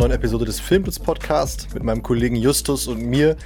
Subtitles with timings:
[0.00, 3.36] neuen Episode des Filmblitz Podcast mit meinem Kollegen Justus und mir.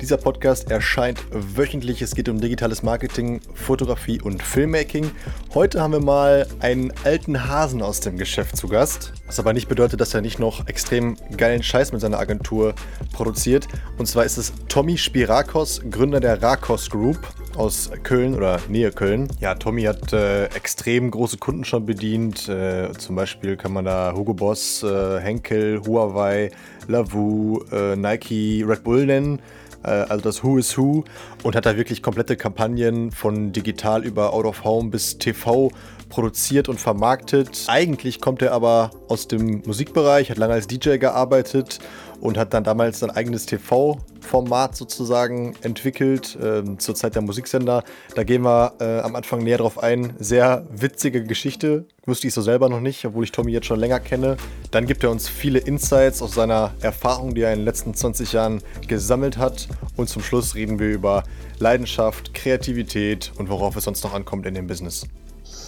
[0.00, 2.00] Dieser Podcast erscheint wöchentlich.
[2.00, 5.10] Es geht um digitales Marketing, Fotografie und Filmmaking.
[5.52, 9.12] Heute haben wir mal einen alten Hasen aus dem Geschäft zu Gast.
[9.26, 12.74] Was aber nicht bedeutet, dass er nicht noch extrem geilen Scheiß mit seiner Agentur
[13.12, 13.68] produziert.
[13.98, 17.18] Und zwar ist es Tommy Spirakos, Gründer der Rakos Group
[17.58, 19.28] aus Köln oder Nähe Köln.
[19.40, 22.48] Ja, Tommy hat äh, extrem große Kunden schon bedient.
[22.48, 26.50] Äh, zum Beispiel kann man da Hugo Boss, äh, Henkel, Huawei,
[26.86, 29.40] Lavu, äh, Nike, Red Bull nennen.
[29.82, 31.04] Äh, also das Who is Who
[31.42, 35.70] und hat da wirklich komplette Kampagnen von digital über Out of Home bis TV
[36.08, 37.64] produziert und vermarktet.
[37.68, 41.78] Eigentlich kommt er aber aus dem Musikbereich, hat lange als DJ gearbeitet
[42.20, 47.84] und hat dann damals sein eigenes TV-Format sozusagen entwickelt äh, zur Zeit der Musiksender.
[48.14, 50.14] Da gehen wir äh, am Anfang näher drauf ein.
[50.18, 54.00] Sehr witzige Geschichte, wusste ich so selber noch nicht, obwohl ich Tommy jetzt schon länger
[54.00, 54.36] kenne.
[54.70, 58.32] Dann gibt er uns viele Insights aus seiner Erfahrung, die er in den letzten 20
[58.32, 59.68] Jahren gesammelt hat.
[59.96, 61.22] Und zum Schluss reden wir über
[61.58, 65.06] Leidenschaft, Kreativität und worauf es sonst noch ankommt in dem Business.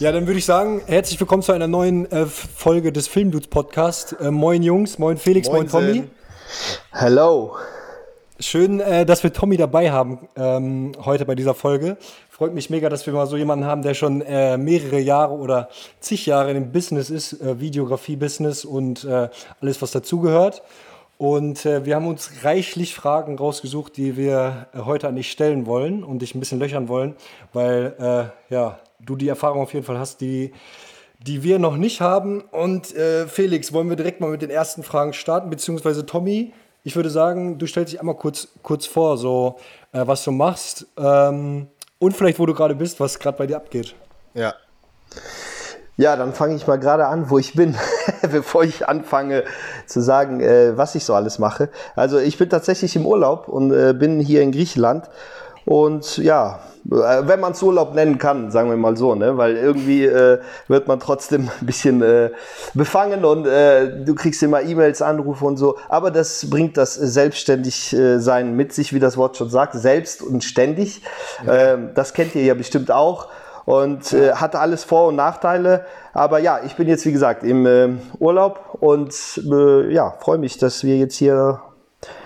[0.01, 4.17] Ja, dann würde ich sagen, herzlich willkommen zu einer neuen äh, Folge des Filmdudes Podcast.
[4.19, 6.05] Äh, moin Jungs, moin Felix, moin, moin Tommy.
[6.91, 7.55] Hello.
[8.39, 11.99] Schön, äh, dass wir Tommy dabei haben ähm, heute bei dieser Folge.
[12.31, 15.69] Freut mich mega, dass wir mal so jemanden haben, der schon äh, mehrere Jahre oder
[16.01, 19.29] zig Jahre im Business ist, äh, Videografie-Business und äh,
[19.61, 20.63] alles, was dazugehört.
[21.19, 25.67] Und äh, wir haben uns reichlich Fragen rausgesucht, die wir äh, heute an dich stellen
[25.67, 27.17] wollen und dich ein bisschen löchern wollen,
[27.53, 30.53] weil ja, du die Erfahrung auf jeden Fall hast, die
[31.27, 32.41] die wir noch nicht haben.
[32.51, 36.97] Und äh, Felix, wollen wir direkt mal mit den ersten Fragen starten, beziehungsweise Tommy, ich
[36.97, 39.57] würde sagen, du stellst dich einmal kurz, kurz vor, so
[39.93, 43.57] äh, was du machst ähm, und vielleicht, wo du gerade bist, was gerade bei dir
[43.57, 43.95] abgeht.
[44.35, 44.55] Ja.
[45.99, 47.77] Ja, dann fange ich mal gerade an, wo ich bin,
[48.23, 49.45] bevor ich anfange
[49.85, 51.69] zu sagen, äh, was ich so alles mache.
[51.95, 55.11] Also ich bin tatsächlich im Urlaub und äh, bin hier in Griechenland
[55.65, 56.61] und ja,
[56.91, 59.37] äh, wenn man es Urlaub nennen kann, sagen wir mal so, ne?
[59.37, 62.31] weil irgendwie äh, wird man trotzdem ein bisschen äh,
[62.75, 65.77] befangen und äh, du kriegst immer E-Mails, Anrufe und so.
[65.89, 70.43] Aber das bringt das Selbstständigsein äh, mit sich, wie das Wort schon sagt, selbst und
[70.45, 71.03] ständig.
[71.47, 71.55] Ja.
[71.55, 73.29] Ähm, das kennt ihr ja bestimmt auch
[73.67, 75.85] und äh, hat alles Vor- und Nachteile.
[76.13, 79.15] Aber ja, ich bin jetzt wie gesagt im äh, Urlaub und
[79.51, 81.61] äh, ja, freue mich, dass wir jetzt hier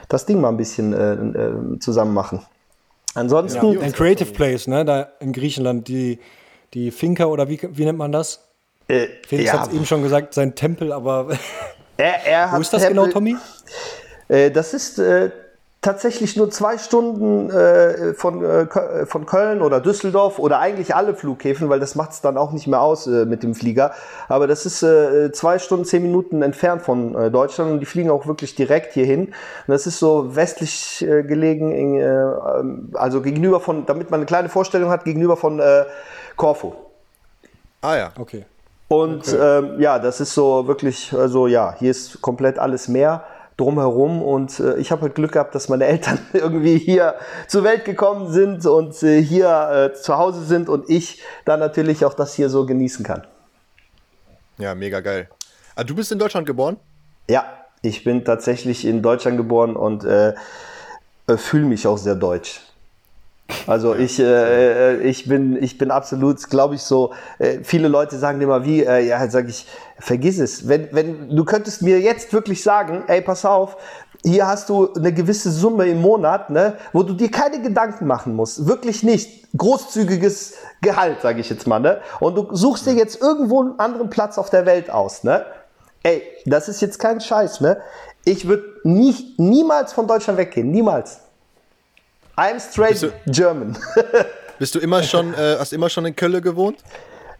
[0.08, 2.40] das Ding mal ein bisschen äh, zusammen machen.
[3.14, 3.72] Ansonsten.
[3.72, 4.84] Ja, ein Creative Place, ne?
[4.84, 6.18] Da in Griechenland, die,
[6.74, 8.48] die Finca oder wie, wie nennt man das?
[8.88, 9.60] Äh, Felix ja.
[9.60, 11.28] hat es eben schon gesagt, sein Tempel, aber.
[11.96, 13.36] Er, er Wo ist das Tempel, genau, Tommy?
[14.28, 15.30] Äh, das ist äh,
[15.84, 21.68] tatsächlich nur zwei Stunden äh, von, äh, von Köln oder Düsseldorf oder eigentlich alle Flughäfen,
[21.68, 23.92] weil das macht es dann auch nicht mehr aus äh, mit dem Flieger.
[24.28, 28.10] Aber das ist äh, zwei Stunden, zehn Minuten entfernt von äh, Deutschland und die fliegen
[28.10, 29.26] auch wirklich direkt hierhin.
[29.26, 29.34] Und
[29.66, 34.26] das ist so westlich äh, gelegen, in, äh, ähm, also gegenüber von, damit man eine
[34.26, 35.84] kleine Vorstellung hat, gegenüber von äh,
[36.36, 36.72] Korfu.
[37.82, 38.46] Ah ja, okay.
[38.88, 39.58] Und okay.
[39.58, 43.24] Ähm, ja, das ist so wirklich, also ja, hier ist komplett alles Meer
[43.56, 44.22] drumherum.
[44.22, 47.14] Und äh, ich habe halt Glück gehabt, dass meine Eltern irgendwie hier
[47.48, 52.04] zur Welt gekommen sind und äh, hier äh, zu Hause sind und ich dann natürlich
[52.04, 53.24] auch das hier so genießen kann.
[54.58, 55.28] Ja, mega geil.
[55.74, 56.76] Ah, du bist in Deutschland geboren?
[57.28, 57.44] Ja,
[57.82, 60.34] ich bin tatsächlich in Deutschland geboren und äh,
[61.26, 62.60] äh, fühle mich auch sehr deutsch.
[63.66, 68.16] Also ich, äh, äh, ich, bin, ich bin absolut, glaube ich, so, äh, viele Leute
[68.18, 69.66] sagen immer, wie, äh, ja, sage ich,
[69.98, 70.66] vergiss es.
[70.68, 73.76] Wenn, wenn du könntest mir jetzt wirklich sagen, ey, pass auf,
[74.24, 78.34] hier hast du eine gewisse Summe im Monat, ne, wo du dir keine Gedanken machen
[78.34, 78.66] musst.
[78.66, 79.46] Wirklich nicht.
[79.56, 81.78] Großzügiges Gehalt, sage ich jetzt mal.
[81.78, 82.00] Ne?
[82.20, 85.24] Und du suchst dir jetzt irgendwo einen anderen Platz auf der Welt aus.
[85.24, 85.44] Ne?
[86.02, 87.60] Ey, das ist jetzt kein Scheiß.
[87.60, 87.76] Ne?
[88.24, 90.70] Ich würde nie, niemals von Deutschland weggehen.
[90.70, 91.20] Niemals.
[92.36, 93.76] I'm straight bist du, German.
[94.58, 96.78] bist du immer schon, äh, hast immer schon in Köln gewohnt?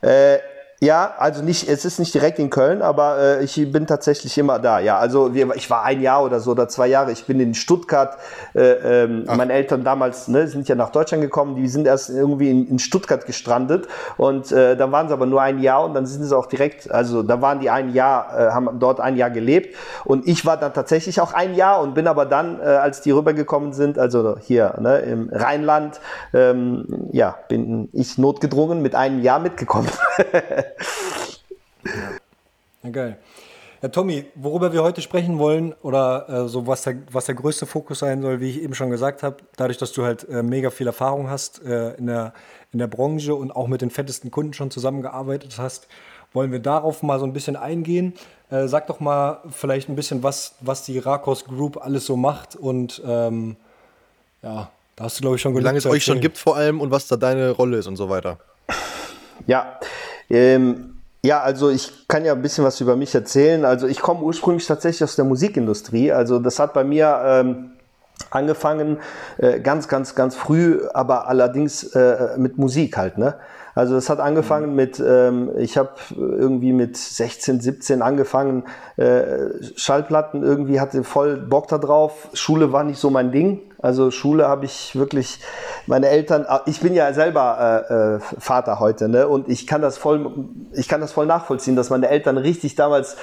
[0.00, 0.38] Äh,
[0.84, 4.58] ja, also nicht, es ist nicht direkt in Köln, aber äh, ich bin tatsächlich immer
[4.58, 4.80] da.
[4.80, 7.10] Ja, also wir, ich war ein Jahr oder so oder zwei Jahre.
[7.10, 8.18] Ich bin in Stuttgart.
[8.54, 11.56] Äh, ähm, meine Eltern damals ne, sind ja nach Deutschland gekommen.
[11.56, 13.88] Die sind erst irgendwie in, in Stuttgart gestrandet
[14.18, 16.90] und äh, da waren sie aber nur ein Jahr und dann sind sie auch direkt.
[16.90, 20.58] Also da waren die ein Jahr, äh, haben dort ein Jahr gelebt und ich war
[20.58, 24.36] dann tatsächlich auch ein Jahr und bin aber dann, äh, als die rübergekommen sind, also
[24.38, 26.00] hier ne, im Rheinland,
[26.34, 29.88] ähm, ja, bin ich notgedrungen mit einem Jahr mitgekommen.
[32.82, 33.18] Ja, geil.
[33.84, 37.66] Ja, Tommy, worüber wir heute sprechen wollen oder äh, so was der, was der größte
[37.66, 40.70] Fokus sein soll, wie ich eben schon gesagt habe, dadurch, dass du halt äh, mega
[40.70, 42.32] viel Erfahrung hast äh, in, der,
[42.72, 45.86] in der Branche und auch mit den fettesten Kunden schon zusammengearbeitet hast,
[46.32, 48.14] wollen wir darauf mal so ein bisschen eingehen.
[48.50, 52.56] Äh, sag doch mal vielleicht ein bisschen, was, was die Rakos Group alles so macht
[52.56, 53.56] und ähm,
[54.42, 56.80] ja, da hast du, glaube ich, schon Wie lange es euch schon gibt vor allem
[56.80, 58.38] und was da deine Rolle ist und so weiter.
[59.46, 59.78] Ja,
[60.30, 60.94] ähm,
[61.24, 63.64] ja, also ich kann ja ein bisschen was über mich erzählen.
[63.64, 66.12] Also ich komme ursprünglich tatsächlich aus der Musikindustrie.
[66.12, 67.70] Also das hat bei mir ähm,
[68.30, 68.98] angefangen
[69.38, 73.16] äh, ganz, ganz, ganz früh, aber allerdings äh, mit Musik halt.
[73.16, 73.36] Ne?
[73.74, 74.76] Also das hat angefangen mhm.
[74.76, 78.64] mit, ähm, ich habe irgendwie mit 16, 17 angefangen,
[78.96, 82.28] äh, Schallplatten irgendwie hatte voll Bock da drauf.
[82.34, 83.60] Schule war nicht so mein Ding.
[83.84, 85.40] Also Schule habe ich wirklich,
[85.86, 89.28] meine Eltern, ah, ich bin ja selber äh, äh, Vater heute, ne?
[89.28, 93.18] Und ich kann das voll, ich kann das voll nachvollziehen, dass meine Eltern richtig damals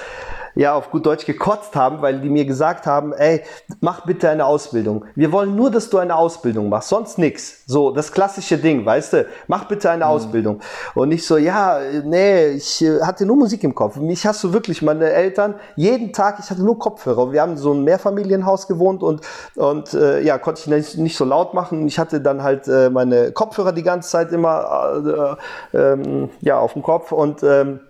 [0.54, 3.42] ja auf gut Deutsch gekotzt haben, weil die mir gesagt haben, ey,
[3.80, 5.04] mach bitte eine Ausbildung.
[5.14, 7.64] Wir wollen nur, dass du eine Ausbildung machst, sonst nix.
[7.66, 10.10] So, das klassische Ding, weißt du, mach bitte eine mhm.
[10.10, 10.60] Ausbildung.
[10.94, 13.96] Und ich so, ja, nee, ich äh, hatte nur Musik im Kopf.
[13.96, 17.32] Mich hast du wirklich, meine Eltern, jeden Tag, ich hatte nur Kopfhörer.
[17.32, 19.22] Wir haben so ein Mehrfamilienhaus gewohnt und,
[19.56, 21.86] und äh, ja, konnte ich nicht, nicht so laut machen.
[21.86, 25.38] Ich hatte dann halt äh, meine Kopfhörer die ganze Zeit immer
[25.72, 27.80] äh, ähm, ja, auf dem Kopf und ähm,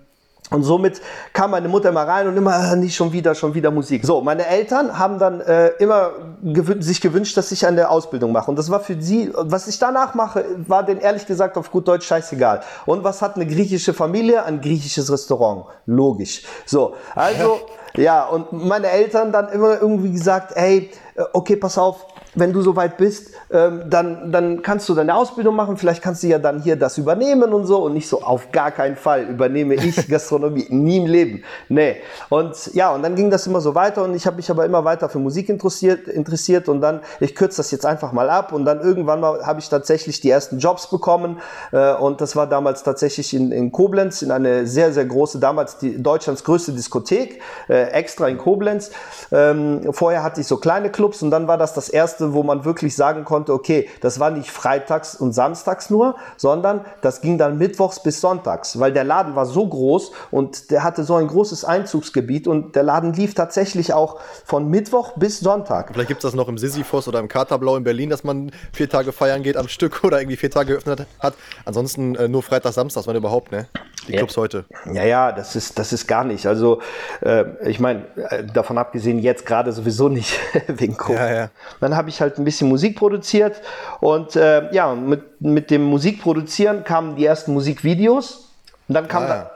[0.52, 1.00] und somit
[1.32, 4.04] kam meine Mutter immer rein und immer, äh, nicht schon wieder, schon wieder Musik.
[4.04, 6.12] So, meine Eltern haben dann äh, immer
[6.42, 8.50] gewün sich gewünscht, dass ich eine Ausbildung mache.
[8.50, 11.88] Und das war für sie, was ich danach mache, war denen ehrlich gesagt auf gut
[11.88, 12.62] Deutsch scheißegal.
[12.86, 14.44] Und was hat eine griechische Familie?
[14.44, 15.66] Ein griechisches Restaurant.
[15.86, 16.42] Logisch.
[16.66, 17.60] So, also,
[17.96, 20.90] ja, und meine Eltern dann immer irgendwie gesagt, ey,
[21.32, 25.76] okay, pass auf, wenn du soweit bist, ähm, dann, dann kannst du deine Ausbildung machen.
[25.76, 28.70] Vielleicht kannst du ja dann hier das übernehmen und so und nicht so, auf gar
[28.70, 30.66] keinen Fall übernehme ich Gastronomie.
[30.70, 31.44] Nie im Leben.
[31.68, 31.96] Nee.
[32.30, 34.84] Und ja, und dann ging das immer so weiter und ich habe mich aber immer
[34.84, 38.64] weiter für Musik interessiert, interessiert und dann, ich kürze das jetzt einfach mal ab und
[38.64, 41.40] dann irgendwann mal habe ich tatsächlich die ersten Jobs bekommen
[41.72, 45.76] äh, und das war damals tatsächlich in, in Koblenz, in eine sehr, sehr große, damals
[45.78, 48.90] die, Deutschlands größte Diskothek, äh, extra in Koblenz.
[49.30, 52.42] Ähm, vorher hatte ich so kleine Clubs und dann war das das erste erste, wo
[52.42, 57.38] man wirklich sagen konnte, okay, das war nicht freitags und samstags nur, sondern das ging
[57.38, 61.28] dann mittwochs bis sonntags, weil der Laden war so groß und der hatte so ein
[61.28, 65.90] großes Einzugsgebiet und der Laden lief tatsächlich auch von Mittwoch bis Sonntag.
[65.92, 68.88] Vielleicht gibt es das noch im Sisyphos oder im Katerblau in Berlin, dass man vier
[68.88, 71.34] Tage feiern geht am Stück oder irgendwie vier Tage geöffnet hat.
[71.64, 73.68] Ansonsten äh, nur Freitag, Samstags, wenn überhaupt, ne?
[74.08, 74.42] Die Clubs ja.
[74.42, 74.64] heute.
[74.92, 76.46] Ja, ja, das ist, das ist gar nicht.
[76.46, 76.82] Also,
[77.20, 81.28] äh, ich meine, äh, davon abgesehen, jetzt gerade sowieso nicht wegen Corona.
[81.28, 81.50] Ja, ja.
[81.80, 83.60] Dann habe ich halt ein bisschen Musik produziert
[84.00, 88.48] und äh, ja, mit, mit dem Musikproduzieren kamen die ersten Musikvideos
[88.88, 89.50] und dann kam ah, ja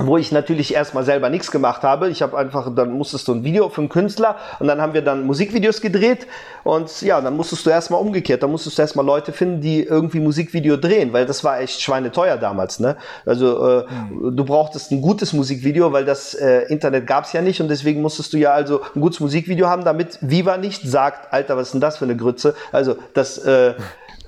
[0.00, 2.08] wo ich natürlich erstmal selber nichts gemacht habe.
[2.08, 5.02] Ich habe einfach, dann musstest du ein Video für einen Künstler und dann haben wir
[5.02, 6.26] dann Musikvideos gedreht
[6.64, 10.20] und ja, dann musstest du erstmal umgekehrt, dann musstest du erstmal Leute finden, die irgendwie
[10.20, 12.80] Musikvideo drehen, weil das war echt schweineteuer damals.
[12.80, 12.96] Ne?
[13.26, 14.36] Also äh, mhm.
[14.36, 18.02] du brauchtest ein gutes Musikvideo, weil das äh, Internet gab es ja nicht und deswegen
[18.02, 21.74] musstest du ja also ein gutes Musikvideo haben, damit Viva nicht sagt, Alter, was ist
[21.74, 22.54] denn das für eine Grütze?
[22.72, 23.74] Also das äh,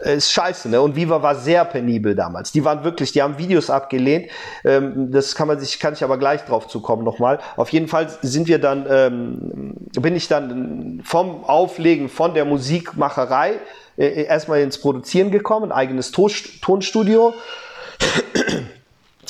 [0.05, 0.81] ist scheiße, ne?
[0.81, 2.53] Und Viva war sehr penibel damals.
[2.53, 4.31] Die waren wirklich, die haben Videos abgelehnt.
[4.65, 7.39] Ähm, das kann man sich, kann ich aber gleich drauf zukommen nochmal.
[7.57, 13.55] Auf jeden Fall sind wir dann, ähm, bin ich dann vom Auflegen von der Musikmacherei
[13.97, 17.35] äh, erstmal ins Produzieren gekommen, eigenes Tonstudio.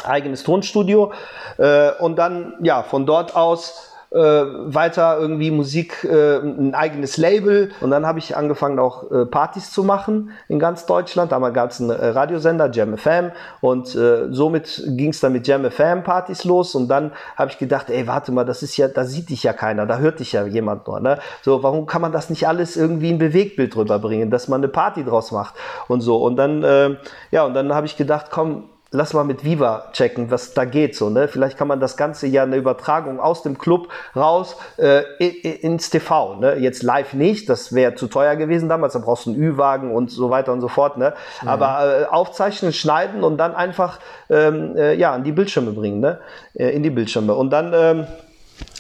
[0.04, 1.12] eigenes Tonstudio.
[1.58, 7.71] Äh, und dann, ja, von dort aus äh, weiter irgendwie Musik, äh, ein eigenes Label
[7.81, 11.33] und dann habe ich angefangen auch äh, Partys zu machen in ganz Deutschland.
[11.33, 15.47] Damals gab es einen äh, Radiosender, Jam FM und äh, somit ging es dann mit
[15.47, 18.88] Jam FM Partys los und dann habe ich gedacht, ey, warte mal, das ist ja,
[18.88, 21.00] da sieht dich ja keiner, da hört dich ja jemand nur.
[21.00, 21.19] Ne?
[21.42, 24.69] So, warum kann man das nicht alles irgendwie in Bewegtbild drüber bringen, dass man eine
[24.69, 25.54] Party draus macht
[25.88, 26.97] und so und dann, äh,
[27.31, 30.94] ja, und dann habe ich gedacht, komm, lass mal mit Viva checken, was da geht
[30.94, 31.26] so, ne?
[31.26, 36.37] Vielleicht kann man das Ganze ja eine Übertragung aus dem Club raus äh, ins TV,
[36.37, 36.56] ne?
[36.56, 40.11] Jetzt live nicht, das wäre zu teuer gewesen damals, da brauchst du einen Ü-Wagen und
[40.11, 41.14] so weiter und so fort, ne?
[41.42, 41.49] Mhm.
[41.49, 46.20] Aber äh, aufzeichnen, schneiden und dann einfach ähm, äh, ja, an die Bildschirme bringen, ne?
[46.54, 47.34] Äh, in die Bildschirme.
[47.34, 48.06] Und dann ähm,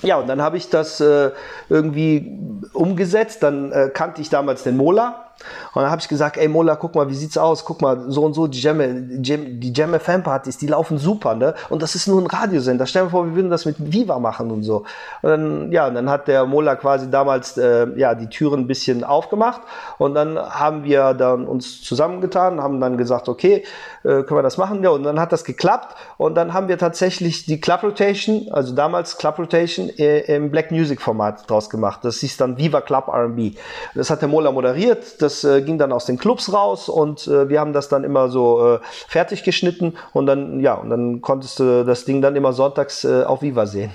[0.02, 1.30] ja, und dann habe ich das äh,
[1.68, 2.38] irgendwie
[2.72, 3.42] umgesetzt.
[3.42, 5.32] Dann äh, kannte ich damals den Mola.
[5.74, 7.64] Und dann habe ich gesagt, ey Mola, guck mal, wie sieht's aus?
[7.64, 8.80] Guck mal, so und so, die Jam,
[9.22, 11.54] Jam, die Jam FM Partys, die laufen super, ne?
[11.68, 12.86] Und das ist nur ein Radiosender.
[12.86, 14.84] Stell dir vor, wir würden das mit Viva machen und so.
[15.22, 18.66] Und dann, ja, und dann hat der Mola quasi damals äh, ja, die Türen ein
[18.66, 19.62] bisschen aufgemacht.
[19.98, 23.64] Und dann haben wir dann uns zusammengetan, haben dann gesagt, okay,
[24.04, 24.82] äh, können wir das machen?
[24.82, 25.96] Ja, und dann hat das geklappt.
[26.18, 31.00] Und dann haben wir tatsächlich die Club Rotation, also damals Club Rotation im Black Music
[31.00, 32.00] Format draus gemacht.
[32.02, 33.52] Das hieß dann Viva Club R&B.
[33.94, 37.48] Das hat der Mola moderiert, das äh, ging dann aus den Clubs raus und äh,
[37.48, 41.58] wir haben das dann immer so äh, fertig geschnitten und dann, ja, und dann konntest
[41.58, 43.92] du das Ding dann immer sonntags äh, auf Viva sehen.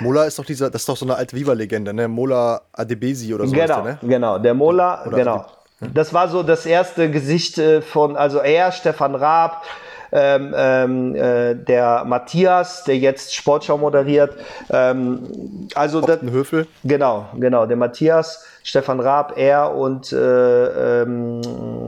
[0.00, 2.08] Mola ist doch dieser, das ist doch so eine alte Viva-Legende, ne?
[2.08, 3.52] Mola Adebesi oder so.
[3.52, 3.98] Genau, der, ne?
[4.02, 4.38] genau.
[4.38, 5.46] Der Mola, Oder genau.
[5.92, 9.64] Das war so das erste Gesicht äh, von, also er, Stefan Raab,
[10.14, 14.36] ähm, ähm, äh, der Matthias, der jetzt Sportschau moderiert.
[14.70, 16.20] Ähm, also das.
[16.84, 17.66] Genau, genau.
[17.66, 21.42] Der Matthias, Stefan Raab, er und äh, ähm,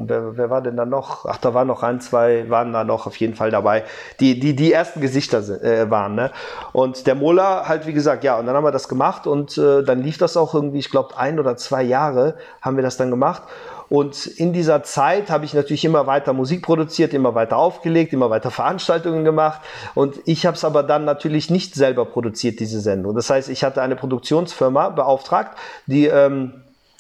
[0.08, 1.24] wer, wer war denn da noch?
[1.24, 3.84] Ach, da waren noch ein, zwei, waren da noch auf jeden Fall dabei,
[4.18, 6.16] die die, die ersten Gesichter äh, waren.
[6.16, 6.32] Ne?
[6.72, 9.84] Und der Mola halt, wie gesagt, ja, und dann haben wir das gemacht und äh,
[9.84, 13.10] dann lief das auch irgendwie, ich glaube, ein oder zwei Jahre haben wir das dann
[13.10, 13.42] gemacht.
[13.88, 18.30] Und in dieser Zeit habe ich natürlich immer weiter Musik produziert, immer weiter aufgelegt, immer
[18.30, 19.60] weiter Veranstaltungen gemacht.
[19.94, 23.14] Und ich habe es aber dann natürlich nicht selber produziert, diese Sendung.
[23.14, 26.52] Das heißt, ich hatte eine Produktionsfirma beauftragt, die, ähm,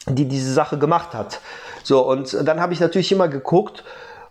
[0.06, 1.40] die diese Sache gemacht hat.
[1.82, 3.84] So, und dann habe ich natürlich immer geguckt,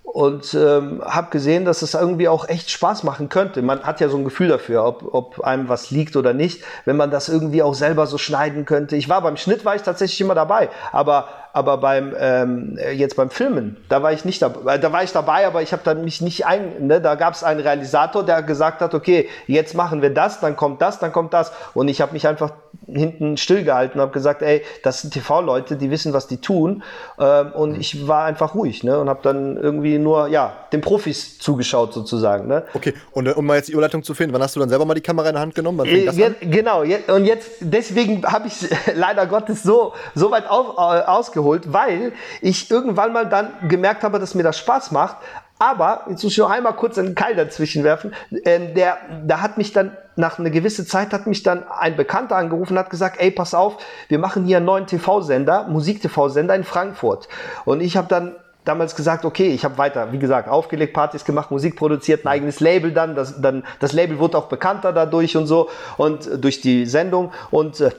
[0.06, 3.62] und ähm, habe gesehen, dass es irgendwie auch echt Spaß machen könnte.
[3.62, 6.96] Man hat ja so ein Gefühl dafür, ob, ob einem was liegt oder nicht, wenn
[6.96, 8.96] man das irgendwie auch selber so schneiden könnte.
[8.96, 13.30] Ich war beim Schnitt war ich tatsächlich immer dabei, aber aber beim ähm, jetzt beim
[13.30, 14.78] Filmen, da war ich nicht dabei.
[14.78, 16.86] Da war ich dabei, aber ich habe dann mich nicht ein.
[16.88, 20.56] Ne, da gab es einen Realisator, der gesagt hat, okay, jetzt machen wir das, dann
[20.56, 21.52] kommt das, dann kommt das.
[21.74, 22.52] Und ich habe mich einfach
[22.88, 26.84] hinten stillgehalten und habe gesagt, ey, das sind TV-Leute, die wissen, was die tun.
[27.20, 31.40] Ähm, und ich war einfach ruhig ne, und habe dann irgendwie nur ja den Profis
[31.40, 32.48] zugeschaut sozusagen.
[32.48, 32.64] Ne.
[32.74, 34.86] Okay, und äh, um mal jetzt die Überleitung zu finden, wann hast du dann selber
[34.86, 35.78] mal die Kamera in der Hand genommen?
[35.80, 36.36] Wann fing das Äh, an?
[36.42, 38.56] je- Genau, je- und jetzt, deswegen habe ich
[38.96, 44.20] leider Gottes so, so weit auf, äh, ausgeholt, weil ich irgendwann mal dann gemerkt habe,
[44.20, 45.18] dass mir das Spaß macht.
[45.58, 49.58] Aber, jetzt muss ich noch einmal kurz einen Keil dazwischen werfen, ähm, der, da hat
[49.58, 53.22] mich dann, nach einer gewissen Zeit hat mich dann ein Bekannter angerufen und hat gesagt,
[53.22, 53.78] ey, pass auf,
[54.10, 57.30] wir machen hier einen neuen TV-Sender, Musik-TV-Sender in Frankfurt.
[57.64, 58.36] Und ich habe dann
[58.66, 62.60] damals gesagt, okay, ich habe weiter, wie gesagt, aufgelegt, Partys gemacht, Musik produziert, ein eigenes
[62.60, 66.62] Label dann, das, dann, das Label wurde auch bekannter dadurch und so und äh, durch
[66.62, 67.92] die Sendung und äh,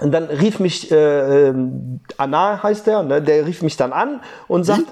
[0.00, 3.22] und dann rief mich äh, ähm, Anna heißt der, ne?
[3.22, 4.86] der rief mich dann an und sagt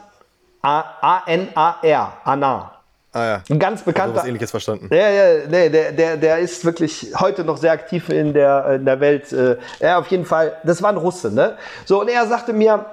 [0.62, 2.72] A-N-A-R, Anna.
[3.14, 3.42] Ah ja.
[3.50, 4.16] Ein ganz bekannter.
[4.16, 4.88] was ähnliches verstanden.
[4.90, 8.86] Ja, ja, nee, der, der, der ist wirklich heute noch sehr aktiv in der, in
[8.86, 9.30] der Welt.
[9.32, 11.56] Äh, ja, auf jeden Fall, das war ein Russe, ne?
[11.84, 12.86] So, und er sagte mir,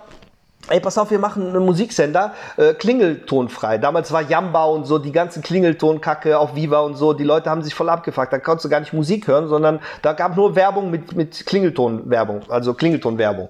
[0.69, 3.77] ey, pass auf, wir machen einen Musiksender, äh, klingeltonfrei.
[3.77, 7.61] Damals war Jamba und so, die ganze Klingeltonkacke auf Viva und so, die Leute haben
[7.61, 8.31] sich voll abgefuckt.
[8.31, 12.43] Da konntest du gar nicht Musik hören, sondern da gab nur Werbung mit, mit Klingeltonwerbung,
[12.49, 13.49] also Klingeltonwerbung.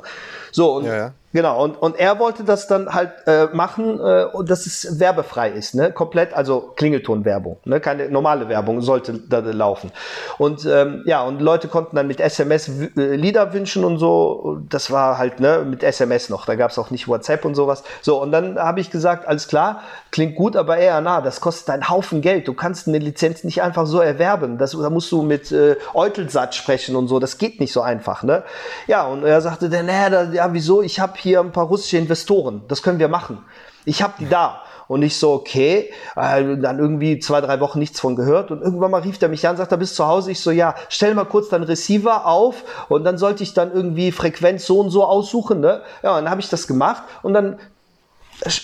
[0.51, 1.13] So, und Ja, ja.
[1.31, 5.75] Genau, und, und er wollte das dann halt äh, machen, äh, dass es werbefrei ist,
[5.75, 5.91] ne?
[5.91, 7.79] Komplett, also Klingeltonwerbung, ne?
[7.79, 9.91] Keine normale Werbung sollte da laufen.
[10.39, 14.57] Und ähm, ja, und Leute konnten dann mit SMS äh, Lieder wünschen und so.
[14.69, 16.47] Das war halt, ne, mit SMS noch.
[16.47, 17.83] Da gab es auch nicht WhatsApp und sowas.
[18.01, 19.81] So, und dann habe ich gesagt, alles klar,
[20.11, 22.47] klingt gut, aber eher na, das kostet einen Haufen Geld.
[22.47, 24.57] Du kannst eine Lizenz nicht einfach so erwerben.
[24.57, 27.19] Das, da musst du mit äh, Eutelsatz sprechen und so.
[27.19, 28.41] Das geht nicht so einfach, ne?
[28.87, 30.81] Ja, und er sagte dann, naja, da, ja, wieso?
[30.81, 32.63] Ich habe hier ein paar russische Investoren.
[32.67, 33.45] Das können wir machen.
[33.85, 34.61] Ich habe die da.
[34.87, 38.49] Und ich so, okay, äh, dann irgendwie zwei, drei Wochen nichts von gehört.
[38.49, 40.31] Und irgendwann mal rief der mich an, sagt, er bist zu Hause.
[40.31, 42.63] Ich so, ja, stell mal kurz deinen Receiver auf.
[42.89, 45.59] Und dann sollte ich dann irgendwie Frequenz so und so aussuchen.
[45.59, 45.81] Ne?
[46.01, 47.03] Ja, und dann habe ich das gemacht.
[47.21, 47.59] Und dann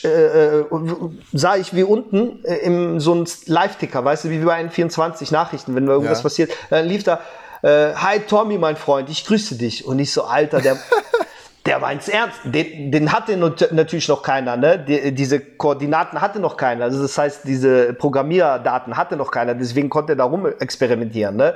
[0.04, 0.66] äh, äh,
[1.34, 5.76] sah ich wie unten äh, im so ein Live-Ticker, weißt du, wie bei N24 Nachrichten,
[5.76, 6.24] wenn irgendwas Ja.
[6.24, 7.20] passiert, dann lief da,
[7.62, 9.86] äh, hi Tommy, mein Freund, ich grüße dich.
[9.86, 10.78] Und ich so, Alter, der,
[11.66, 12.40] der meint's ernst.
[12.44, 14.78] Den, den hatte natürlich noch keiner, ne?
[14.80, 16.86] Die, diese Koordinaten hatte noch keiner.
[16.86, 19.56] Also das heißt, diese Programmierdaten hatte noch keiner.
[19.56, 21.56] Deswegen konnte er da rum experimentieren, ne?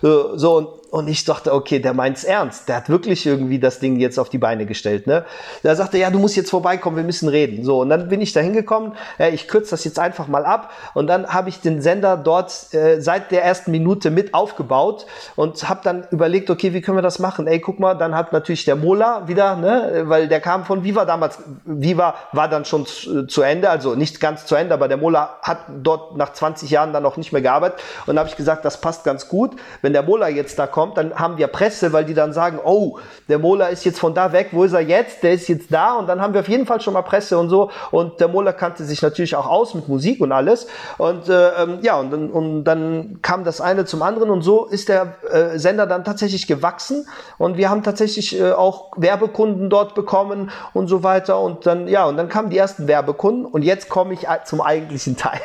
[0.00, 2.68] So, so und, und ich dachte, okay, der meint's ernst.
[2.68, 5.24] Der hat wirklich irgendwie das Ding jetzt auf die Beine gestellt, ne?
[5.62, 7.64] Da sagte ja, du musst jetzt vorbeikommen, wir müssen reden.
[7.64, 8.94] So, und dann bin ich da hingekommen.
[9.18, 10.72] Ja, ich kürze das jetzt einfach mal ab.
[10.94, 15.06] Und dann habe ich den Sender dort äh, seit der ersten Minute mit aufgebaut
[15.36, 17.46] und habe dann überlegt, okay, wie können wir das machen?
[17.46, 21.04] Ey, guck mal, dann hat natürlich der Mola wieder, ne, weil der kam von Viva
[21.04, 21.38] damals.
[21.64, 25.58] Viva war dann schon zu, Ende, also nicht ganz zu Ende, aber der Mola hat
[25.68, 27.80] dort nach 20 Jahren dann noch nicht mehr gearbeitet.
[28.06, 29.52] Und habe ich gesagt, das passt ganz gut.
[29.82, 32.98] Wenn der Mola jetzt da kommt, dann haben wir Presse, weil die dann sagen, oh,
[33.28, 35.22] der Mola ist jetzt von da weg, wo ist er jetzt?
[35.22, 37.48] Der ist jetzt da und dann haben wir auf jeden Fall schon mal Presse und
[37.48, 37.70] so.
[37.90, 40.66] Und der Mola kannte sich natürlich auch aus mit Musik und alles.
[40.98, 44.66] Und äh, ähm, ja, und dann, und dann kam das eine zum anderen und so
[44.66, 47.06] ist der äh, Sender dann tatsächlich gewachsen
[47.38, 51.40] und wir haben tatsächlich äh, auch Werbekunden dort bekommen und so weiter.
[51.40, 55.16] Und dann, ja, und dann kamen die ersten Werbekunden und jetzt komme ich zum eigentlichen
[55.18, 55.40] Teil.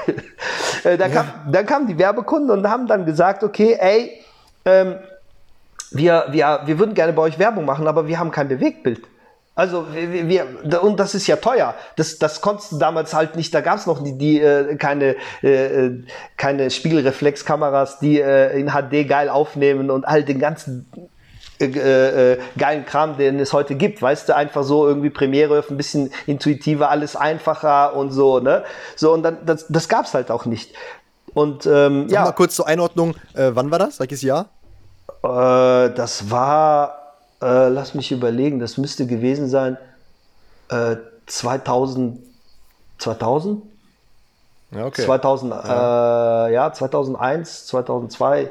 [0.83, 4.21] äh, da, kam, da kamen die Werbekunden und haben dann gesagt, okay, ey,
[4.65, 4.95] ähm,
[5.95, 9.01] wir, wir, wir würden gerne bei euch Werbung machen, aber wir haben kein Bewegtbild.
[9.55, 11.75] Also wir, wir, und das ist ja teuer.
[11.95, 13.53] Das, das konntest du damals halt nicht.
[13.53, 16.03] Da gab es noch die, die äh, keine äh, äh,
[16.35, 20.91] keine Spiegelreflexkameras, die äh, in HD geil aufnehmen und all den ganzen
[21.61, 21.67] äh,
[22.33, 24.01] äh, geilen Kram, den es heute gibt.
[24.01, 28.39] Weißt du, einfach so irgendwie Premiere, ein bisschen intuitiver, alles einfacher und so.
[28.41, 28.65] Ne,
[28.97, 30.73] so und dann das, das gab's halt auch nicht.
[31.33, 32.25] Und ähm, ja.
[32.25, 33.15] Mal kurz zur Einordnung.
[33.33, 34.01] Äh, wann war das?
[34.01, 34.49] Welches Jahr?
[35.25, 37.05] Äh, das war
[37.41, 39.77] äh, lass mich überlegen, das müsste gewesen sein
[40.69, 40.95] äh,
[41.27, 42.19] 2000,
[42.97, 43.63] 2000?
[44.71, 45.03] Ja, okay.
[45.03, 46.47] 2000, ja.
[46.47, 48.49] Äh, ja, 2001, 2002.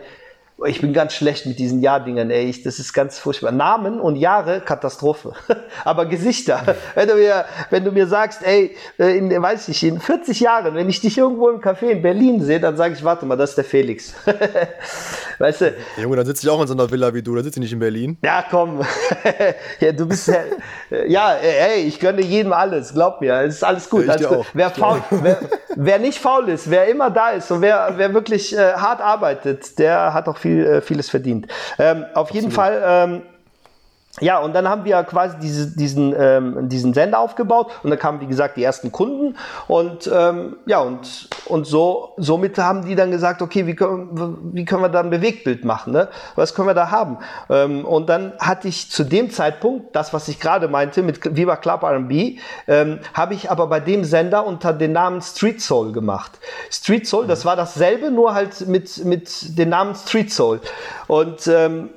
[0.67, 2.49] Ich bin ganz schlecht mit diesen Jahrdingern, ey.
[2.49, 3.51] Ich, das ist ganz furchtbar.
[3.51, 5.33] Namen und Jahre, Katastrophe.
[5.85, 6.77] Aber Gesichter.
[6.95, 10.77] Wenn du mir, wenn du mir sagst, ey, äh, in, weiß ich, in 40 Jahren,
[10.77, 13.51] wenn ich dich irgendwo im Café in Berlin sehe, dann sage ich, warte mal, das
[13.51, 14.15] ist der Felix.
[15.39, 15.75] weißt du?
[16.01, 17.73] Junge, dann sitze ich auch in so einer Villa wie du, dann sitze ich nicht
[17.73, 18.17] in Berlin.
[18.23, 18.81] Ja, komm.
[19.81, 20.37] ja, du bist ja,
[21.07, 23.35] ja, ey, ich gönne jedem alles, glaub mir.
[23.41, 24.07] Es ist alles gut.
[24.07, 24.47] Ja, alles gut.
[24.55, 25.41] Wer, faul, wer,
[25.75, 29.79] wer, nicht faul ist, wer immer da ist und wer, wer wirklich äh, hart arbeitet,
[29.81, 31.47] der hat auch viel, äh, vieles verdient.
[31.79, 32.35] Ähm, auf Absolut.
[32.35, 33.23] jeden Fall ähm,
[34.21, 38.21] ja, und dann haben wir quasi diese, diesen, ähm, diesen Sender aufgebaut und dann kamen,
[38.21, 43.11] wie gesagt, die ersten Kunden und ähm, ja, und, und so, somit haben die dann
[43.11, 46.09] gesagt, okay, wie können, wie können wir da ein Bewegtbild machen, ne?
[46.37, 47.19] Was können wir da haben?
[47.51, 51.57] Ähm, und dann hatte ich zu dem Zeitpunkt, das, was ich gerade meinte, mit Viva
[51.57, 56.39] Club R&B, ähm, habe ich aber bei dem Sender unter dem Namen Street Soul gemacht.
[56.71, 60.61] Street Soul, das war dasselbe, nur halt mit, mit dem Namen Street Soul.
[61.09, 61.91] Und ähm,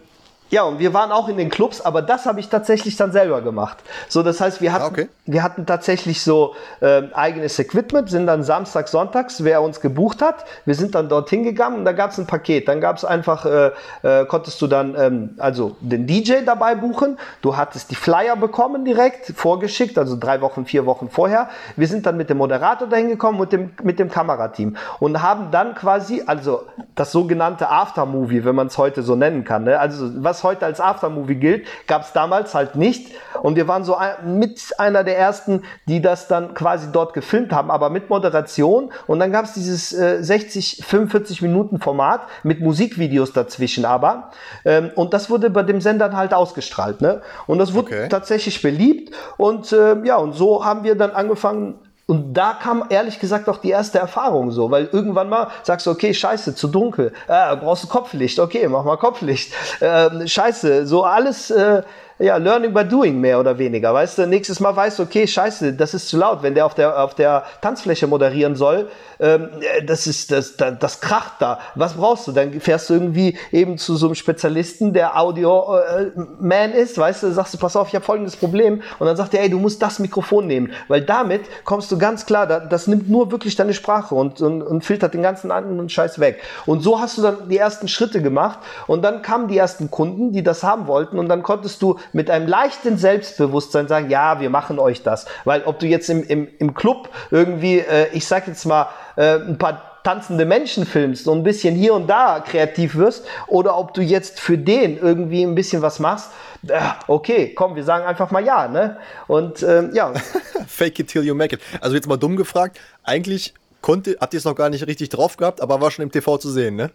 [0.50, 3.42] ja, und wir waren auch in den Clubs, aber das habe ich tatsächlich dann selber
[3.42, 3.78] gemacht.
[4.08, 5.10] So, das heißt, wir hatten, ah, okay.
[5.26, 10.46] wir hatten tatsächlich so äh, eigenes Equipment, sind dann Samstag, Sonntags, wer uns gebucht hat,
[10.66, 12.68] wir sind dann dorthin gegangen und da gab es ein Paket.
[12.68, 13.72] Dann gab es einfach, äh,
[14.04, 17.18] äh, konntest du dann ähm, also den DJ dabei buchen.
[17.42, 21.50] Du hattest die Flyer bekommen direkt, vorgeschickt, also drei Wochen, vier Wochen vorher.
[21.76, 25.52] Wir sind dann mit dem Moderator dahin gekommen und dem, mit dem Kamerateam und haben
[25.52, 26.64] dann quasi, also
[26.96, 29.80] das sogenannte Aftermovie, wenn man es heute so nennen kann, ne?
[29.80, 33.12] also was was heute als Aftermovie gilt, gab es damals halt nicht.
[33.42, 37.72] Und wir waren so mit einer der ersten, die das dann quasi dort gefilmt haben,
[37.72, 38.92] aber mit Moderation.
[39.08, 44.32] Und dann gab es dieses äh, 60, 45 Minuten Format mit Musikvideos dazwischen aber.
[44.66, 47.02] Ähm, und das wurde bei dem Sender halt ausgestrahlt.
[47.02, 47.22] Ne?
[47.48, 48.10] Und das wurde okay.
[48.10, 49.14] tatsächlich beliebt.
[49.38, 53.58] Und äh, ja, und so haben wir dann angefangen, und da kam ehrlich gesagt auch
[53.58, 57.84] die erste Erfahrung so, weil irgendwann mal sagst du, okay, scheiße, zu dunkel, äh, brauchst
[57.84, 61.84] du Kopflicht, okay, mach mal Kopflicht, äh, scheiße, so alles, äh,
[62.20, 65.74] ja, Learning by Doing mehr oder weniger, weißt du, nächstes Mal weißt du, okay, scheiße,
[65.74, 69.50] das ist zu laut, wenn der auf der, auf der Tanzfläche moderieren soll, ähm,
[69.86, 71.60] das ist, das, das, das kracht da.
[71.76, 72.32] Was brauchst du?
[72.32, 77.32] Dann fährst du irgendwie eben zu so einem Spezialisten, der Audio-Man äh, ist, weißt du,
[77.32, 78.82] sagst du, pass auf, ich habe folgendes Problem.
[79.00, 82.26] Und dann sagt er, ey, du musst das Mikrofon nehmen, weil damit kommst du ganz
[82.26, 85.90] klar, das, das nimmt nur wirklich deine Sprache und, und, und filtert den ganzen anderen
[85.90, 86.42] Scheiß weg.
[86.66, 90.32] Und so hast du dann die ersten Schritte gemacht und dann kamen die ersten Kunden,
[90.32, 94.50] die das haben wollten und dann konntest du mit einem leichten Selbstbewusstsein sagen, ja, wir
[94.50, 95.26] machen euch das.
[95.46, 99.36] Weil ob du jetzt im, im, im Club irgendwie, äh, ich sag jetzt mal, äh,
[99.36, 103.94] ein paar tanzende Menschen filmst und ein bisschen hier und da kreativ wirst oder ob
[103.94, 106.32] du jetzt für den irgendwie ein bisschen was machst.
[106.66, 108.98] Äh, okay, komm, wir sagen einfach mal ja, ne?
[109.28, 110.14] Und ähm, ja.
[110.68, 111.62] Fake it till you make it.
[111.82, 115.36] Also jetzt mal dumm gefragt, eigentlich konnte, habt ihr es noch gar nicht richtig drauf
[115.36, 116.90] gehabt, aber war schon im TV zu sehen, ne?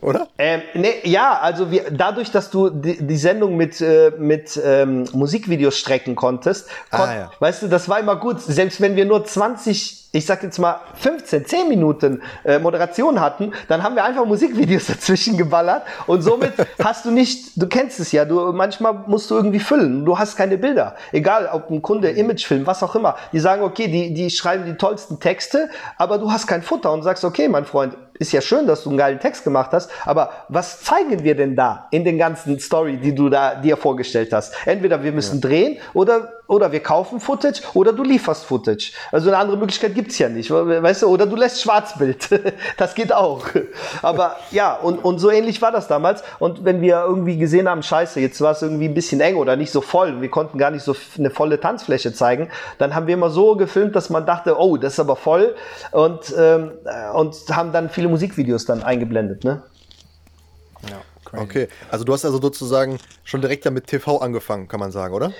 [0.00, 0.28] Oder?
[0.38, 5.04] Ähm, nee, ja, also wir, dadurch, dass du die, die Sendung mit, äh, mit ähm,
[5.12, 7.30] Musikvideos strecken konntest, kon ah, ja.
[7.38, 8.40] weißt du, das war immer gut.
[8.40, 13.52] Selbst wenn wir nur 20 ich sag jetzt mal 15, 10 Minuten äh, Moderation hatten,
[13.68, 18.12] dann haben wir einfach Musikvideos dazwischen geballert und somit hast du nicht, du kennst es
[18.12, 22.10] ja, du manchmal musst du irgendwie füllen, du hast keine Bilder, egal ob ein Kunde
[22.10, 26.30] Imagefilm, was auch immer, die sagen okay, die die schreiben die tollsten Texte, aber du
[26.30, 29.18] hast kein Futter und sagst okay, mein Freund, ist ja schön, dass du einen geilen
[29.18, 33.30] Text gemacht hast, aber was zeigen wir denn da in den ganzen Story, die du
[33.30, 34.54] da dir vorgestellt hast?
[34.66, 35.48] Entweder wir müssen ja.
[35.48, 38.92] drehen oder, oder wir kaufen Footage oder du lieferst Footage.
[39.12, 41.06] Also eine andere Möglichkeit gibt's ja nicht, weißt du?
[41.06, 42.28] Oder du lässt Schwarzbild.
[42.76, 43.46] das geht auch.
[44.02, 46.24] Aber ja, und, und so ähnlich war das damals.
[46.40, 49.54] Und wenn wir irgendwie gesehen haben, scheiße, jetzt war es irgendwie ein bisschen eng oder
[49.54, 53.14] nicht so voll, wir konnten gar nicht so eine volle Tanzfläche zeigen, dann haben wir
[53.14, 55.54] immer so gefilmt, dass man dachte, oh, das ist aber voll.
[55.92, 56.72] Und, ähm,
[57.14, 59.62] und haben dann viele Musikvideos dann eingeblendet, ne?
[60.88, 60.96] Ja,
[61.30, 61.44] Crazy.
[61.44, 65.32] Okay, also du hast also sozusagen schon direkt damit TV angefangen, kann man sagen, oder?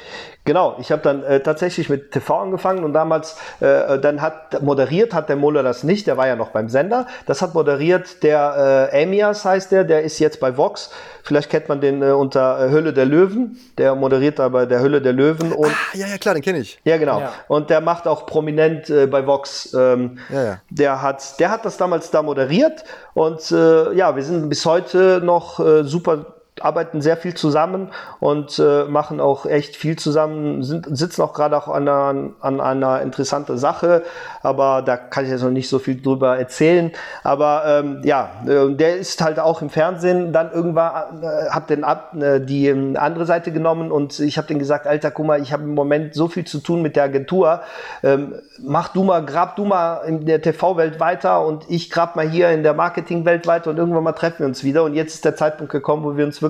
[0.45, 5.13] Genau, ich habe dann äh, tatsächlich mit TV angefangen und damals, äh, dann hat moderiert
[5.15, 7.07] hat der Muller das nicht, der war ja noch beim Sender.
[7.27, 10.91] Das hat moderiert der äh, Amias heißt der, der ist jetzt bei Vox.
[11.23, 13.59] Vielleicht kennt man den äh, unter äh, Hölle der Löwen.
[13.79, 15.53] Der moderiert da bei der Hölle der Löwen.
[15.53, 16.81] Und, ah, ja, ja, klar, den kenne ich.
[16.85, 17.21] Ja, genau.
[17.21, 17.33] Ja.
[17.49, 19.75] Und der macht auch prominent äh, bei Vox.
[19.75, 20.61] Ähm, ja, ja.
[20.71, 22.85] Der, hat, der hat das damals da moderiert.
[23.15, 28.59] Und äh, ja, wir sind bis heute noch äh, super arbeiten sehr viel zusammen und
[28.59, 33.01] äh, machen auch echt viel zusammen, sind, sitzen auch gerade auch an einer, an einer
[33.03, 34.03] interessanten Sache,
[34.43, 36.93] aber da kann ich jetzt noch nicht so viel drüber erzählen.
[37.23, 40.33] Aber ähm, ja, äh, der ist halt auch im Fernsehen.
[40.33, 44.49] Dann irgendwann, äh, hab den ab, äh, die äh, andere Seite genommen und ich habe
[44.49, 47.05] den gesagt, Alter, guck mal, ich habe im Moment so viel zu tun mit der
[47.05, 47.61] Agentur,
[48.03, 52.29] ähm, mach du mal, grab du mal in der TV-Welt weiter und ich grab mal
[52.29, 54.85] hier in der Marketing-Welt weiter und irgendwann mal treffen wir uns wieder.
[54.85, 56.50] Und jetzt ist der Zeitpunkt gekommen, wo wir uns wirklich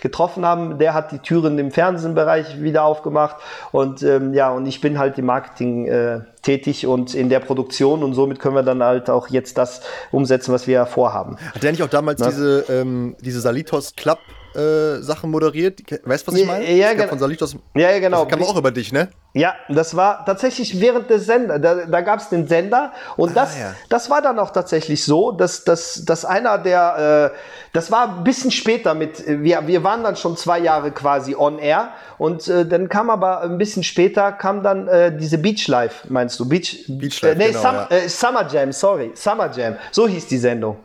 [0.00, 0.78] getroffen haben.
[0.78, 3.36] Der hat die Türen im Fernsehbereich wieder aufgemacht
[3.72, 8.02] und ähm, ja, und ich bin halt im Marketing äh, tätig und in der Produktion
[8.02, 11.36] und somit können wir dann halt auch jetzt das umsetzen, was wir vorhaben.
[11.54, 14.18] Hat der nicht auch damals diese, ähm, diese Salitos Club
[14.58, 15.80] äh, Sachen moderiert.
[16.04, 16.64] Weißt du, was ich meine?
[16.72, 17.56] Ja, ja, von Salitos.
[17.74, 18.24] Ja, ja, genau.
[18.24, 19.08] Das kam auch über dich, ne?
[19.34, 21.58] Ja, das war tatsächlich während des Sender.
[21.58, 23.74] Da, da gab es den Sender und ah, das, ja.
[23.88, 27.38] das war dann auch tatsächlich so, dass, dass, dass einer der, äh,
[27.72, 31.58] das war ein bisschen später mit, wir, wir waren dann schon zwei Jahre quasi on
[31.58, 36.08] air und äh, dann kam aber ein bisschen später, kam dann äh, diese Beach Life,
[36.08, 36.48] meinst du?
[36.48, 37.88] Beach, Beach Life, äh, nee, genau, Sum, ja.
[37.90, 40.78] Äh, Summer Jam, sorry, Summer Jam, so hieß die Sendung.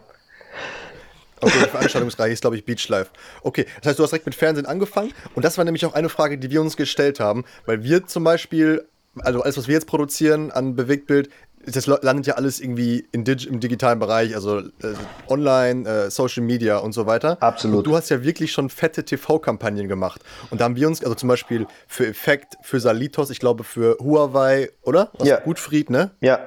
[1.43, 3.11] Okay, die Veranstaltungsreihe ist, glaube ich, Beach Life.
[3.41, 5.13] Okay, das heißt, du hast direkt mit Fernsehen angefangen.
[5.35, 7.43] Und das war nämlich auch eine Frage, die wir uns gestellt haben.
[7.65, 8.87] Weil wir zum Beispiel,
[9.19, 11.29] also alles, was wir jetzt produzieren an Bewegtbild,
[11.65, 14.93] das landet ja alles irgendwie Dig im digitalen Bereich, also äh,
[15.29, 17.41] online, äh, Social Media und so weiter.
[17.41, 17.79] Absolut.
[17.79, 20.21] Und du hast ja wirklich schon fette TV-Kampagnen gemacht.
[20.49, 23.97] Und da haben wir uns, also zum Beispiel für Effekt, für Salitos, ich glaube für
[23.99, 25.11] Huawei, oder?
[25.17, 25.39] Aus ja.
[25.39, 26.11] Gutfried, ne?
[26.19, 26.39] Ja.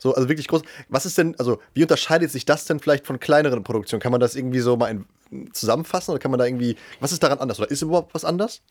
[0.00, 0.62] So, also wirklich groß.
[0.88, 4.00] Was ist denn, also wie unterscheidet sich das denn vielleicht von kleineren Produktionen?
[4.00, 7.22] Kann man das irgendwie so mal in, zusammenfassen oder kann man da irgendwie, was ist
[7.22, 8.62] daran anders oder ist überhaupt was anders?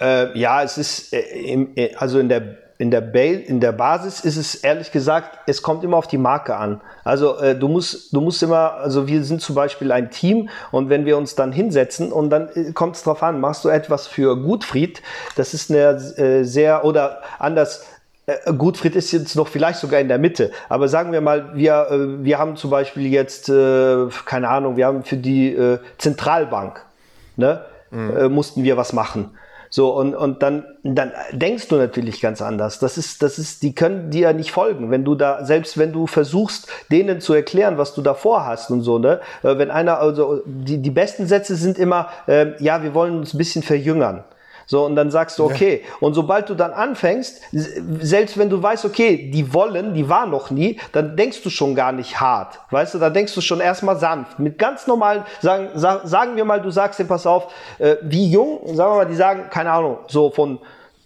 [0.00, 3.72] Äh, ja, es ist, äh, im, äh, also in der in der, ba in der
[3.72, 6.80] Basis ist es ehrlich gesagt, es kommt immer auf die Marke an.
[7.04, 10.88] Also äh, du musst, du musst immer, also wir sind zum Beispiel ein Team und
[10.88, 14.06] wenn wir uns dann hinsetzen und dann äh, kommt es drauf an, machst du etwas
[14.06, 15.02] für Gutfried,
[15.36, 17.84] das ist eine äh, sehr oder anders
[18.56, 22.24] Gutfried ist jetzt noch vielleicht sogar in der Mitte, aber sagen wir mal, wir, äh,
[22.24, 25.56] wir haben zum Beispiel jetzt, äh, keine Ahnung, wir haben für die
[25.98, 26.84] Zentralbank,
[27.36, 27.60] ne,
[27.90, 28.32] mhm.
[28.32, 29.30] mussten wir was machen.
[29.74, 32.78] So, und, und dann, dann denkst du natürlich ganz anders.
[32.78, 34.92] Das ist, das ist, die können dir nicht folgen.
[34.92, 38.82] Wenn du da, selbst wenn du versuchst, denen zu erklären, was du davor hast und
[38.82, 39.20] so, ne?
[39.42, 43.38] Wenn einer, also, die, die besten Sätze sind immer, äh, ja, wir wollen uns ein
[43.38, 44.22] bisschen verjüngern.
[44.66, 45.82] So, und dann sagst du, okay.
[45.82, 45.96] Ja.
[46.00, 50.50] Und sobald du dann anfängst, selbst wenn du weißt, okay, die wollen, die war noch
[50.50, 52.58] nie, dann denkst du schon gar nicht hart.
[52.70, 54.38] Weißt du, da denkst du schon erstmal sanft.
[54.38, 58.30] Mit ganz normalen, sagen, sag, sagen wir mal, du sagst dir, pass auf, äh, wie
[58.30, 60.58] jung, sagen wir mal, die sagen, keine Ahnung, so von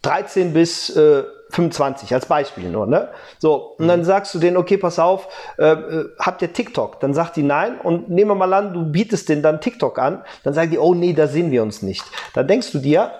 [0.02, 3.08] 13 bis äh, 25 als Beispiel nur, ne?
[3.38, 4.04] So, und dann mhm.
[4.04, 7.00] sagst du denen, okay, pass auf, äh, äh, habt ihr TikTok?
[7.00, 10.22] Dann sagt die nein und nehmen wir mal an, du bietest denen dann TikTok an,
[10.44, 12.04] dann sagen die, oh nee, da sehen wir uns nicht.
[12.34, 13.12] Dann denkst du dir,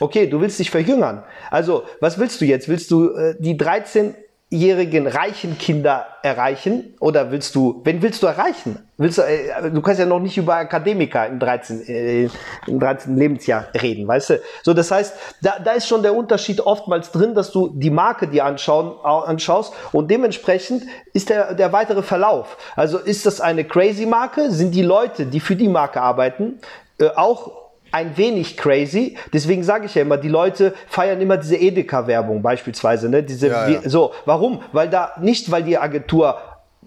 [0.00, 1.22] Okay, du willst dich verjüngern.
[1.50, 2.68] Also, was willst du jetzt?
[2.68, 6.94] Willst du äh, die 13-jährigen reichen Kinder erreichen?
[7.00, 8.80] Oder willst du, wen willst du erreichen?
[8.98, 12.28] Willst du, äh, du kannst ja noch nicht über Akademiker im 13, äh,
[12.66, 13.16] im 13.
[13.16, 14.40] Lebensjahr reden, weißt du?
[14.64, 18.26] So, das heißt, da, da ist schon der Unterschied oftmals drin, dass du die Marke
[18.26, 22.58] dir anschauen, anschaust und dementsprechend ist der, der weitere Verlauf.
[22.74, 24.50] Also ist das eine crazy Marke?
[24.50, 26.58] Sind die Leute, die für die Marke arbeiten,
[26.98, 29.16] äh, auch ein wenig crazy.
[29.32, 33.08] Deswegen sage ich ja immer, die Leute feiern immer diese Edeka-Werbung beispielsweise.
[33.08, 33.22] Ne?
[33.22, 33.80] Diese, ja, ja.
[33.88, 34.60] So, warum?
[34.72, 36.38] Weil da nicht, weil die Agentur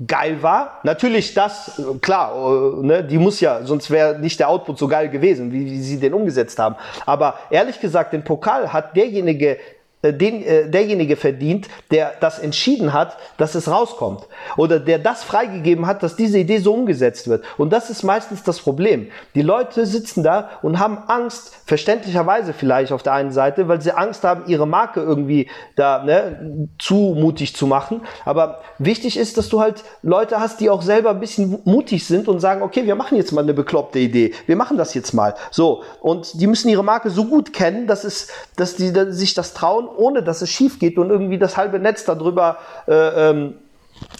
[0.06, 0.80] geil war.
[0.84, 5.10] Natürlich das, klar, äh, ne, die muss ja, sonst wäre nicht der Output so geil
[5.10, 6.76] gewesen, wie, wie sie den umgesetzt haben.
[7.06, 9.58] Aber ehrlich gesagt, den Pokal hat derjenige
[10.02, 14.28] den, äh, derjenige verdient, der das entschieden hat, dass es rauskommt.
[14.56, 17.44] Oder der das freigegeben hat, dass diese Idee so umgesetzt wird.
[17.58, 19.10] Und das ist meistens das Problem.
[19.36, 23.92] Die Leute sitzen da und haben Angst, verständlicherweise vielleicht auf der einen Seite, weil sie
[23.92, 28.02] Angst haben, ihre Marke irgendwie da ne, zu mutig zu machen.
[28.24, 32.30] Aber wichtig ist, dass du halt Leute hast, die auch selber ein bisschen mutig sind
[32.30, 34.34] und sagen, okay, wir machen jetzt mal eine bekloppte Idee.
[34.46, 35.36] Wir machen das jetzt mal.
[35.52, 35.84] So.
[36.00, 39.54] Und die müssen ihre Marke so gut kennen, dass es, dass die dass sich das
[39.54, 43.56] trauen ohne dass es schief geht und irgendwie das halbe Netz darüber äh, ähm,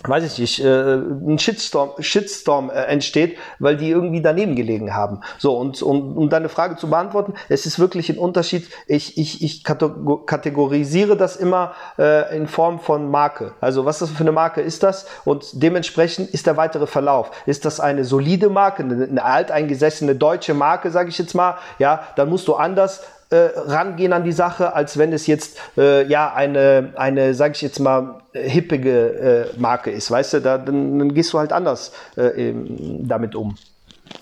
[0.04, 5.22] weiß ich nicht, äh, ein Shitstorm, Shitstorm äh, entsteht, weil die irgendwie daneben gelegen haben.
[5.38, 8.70] So, und um, um deine Frage zu beantworten, es ist wirklich ein Unterschied.
[8.88, 13.54] Ich, ich, ich kategorisiere das immer äh, in Form von Marke.
[13.62, 15.06] Also was das für eine Marke ist das?
[15.26, 17.32] Und dementsprechend ist der weitere Verlauf.
[17.46, 22.04] Ist das eine solide Marke, eine, eine alteingesessene deutsche Marke, sage ich jetzt mal, ja,
[22.16, 26.34] dann musst du anders äh, rangehen an die Sache, als wenn es jetzt äh, ja
[26.34, 30.10] eine, eine sage ich jetzt mal, hippige äh, Marke ist.
[30.10, 32.54] Weißt du, da, dann, dann gehst du halt anders äh,
[33.02, 33.56] damit um.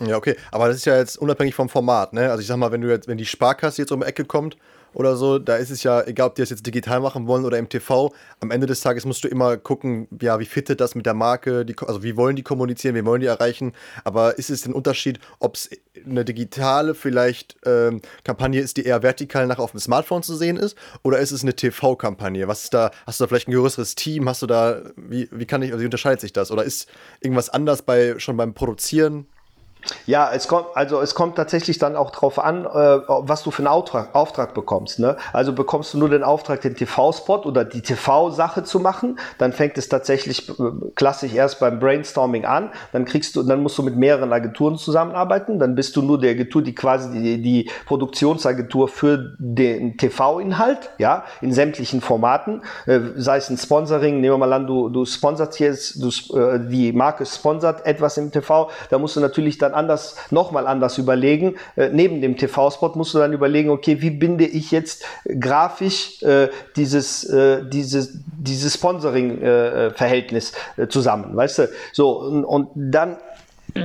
[0.06, 0.36] Ja, okay.
[0.52, 2.30] Aber das ist ja jetzt unabhängig vom Format, ne?
[2.30, 4.58] Also ich sag mal, wenn du jetzt, wenn die Sparkasse jetzt um die Ecke kommt
[4.98, 7.60] oder so, da ist es ja, egal ob die das jetzt digital machen wollen oder
[7.60, 11.06] im TV, am Ende des Tages musst du immer gucken, ja, wie fittet das mit
[11.06, 14.66] der Marke, die, also wie wollen die kommunizieren, wie wollen die erreichen, aber ist es
[14.66, 15.70] ein Unterschied, ob es
[16.04, 20.58] eine digitale vielleicht ähm, Kampagne ist, die eher vertikal nach auf dem Smartphone zu sehen
[20.58, 22.48] ist, oder ist es eine TV-Kampagne?
[22.48, 25.46] Was ist da, hast du da vielleicht ein größeres Team, hast du da, wie, wie
[25.46, 26.50] kann ich, also wie unterscheidet sich das?
[26.50, 26.90] Oder ist
[27.22, 29.28] irgendwas anders bei, schon beim Produzieren?
[30.06, 32.70] Ja, es kommt, also es kommt tatsächlich dann auch drauf an, äh,
[33.08, 35.00] was du für einen Auftrag, Auftrag bekommst.
[35.00, 35.18] Ne?
[35.34, 39.78] Also bekommst du nur den Auftrag, den TV-Spot oder die TV-Sache zu machen, dann fängt
[39.78, 40.54] es tatsächlich äh,
[40.96, 45.60] klassisch erst beim Brainstorming an, dann kriegst du, dann musst du mit mehreren Agenturen zusammenarbeiten,
[45.60, 51.24] dann bist du nur die Agentur, die quasi die, die Produktionsagentur für den TV-Inhalt, ja,
[51.42, 55.60] in sämtlichen Formaten, äh, sei es ein Sponsoring, nehmen wir mal an, du, du sponsorst
[55.60, 60.16] jetzt, du, äh, die Marke sponsert etwas im TV, da musst du natürlich dann anders,
[60.32, 61.56] nochmal anders überlegen.
[61.76, 65.06] Äh, neben dem TV-Spot musst du dann überlegen, okay, wie binde ich jetzt
[65.40, 71.70] grafisch äh, dieses, äh, dieses, dieses Sponsoring-Verhältnis äh, äh, zusammen, weißt du?
[71.94, 73.18] So, und, und dann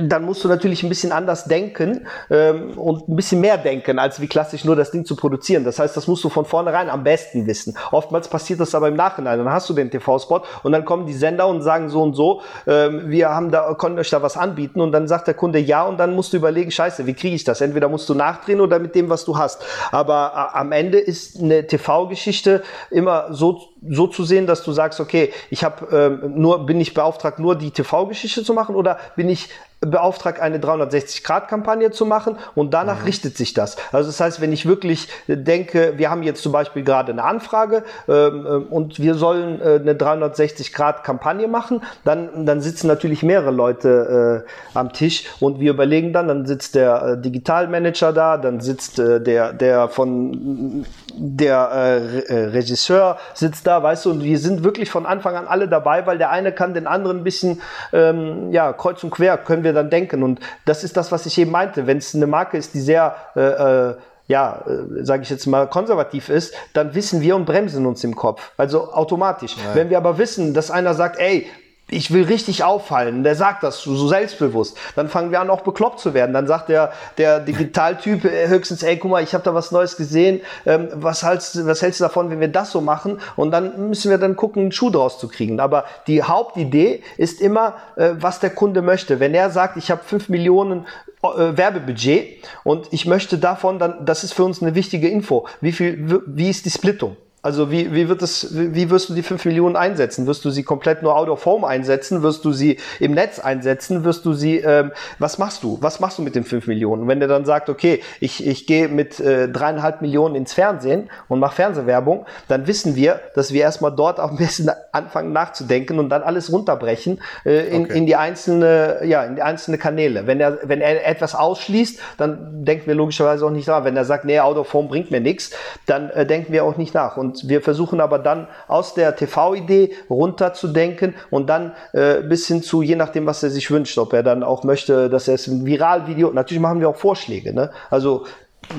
[0.07, 4.19] dann musst du natürlich ein bisschen anders denken ähm, und ein bisschen mehr denken, als
[4.21, 5.63] wie klassisch nur das Ding zu produzieren.
[5.63, 7.77] Das heißt, das musst du von vornherein am besten wissen.
[7.91, 9.39] Oftmals passiert das aber im Nachhinein.
[9.39, 12.41] Dann hast du den TV-Spot und dann kommen die Sender und sagen so und so,
[12.67, 15.83] ähm, wir haben da, können euch da was anbieten und dann sagt der Kunde ja
[15.83, 17.61] und dann musst du überlegen, scheiße, wie kriege ich das?
[17.61, 19.63] Entweder musst du nachdrehen oder mit dem, was du hast.
[19.91, 24.99] Aber äh, am Ende ist eine TV-Geschichte immer so so zu sehen, dass du sagst,
[24.99, 25.87] okay, ich habe
[26.23, 29.49] ähm, nur bin ich beauftragt, nur die TV-Geschichte zu machen oder bin ich
[29.85, 33.05] beauftragt, eine 360-Grad-Kampagne zu machen und danach mhm.
[33.05, 33.77] richtet sich das.
[33.91, 37.83] Also das heißt, wenn ich wirklich denke, wir haben jetzt zum Beispiel gerade eine Anfrage
[38.07, 44.43] ähm, ähm und wir sollen äh, eine 360-Grad-Kampagne machen, dann, dann sitzen natürlich mehrere Leute
[44.45, 48.99] äh, am Tisch und wir überlegen dann, dann sitzt der äh, Digitalmanager da, dann sitzt
[48.99, 54.63] äh, der, der von der äh, äh, Regisseur sitzt da, weißt du, und wir sind
[54.63, 58.51] wirklich von Anfang an alle dabei, weil der eine kann den anderen ein bisschen, ähm,
[58.51, 60.23] ja, kreuz und quer können wir dann denken.
[60.23, 61.87] Und das ist das, was ich eben meinte.
[61.87, 63.95] Wenn es eine Marke ist, die sehr, äh, äh,
[64.27, 68.15] ja, äh, sage ich jetzt mal, konservativ ist, dann wissen wir und bremsen uns im
[68.15, 68.51] Kopf.
[68.57, 69.55] Also automatisch.
[69.57, 69.75] Ja.
[69.75, 71.47] Wenn wir aber wissen, dass einer sagt, ey,
[71.93, 73.23] ich will richtig auffallen.
[73.23, 74.77] Der sagt das so selbstbewusst.
[74.95, 76.33] Dann fangen wir an, auch bekloppt zu werden.
[76.33, 79.97] Dann sagt der, der Digitaltyp äh, höchstens, ey, guck mal, ich habe da was Neues
[79.97, 80.41] gesehen.
[80.65, 83.19] Ähm, was, hältst, was hältst du davon, wenn wir das so machen?
[83.35, 85.59] Und dann müssen wir dann gucken, einen Schuh draus zu kriegen.
[85.59, 89.19] Aber die Hauptidee ist immer, äh, was der Kunde möchte.
[89.19, 90.85] Wenn er sagt, ich habe fünf Millionen
[91.23, 95.47] äh, Werbebudget und ich möchte davon, dann, das ist für uns eine wichtige Info.
[95.61, 97.17] Wie viel, wie ist die Splittung?
[97.45, 100.27] Also wie, wie wird es, wie wirst du die 5 Millionen einsetzen?
[100.27, 102.23] Wirst du sie komplett nur out of home einsetzen?
[102.23, 104.05] Wirst du sie im Netz einsetzen?
[104.05, 105.77] Wirst du sie, ähm, was machst du?
[105.81, 107.01] Was machst du mit den 5 Millionen?
[107.01, 111.09] Und wenn der dann sagt, okay, ich, ich gehe mit äh, dreieinhalb Millionen ins Fernsehen
[111.27, 116.07] und mache Fernsehwerbung, dann wissen wir, dass wir erstmal dort am besten anfangen nachzudenken und
[116.07, 117.97] dann alles runterbrechen äh, in, okay.
[117.97, 120.27] in die einzelne, ja, in die einzelne Kanäle.
[120.27, 123.83] Wenn er, wenn er etwas ausschließt, dann denken wir logischerweise auch nicht nach.
[123.83, 125.51] Wenn er sagt, nee, out of home bringt mir nichts,
[125.87, 127.17] dann äh, denken wir auch nicht nach.
[127.17, 132.61] Und und wir versuchen aber dann aus der TV-Idee runterzudenken und dann äh, bis hin
[132.61, 135.47] zu, je nachdem, was er sich wünscht, ob er dann auch möchte, dass er es
[135.47, 137.71] ein Viralvideo, natürlich machen wir auch Vorschläge, ne?
[137.89, 138.25] Also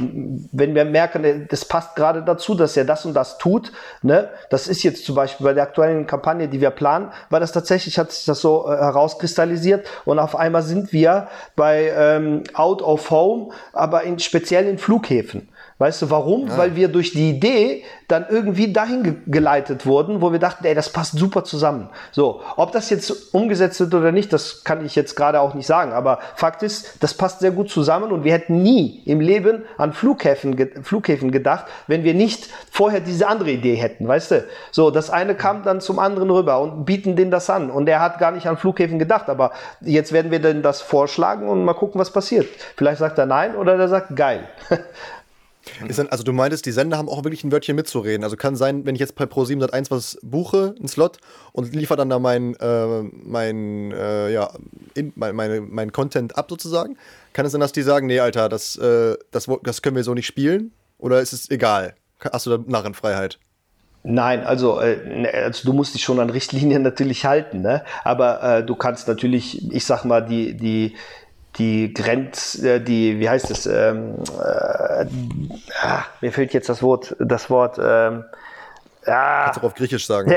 [0.01, 4.67] wenn wir merken, das passt gerade dazu, dass er das und das tut, ne, das
[4.67, 8.11] ist jetzt zum Beispiel bei der aktuellen Kampagne, die wir planen, weil das tatsächlich hat
[8.11, 13.51] sich das so äh, herauskristallisiert und auf einmal sind wir bei ähm, Out of Home,
[13.75, 15.51] aber in, speziell in Flughäfen.
[15.85, 16.49] Weißt du warum?
[16.49, 16.57] Ja.
[16.57, 20.75] Weil wir durch die Idee dann irgendwie dahin ge geleitet wurden, wo wir dachten, ey,
[20.75, 21.91] das passt super zusammen.
[22.11, 25.67] So, ob das jetzt umgesetzt wird oder nicht, das kann ich jetzt gerade auch nicht
[25.67, 25.93] sagen.
[25.93, 29.93] Aber Fakt ist, das passt sehr gut zusammen und wir hätten nie im Leben an
[29.93, 34.45] Flughäfen, ge Flughäfen gedacht, wenn wir nicht vorher diese andere Idee hätten, weißt du?
[34.71, 38.01] So, das eine kam dann zum anderen rüber und bieten den das an und er
[38.01, 39.51] hat gar nicht an Flughäfen gedacht, aber
[39.83, 42.47] jetzt werden wir denn das vorschlagen und mal gucken, was passiert.
[42.75, 44.49] Vielleicht sagt er nein oder er sagt geil.
[45.97, 48.25] Dann, also du meintest, die Sender haben auch wirklich ein Wörtchen mitzureden.
[48.25, 51.19] Also kann sein, wenn ich jetzt bei Pro7 Sat1 was buche, einen Slot,
[51.53, 54.51] und liefere dann da mein, äh, mein, äh, ja,
[54.95, 56.97] in, mein, meine, mein Content ab sozusagen,
[57.33, 60.15] kann es sein, dass die sagen, nee, Alter, das, äh, das, das können wir so
[60.15, 60.73] nicht spielen?
[60.99, 61.95] Oder ist es egal?
[62.33, 63.39] Hast du da Narrenfreiheit?
[64.07, 67.85] Nein, also, äh, ne, also du musst dich schon an Richtlinien natürlich halten, ne?
[68.05, 70.95] aber äh, du kannst natürlich, ich sag mal, die, die,
[71.59, 75.07] die Grenz, äh, die, wie heißt es, ähm, äh,
[75.81, 78.25] ah, mir fehlt jetzt das Wort, das Wort, ähm,
[79.07, 79.45] ah.
[79.45, 80.35] Kannst du auf Griechisch sagen.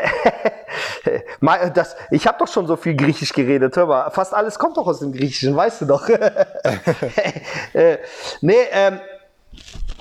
[1.73, 4.87] das, ich habe doch schon so viel Griechisch geredet, hör mal, fast alles kommt doch
[4.87, 6.07] aus dem Griechischen, weißt du doch.
[7.73, 7.97] äh,
[8.41, 8.99] nee, ähm,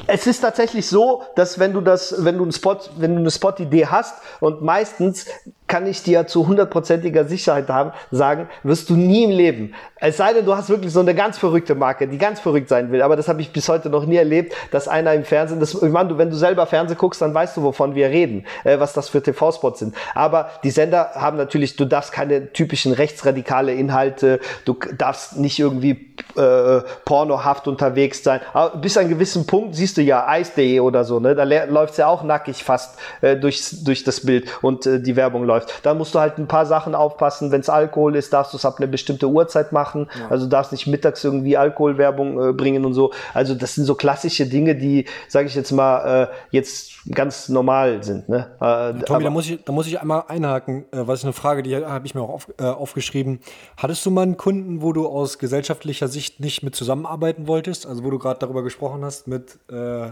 [0.06, 3.30] es ist tatsächlich so, dass wenn du das, wenn du einen Spot, wenn du eine
[3.30, 5.26] Spot-Idee hast und meistens
[5.66, 9.74] kann ich dir zu hundertprozentiger Sicherheit haben, sagen, wirst du nie im Leben.
[9.98, 12.92] Es sei denn, du hast wirklich so eine ganz verrückte Marke, die ganz verrückt sein
[12.92, 13.02] will.
[13.02, 15.90] Aber das habe ich bis heute noch nie erlebt, dass einer im Fernsehen, das, ich
[15.90, 19.08] meine, wenn du selber Fernsehen guckst, dann weißt du, wovon wir reden, äh, was das
[19.08, 19.94] für TV-Spots sind.
[20.14, 26.14] Aber die Sender haben natürlich, du darfst keine typischen rechtsradikale Inhalte, du darfst nicht irgendwie
[26.36, 28.40] äh, pornohaft unterwegs sein.
[28.52, 31.34] Aber bis zu einem gewissen Punkt siehst du ja Ice.de oder so, ne?
[31.34, 35.44] Da läuft's ja auch nackig fast äh, durch, durch das Bild und äh, die Werbung
[35.44, 35.84] läuft läuft.
[35.84, 37.50] Da musst du halt ein paar Sachen aufpassen.
[37.50, 40.08] Wenn es Alkohol ist, darfst du es ab einer bestimmten Uhrzeit machen.
[40.18, 40.28] Ja.
[40.28, 43.12] Also darfst nicht mittags irgendwie Alkoholwerbung äh, bringen und so.
[43.34, 48.02] Also das sind so klassische Dinge, die, sage ich jetzt mal, äh, jetzt ganz normal
[48.02, 48.28] sind.
[48.28, 48.50] Ne?
[48.60, 51.62] Äh, Tommy, da muss, ich, da muss ich einmal einhaken, äh, was ist eine Frage,
[51.62, 53.40] die habe ich mir auch auf, äh, aufgeschrieben.
[53.76, 57.86] Hattest du mal einen Kunden, wo du aus gesellschaftlicher Sicht nicht mit zusammenarbeiten wolltest?
[57.86, 60.10] Also wo du gerade darüber gesprochen hast, mit, äh,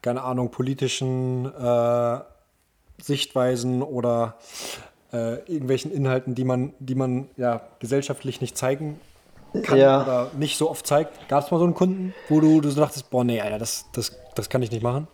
[0.00, 2.18] keine Ahnung, politischen äh,
[3.02, 4.36] Sichtweisen oder
[5.12, 9.00] äh, irgendwelchen Inhalten, die man, die man ja gesellschaftlich nicht zeigen
[9.64, 10.02] kann ja.
[10.02, 11.28] oder nicht so oft zeigt.
[11.28, 13.86] Gab es mal so einen Kunden, wo du, du so dachtest, boah, nee, Alter, das,
[13.92, 15.08] das, das kann ich nicht machen?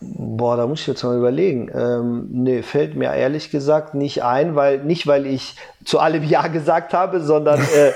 [0.00, 1.70] Boah, da muss ich jetzt mal überlegen.
[1.74, 6.46] Ähm, nee, fällt mir ehrlich gesagt nicht ein, weil nicht, weil ich zu allem Ja
[6.46, 7.92] gesagt habe, sondern äh,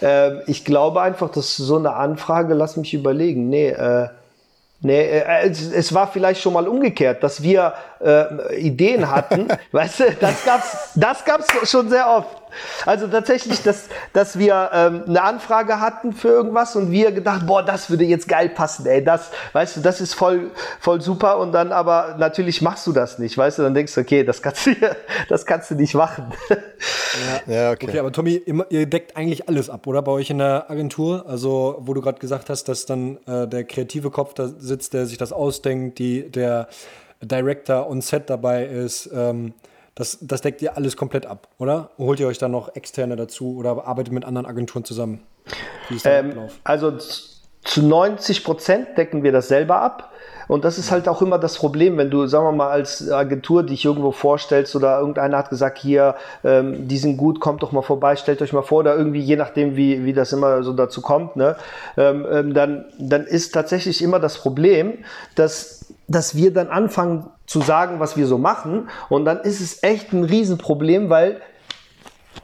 [0.00, 3.48] äh, ich glaube einfach, dass so eine Anfrage, lass mich überlegen.
[3.48, 4.08] Nee, äh,
[4.84, 9.48] Nee, äh, es, es, war vielleicht schon mal umgekehrt, dass wir äh, Ideen hatten.
[9.72, 12.43] weißt du, das gab's, das gab's schon sehr oft.
[12.86, 17.62] Also tatsächlich, dass, dass wir ähm, eine Anfrage hatten für irgendwas und wir gedacht, boah,
[17.62, 21.52] das würde jetzt geil passen, ey, das, weißt du, das ist voll, voll super und
[21.52, 24.66] dann aber natürlich machst du das nicht, weißt du, dann denkst du, okay, das kannst
[24.66, 24.74] du,
[25.28, 26.32] das kannst du nicht machen.
[27.48, 27.88] Ja, ja okay.
[27.88, 27.98] okay.
[27.98, 30.02] aber Tommy, ihr deckt eigentlich alles ab, oder?
[30.02, 33.64] Bei euch in der Agentur, also wo du gerade gesagt hast, dass dann äh, der
[33.64, 36.68] kreative Kopf da sitzt, der sich das ausdenkt, die, der
[37.20, 39.54] Director on Set dabei ist, ähm,
[39.94, 41.90] das, das deckt ihr alles komplett ab, oder?
[41.98, 45.20] Holt ihr euch dann noch externe dazu oder arbeitet mit anderen Agenturen zusammen?
[45.88, 46.52] Wie ist der ähm, Ablauf?
[46.64, 46.92] Also
[47.64, 50.10] zu 90 Prozent decken wir das selber ab.
[50.46, 53.62] Und das ist halt auch immer das Problem, wenn du, sagen wir mal, als Agentur
[53.62, 57.80] dich irgendwo vorstellst oder irgendeiner hat gesagt, hier, ähm, die sind gut, kommt doch mal
[57.80, 61.00] vorbei, stellt euch mal vor, oder irgendwie, je nachdem, wie, wie das immer so dazu
[61.00, 61.56] kommt, ne,
[61.96, 64.98] ähm, ähm dann, dann ist tatsächlich immer das Problem,
[65.34, 68.88] dass, dass wir dann anfangen zu sagen, was wir so machen.
[69.08, 71.40] Und dann ist es echt ein Riesenproblem, weil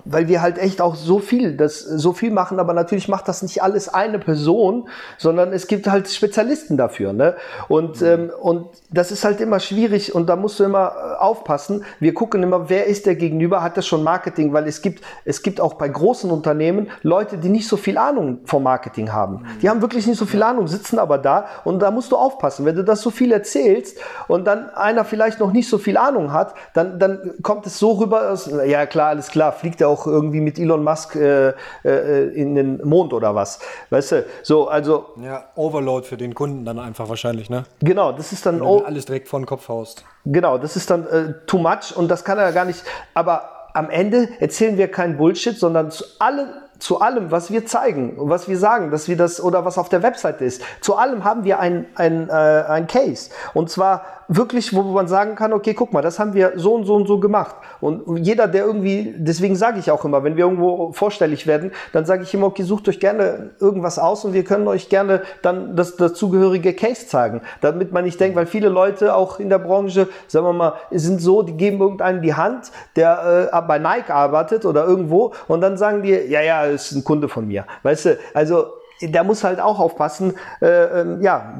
[0.04, 3.42] weil wir halt echt auch so viel, das, so viel machen, aber natürlich macht das
[3.42, 7.12] nicht alles eine Person, sondern es gibt halt Spezialisten dafür.
[7.12, 7.36] Ne?
[7.68, 8.06] Und, mhm.
[8.06, 11.84] ähm, und das ist halt immer schwierig und da musst du immer äh, aufpassen.
[11.98, 15.42] Wir gucken immer, wer ist der Gegenüber, hat das schon Marketing, weil es gibt, es
[15.42, 19.36] gibt auch bei großen Unternehmen Leute, die nicht so viel Ahnung vom Marketing haben.
[19.36, 19.60] Mhm.
[19.62, 22.64] Die haben wirklich nicht so viel Ahnung, sitzen aber da und da musst du aufpassen.
[22.64, 23.98] Wenn du das so viel erzählst
[24.28, 27.92] und dann einer vielleicht noch nicht so viel Ahnung hat, dann, dann kommt es so
[27.92, 32.28] rüber, dass, ja klar, alles klar, fliegt er auch irgendwie mit Elon Musk äh, äh,
[32.34, 33.60] in den Mond oder was.
[33.90, 35.06] Weißt du, so, also.
[35.22, 37.64] Ja, Overload für den Kunden dann einfach wahrscheinlich, ne?
[37.80, 38.60] Genau, das ist dann.
[38.60, 40.04] Wenn alles direkt vor den Kopf haust.
[40.24, 42.82] Genau, das ist dann äh, too much und das kann er gar nicht.
[43.14, 46.48] Aber am Ende erzählen wir keinen Bullshit, sondern zu allem
[46.80, 49.88] zu allem, was wir zeigen und was wir sagen, dass wir das oder was auf
[49.88, 53.30] der Webseite ist, zu allem haben wir ein, ein, äh, ein Case.
[53.54, 56.84] Und zwar wirklich, wo man sagen kann, okay, guck mal, das haben wir so und
[56.84, 57.56] so und so gemacht.
[57.80, 62.06] Und jeder, der irgendwie, deswegen sage ich auch immer, wenn wir irgendwo vorstellig werden, dann
[62.06, 65.74] sage ich immer, okay, sucht euch gerne irgendwas aus und wir können euch gerne dann
[65.74, 67.42] das dazugehörige Case zeigen.
[67.60, 71.20] Damit man nicht denkt, weil viele Leute auch in der Branche, sagen wir mal, sind
[71.20, 75.76] so, die geben irgendeinen die Hand, der äh, bei Nike arbeitet oder irgendwo und dann
[75.76, 77.64] sagen die, ja, ja, ist ein Kunde von mir.
[77.82, 80.34] Weißt du, also der muss halt auch aufpassen.
[80.60, 81.58] Äh, ähm, ja,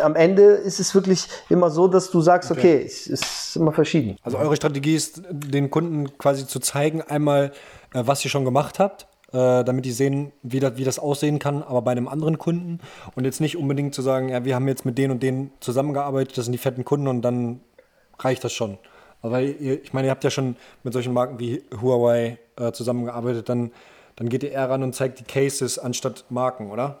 [0.00, 4.16] am Ende ist es wirklich immer so, dass du sagst, okay, es ist immer verschieden.
[4.22, 7.52] Also eure Strategie ist, den Kunden quasi zu zeigen, einmal,
[7.94, 11.38] äh, was ihr schon gemacht habt, äh, damit die sehen, wie das, wie das aussehen
[11.38, 12.80] kann, aber bei einem anderen Kunden.
[13.14, 16.36] Und jetzt nicht unbedingt zu sagen, ja, wir haben jetzt mit denen und denen zusammengearbeitet,
[16.36, 17.60] das sind die fetten Kunden und dann
[18.18, 18.78] reicht das schon.
[19.22, 23.48] Aber ihr, ich meine, ihr habt ja schon mit solchen Marken wie Huawei äh, zusammengearbeitet,
[23.48, 23.72] dann,
[24.16, 27.00] dann geht ihr eher ran und zeigt die Cases anstatt Marken, oder?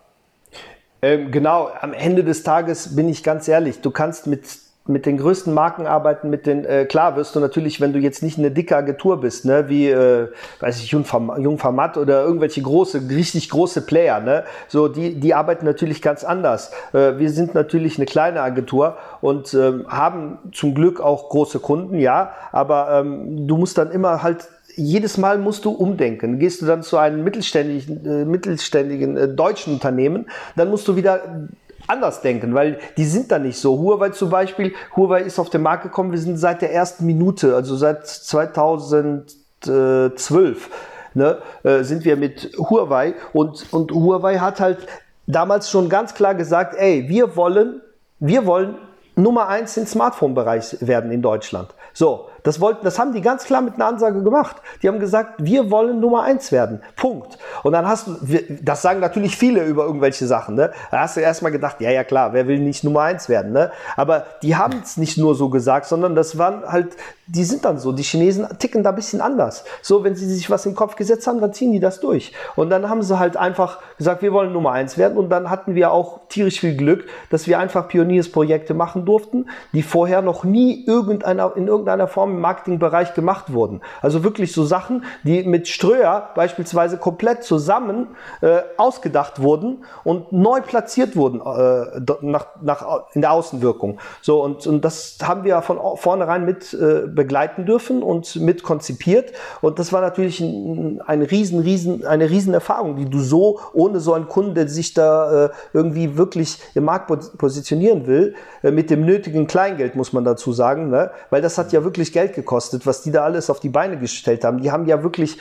[1.02, 4.44] Ähm, genau, am Ende des Tages bin ich ganz ehrlich, du kannst mit
[4.88, 8.22] mit den größten Marken arbeiten, mit den, äh, klar wirst du natürlich, wenn du jetzt
[8.22, 10.28] nicht eine dicke Agentur bist, ne, wie, äh,
[10.60, 16.02] weiß ich, Jungformat oder irgendwelche große, richtig große Player, ne, so, die, die arbeiten natürlich
[16.02, 16.70] ganz anders.
[16.92, 21.98] Äh, wir sind natürlich eine kleine Agentur und ähm, haben zum Glück auch große Kunden,
[21.98, 26.38] ja, aber ähm, du musst dann immer halt jedes Mal musst du umdenken.
[26.38, 31.48] Gehst du dann zu einem mittelständigen, äh, mittelständigen äh, deutschen Unternehmen, dann musst du wieder
[31.86, 33.78] anders denken, weil die sind da nicht so.
[33.78, 37.54] Huawei zum Beispiel, Huawei ist auf den Markt gekommen, wir sind seit der ersten Minute,
[37.54, 40.70] also seit 2012,
[41.14, 44.78] ne, äh, sind wir mit Huawei und, und Huawei hat halt
[45.26, 47.80] damals schon ganz klar gesagt, ey, wir wollen,
[48.18, 48.76] wir wollen
[49.14, 51.70] Nummer eins im Smartphone-Bereich werden in Deutschland.
[51.94, 54.56] So, das, wollten, das haben die ganz klar mit einer Ansage gemacht.
[54.80, 56.80] Die haben gesagt, wir wollen Nummer eins werden.
[56.94, 57.38] Punkt.
[57.64, 58.16] Und dann hast du,
[58.62, 60.54] das sagen natürlich viele über irgendwelche Sachen.
[60.54, 60.70] Ne?
[60.92, 63.50] Da hast du erstmal gedacht, ja, ja klar, wer will nicht Nummer eins werden?
[63.50, 63.72] Ne?
[63.96, 67.78] Aber die haben es nicht nur so gesagt, sondern das waren halt, die sind dann
[67.78, 67.90] so.
[67.90, 69.64] Die Chinesen ticken da ein bisschen anders.
[69.82, 72.32] So, wenn sie sich was im Kopf gesetzt haben, dann ziehen die das durch.
[72.54, 75.18] Und dann haben sie halt einfach gesagt, wir wollen Nummer eins werden.
[75.18, 79.82] Und dann hatten wir auch tierisch viel Glück, dass wir einfach Pioniersprojekte machen durften, die
[79.82, 83.80] vorher noch nie irgendeiner, in irgendeiner Form im Marketingbereich gemacht wurden.
[84.02, 88.08] Also wirklich so Sachen, die mit Ströer beispielsweise komplett zusammen
[88.40, 93.98] äh, ausgedacht wurden und neu platziert wurden äh, nach, nach, in der Außenwirkung.
[94.20, 99.32] So, und, und das haben wir von vornherein mit äh, begleiten dürfen und mit konzipiert.
[99.60, 104.00] Und das war natürlich ein, ein riesen, riesen, eine riesen Erfahrung, die du so ohne
[104.00, 108.90] so einen Kunden, der sich da äh, irgendwie wirklich im Markt positionieren will, äh, mit
[108.90, 111.10] dem nötigen Kleingeld, muss man dazu sagen, ne?
[111.30, 113.98] weil das hat ja wirklich Geld Geld gekostet, was die da alles auf die Beine
[113.98, 114.60] gestellt haben.
[114.60, 115.38] Die haben ja wirklich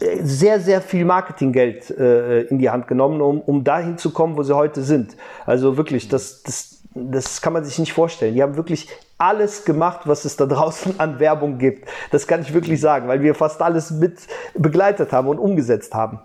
[0.00, 4.36] äh, sehr, sehr viel Marketinggeld äh, in die Hand genommen, um, um dahin zu kommen,
[4.36, 5.16] wo sie heute sind.
[5.46, 8.34] Also wirklich, das, das, das kann man sich nicht vorstellen.
[8.34, 8.88] Die haben wirklich
[9.18, 11.88] alles gemacht, was es da draußen an Werbung gibt.
[12.10, 14.18] Das kann ich wirklich sagen, weil wir fast alles mit
[14.54, 16.20] begleitet haben und umgesetzt haben.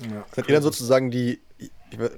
[0.00, 0.24] Ja.
[0.34, 1.40] Seid ihr dann sozusagen die,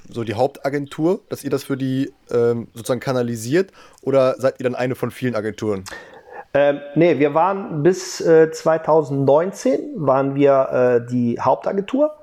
[0.09, 3.73] so die Hauptagentur, dass ihr das für die ähm, sozusagen kanalisiert
[4.03, 5.85] oder seid ihr dann eine von vielen Agenturen?
[6.57, 12.15] Ähm, nee, wir waren bis äh, 2019 waren wir äh, die Hauptagentur.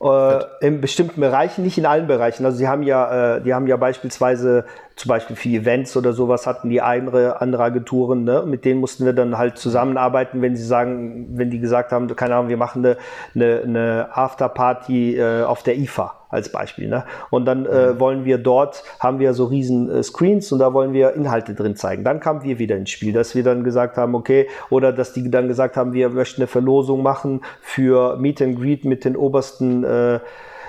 [0.00, 2.44] Äh, in bestimmten Bereichen, nicht in allen Bereichen.
[2.44, 6.46] Also sie haben ja, äh, die haben ja beispielsweise zum Beispiel für Events oder sowas
[6.46, 8.44] hatten die andere, andere Agenturen, ne?
[8.46, 12.36] mit denen mussten wir dann halt zusammenarbeiten, wenn sie sagen, wenn die gesagt haben, keine
[12.36, 12.96] Ahnung, wir machen eine,
[13.34, 16.88] eine, eine Afterparty äh, auf der IFA als Beispiel.
[16.88, 17.04] Ne?
[17.30, 18.00] Und dann äh, mhm.
[18.00, 21.76] wollen wir dort, haben wir so riesen äh, Screens und da wollen wir Inhalte drin
[21.76, 22.04] zeigen.
[22.04, 25.30] Dann kamen wir wieder ins Spiel, dass wir dann gesagt haben, okay, oder dass die
[25.30, 29.84] dann gesagt haben, wir möchten eine Verlosung machen für Meet and Greet mit den obersten
[29.84, 30.20] äh,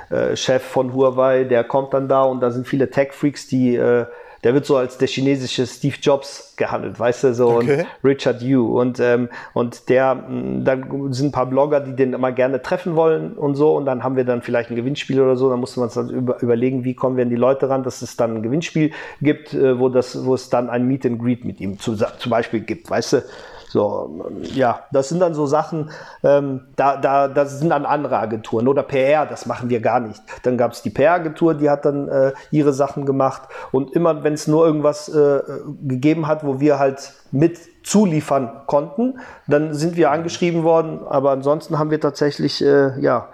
[0.10, 4.06] äh, Chef von Huawei, der kommt dann da und da sind viele Tech-Freaks, die äh,
[4.44, 7.86] der wird so als der chinesische Steve Jobs gehandelt, weißt du, so okay.
[8.04, 8.80] und Richard Yu.
[8.80, 12.96] Und ähm, und der, mm, dann sind ein paar Blogger, die den immer gerne treffen
[12.96, 13.76] wollen und so.
[13.76, 16.10] Und dann haben wir dann vielleicht ein Gewinnspiel oder so, dann musste man uns dann
[16.10, 19.54] über, überlegen, wie kommen wir an die Leute ran, dass es dann ein Gewinnspiel gibt,
[19.54, 22.62] äh, wo das, wo es dann ein Meet and Greet mit ihm zu, zum Beispiel
[22.62, 23.24] gibt, weißt du,
[23.70, 25.92] so, ja, das sind dann so Sachen,
[26.24, 28.68] ähm, da, da, das sind dann andere Agenturen.
[28.68, 30.20] Oder PR, das machen wir gar nicht.
[30.42, 33.44] Dann gab es die PR-Agentur, die hat dann äh, ihre Sachen gemacht.
[33.72, 35.42] Und immer, wenn es nur irgendwas äh,
[35.84, 41.02] gegeben hat, wo wir halt mit zuliefern konnten, dann sind wir angeschrieben worden.
[41.08, 43.30] Aber ansonsten haben wir tatsächlich, äh, ja,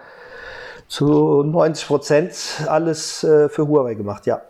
[0.89, 2.36] zu 90 Prozent
[2.67, 4.41] alles äh, für Huawei gemacht, ja.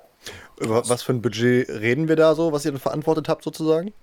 [0.58, 3.94] Was für ein Budget reden wir da so, was ihr dann verantwortet habt sozusagen?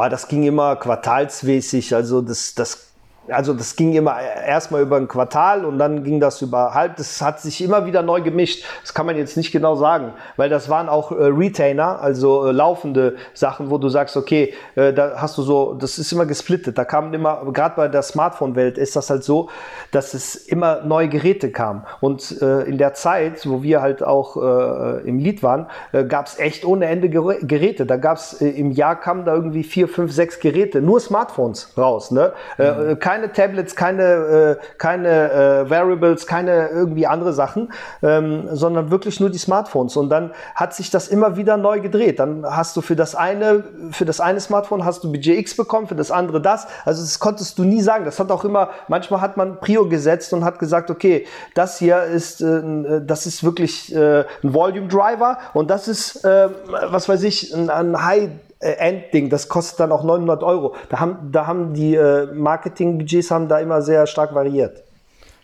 [0.00, 2.87] Ah, das ging immer quartalsmäßig, also das, das
[3.30, 6.96] also das ging immer erstmal über ein Quartal und dann ging das über halb.
[6.96, 8.64] Das hat sich immer wieder neu gemischt.
[8.82, 12.52] Das kann man jetzt nicht genau sagen, weil das waren auch äh, Retainer, also äh,
[12.52, 16.78] laufende Sachen, wo du sagst, okay, äh, da hast du so, das ist immer gesplittet.
[16.78, 19.50] Da kamen immer, gerade bei der Smartphone-Welt ist das halt so,
[19.90, 21.84] dass es immer neue Geräte kam.
[22.00, 26.26] Und äh, in der Zeit, wo wir halt auch äh, im Lied waren, äh, gab
[26.26, 27.86] es echt ohne Ende Geräte.
[27.86, 32.10] Da gab es im Jahr kamen da irgendwie vier, fünf, sechs Geräte, nur Smartphones raus.
[32.10, 32.32] Ne?
[32.58, 32.98] Mhm.
[32.98, 39.18] kein keine Tablets, keine, äh, keine äh, Variables, keine irgendwie andere Sachen, ähm, sondern wirklich
[39.18, 39.96] nur die Smartphones.
[39.96, 42.20] Und dann hat sich das immer wieder neu gedreht.
[42.20, 45.88] Dann hast du für das eine, für das eine Smartphone hast du Budget X bekommen,
[45.88, 46.68] für das andere das.
[46.84, 48.04] Also das konntest du nie sagen.
[48.04, 52.02] Das hat auch immer, manchmal hat man Prio gesetzt und hat gesagt, okay, das hier
[52.04, 57.24] ist, äh, das ist wirklich äh, ein Volume Driver und das ist, äh, was weiß
[57.24, 58.30] ich, ein, ein High
[58.60, 60.74] Endding, das kostet dann auch 900 Euro.
[60.88, 64.82] Da haben, da haben die äh, Marketingbudgets haben da immer sehr stark variiert.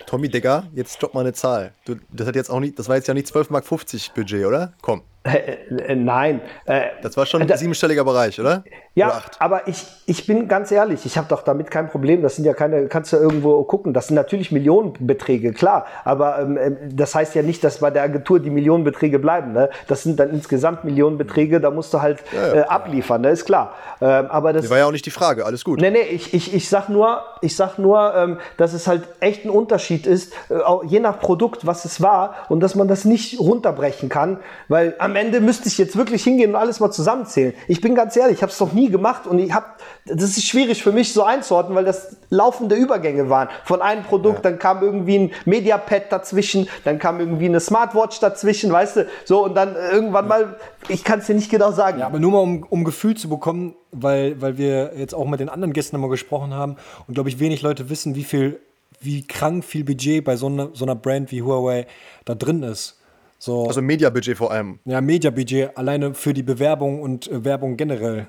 [0.06, 1.72] Tommy Digger, jetzt stopp mal eine Zahl.
[1.84, 4.72] Du, das hat jetzt auch nicht, das war jetzt ja nicht 12,50 Mark Budget, oder?
[4.82, 5.02] Komm.
[5.24, 6.42] Äh, äh, nein.
[6.66, 8.62] Äh, das war schon ein siebenstelliger Bereich, oder?
[8.94, 12.20] Ja, oder aber ich, ich bin ganz ehrlich, ich habe doch damit kein Problem.
[12.22, 13.94] Das sind ja keine, kannst du irgendwo gucken.
[13.94, 15.86] Das sind natürlich Millionenbeträge, klar.
[16.04, 19.52] Aber ähm, ähm, das heißt ja nicht, dass bei der Agentur die Millionenbeträge bleiben.
[19.52, 19.70] Ne?
[19.88, 23.30] Das sind dann insgesamt Millionenbeträge, da musst du halt ja, ja, äh, abliefern, ne?
[23.30, 23.74] ist klar.
[24.02, 25.80] Ähm, aber das, das war ja auch nicht die Frage, alles gut.
[25.80, 29.44] Nee, nee, ich, ich, ich sag nur, ich sag nur ähm, dass es halt echt
[29.44, 30.32] ein Unterschied ist,
[30.86, 35.13] je nach Produkt, was es war und dass man das nicht runterbrechen kann, weil am
[35.16, 37.54] Ende müsste ich jetzt wirklich hingehen und alles mal zusammenzählen.
[37.68, 39.66] Ich bin ganz ehrlich, ich habe es noch nie gemacht und ich habe,
[40.06, 43.48] das ist schwierig für mich so einzuordnen, weil das laufende Übergänge waren.
[43.64, 44.50] Von einem Produkt, ja.
[44.50, 49.44] dann kam irgendwie ein Mediapad dazwischen, dann kam irgendwie eine Smartwatch dazwischen, weißt du, so
[49.44, 50.56] und dann irgendwann mal,
[50.88, 52.00] ich kann es dir nicht genau sagen.
[52.00, 55.40] Ja, aber nur mal um, um Gefühl zu bekommen, weil, weil wir jetzt auch mit
[55.40, 58.60] den anderen Gästen immer gesprochen haben und glaube ich wenig Leute wissen, wie viel
[59.00, 61.86] wie krank viel Budget bei so einer, so einer Brand wie Huawei
[62.24, 62.98] da drin ist.
[63.44, 64.78] So, also Media-Budget vor allem.
[64.86, 68.28] Ja, Media-Budget alleine für die Bewerbung und äh, Werbung generell.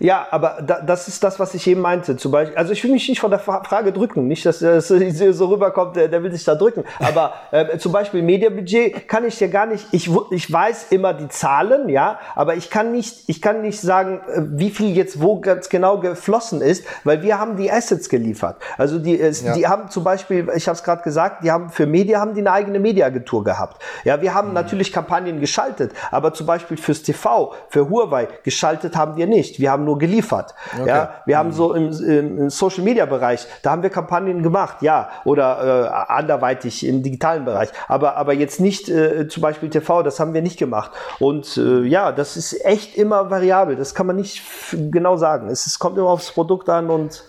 [0.00, 2.16] Ja, aber da, das ist das, was ich eben meinte.
[2.16, 5.46] Zum Beispiel, also ich will mich nicht von der Frage drücken, nicht, dass es so
[5.46, 6.84] rüberkommt, der, der, will sich da drücken.
[6.98, 9.86] Aber äh, zum Beispiel Mediabudget kann ich ja gar nicht.
[9.92, 14.20] Ich, ich weiß immer die Zahlen, ja, aber ich kann nicht, ich kann nicht sagen,
[14.28, 18.56] äh, wie viel jetzt wo ganz genau geflossen ist, weil wir haben die Assets geliefert.
[18.78, 19.54] Also die, ja.
[19.54, 22.40] die haben zum Beispiel, ich habe es gerade gesagt, die haben für Media haben die
[22.40, 23.82] eine eigene Mediaagentur gehabt.
[24.04, 24.54] Ja, wir haben mhm.
[24.54, 29.60] natürlich Kampagnen geschaltet, aber zum Beispiel fürs TV, für Huawei geschaltet haben wir nicht.
[29.60, 30.54] Wir haben nur geliefert.
[30.78, 30.88] Okay.
[30.88, 31.52] Ja, wir haben mhm.
[31.52, 36.86] so im, im, Social Media Bereich, da haben wir Kampagnen gemacht, ja, oder äh, anderweitig
[36.86, 40.58] im digitalen Bereich, aber, aber jetzt nicht äh, zum Beispiel TV, das haben wir nicht
[40.58, 40.90] gemacht.
[41.18, 45.48] Und äh, ja, das ist echt immer variabel, das kann man nicht genau sagen.
[45.48, 47.24] Es, es kommt immer aufs Produkt an und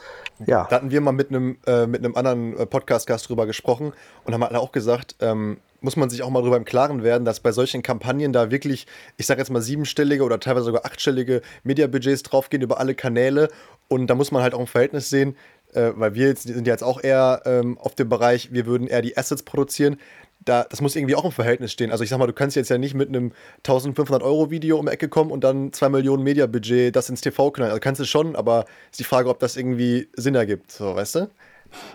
[0.45, 0.68] ja.
[0.70, 3.93] Da hatten wir mal mit einem, äh, mit einem anderen äh, Podcast-Gast drüber gesprochen
[4.26, 7.26] und haben halt auch gesagt, ähm, muss man sich auch mal darüber im Klaren werden,
[7.26, 11.41] dass bei solchen Kampagnen da wirklich, ich sage jetzt mal siebenstellige oder teilweise sogar achtstellige
[11.63, 13.49] Mediabudgets draufgehen über alle Kanäle.
[13.88, 15.36] Und da muss man halt auch ein Verhältnis sehen,
[15.73, 18.88] äh, weil wir jetzt, sind ja jetzt auch eher ähm, auf dem Bereich, wir würden
[18.88, 19.97] eher die Assets produzieren.
[20.43, 21.91] Da, das muss irgendwie auch im Verhältnis stehen.
[21.91, 24.86] Also ich sag mal, du kannst jetzt ja nicht mit einem 1500 Euro Video um
[24.86, 27.71] die Ecke kommen und dann 2 Millionen Mediabudget das ins TV knallen.
[27.71, 31.15] Also kannst du schon, aber ist die Frage, ob das irgendwie Sinn ergibt, so, weißt
[31.15, 31.30] du?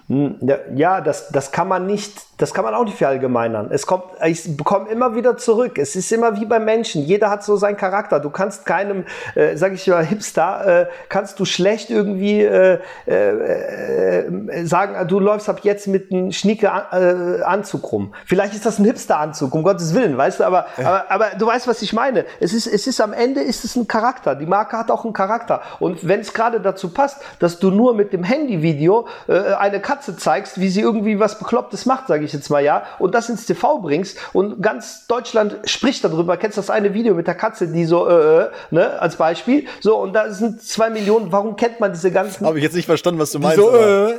[0.08, 0.40] Hm,
[0.74, 3.68] ja, das, das kann man nicht, das kann man auch nicht verallgemeinern.
[3.70, 5.78] Es kommt, ich bekomme immer wieder zurück.
[5.78, 7.02] Es ist immer wie beim Menschen.
[7.02, 8.18] Jeder hat so seinen Charakter.
[8.18, 14.20] Du kannst keinem, äh, sage ich mal, Hipster, äh, kannst du schlecht irgendwie äh, äh,
[14.20, 18.14] äh sagen, du läufst ab jetzt mit einem schnieke äh, Anzug rum.
[18.24, 21.68] Vielleicht ist das ein Hipster-Anzug, um Gottes Willen, weißt du, aber, aber, aber du weißt,
[21.68, 22.24] was ich meine.
[22.40, 24.34] Es ist, es ist am Ende ist es ein Charakter.
[24.34, 25.60] Die Marke hat auch einen Charakter.
[25.78, 30.16] Und wenn es gerade dazu passt, dass du nur mit dem Handyvideo äh, eine Katze
[30.16, 33.46] zeigst, wie sie irgendwie was Beklopptes macht, sage ich jetzt mal ja, und das ins
[33.46, 36.36] TV bringst und ganz Deutschland spricht darüber.
[36.36, 39.66] Kennst du das eine Video mit der Katze, die so, äh, äh, ne, als Beispiel?
[39.80, 41.32] So, und da sind zwei Millionen.
[41.32, 42.46] Warum kennt man diese ganzen.
[42.46, 43.56] Habe ich jetzt nicht verstanden, was du meinst.
[43.56, 44.14] So, äh.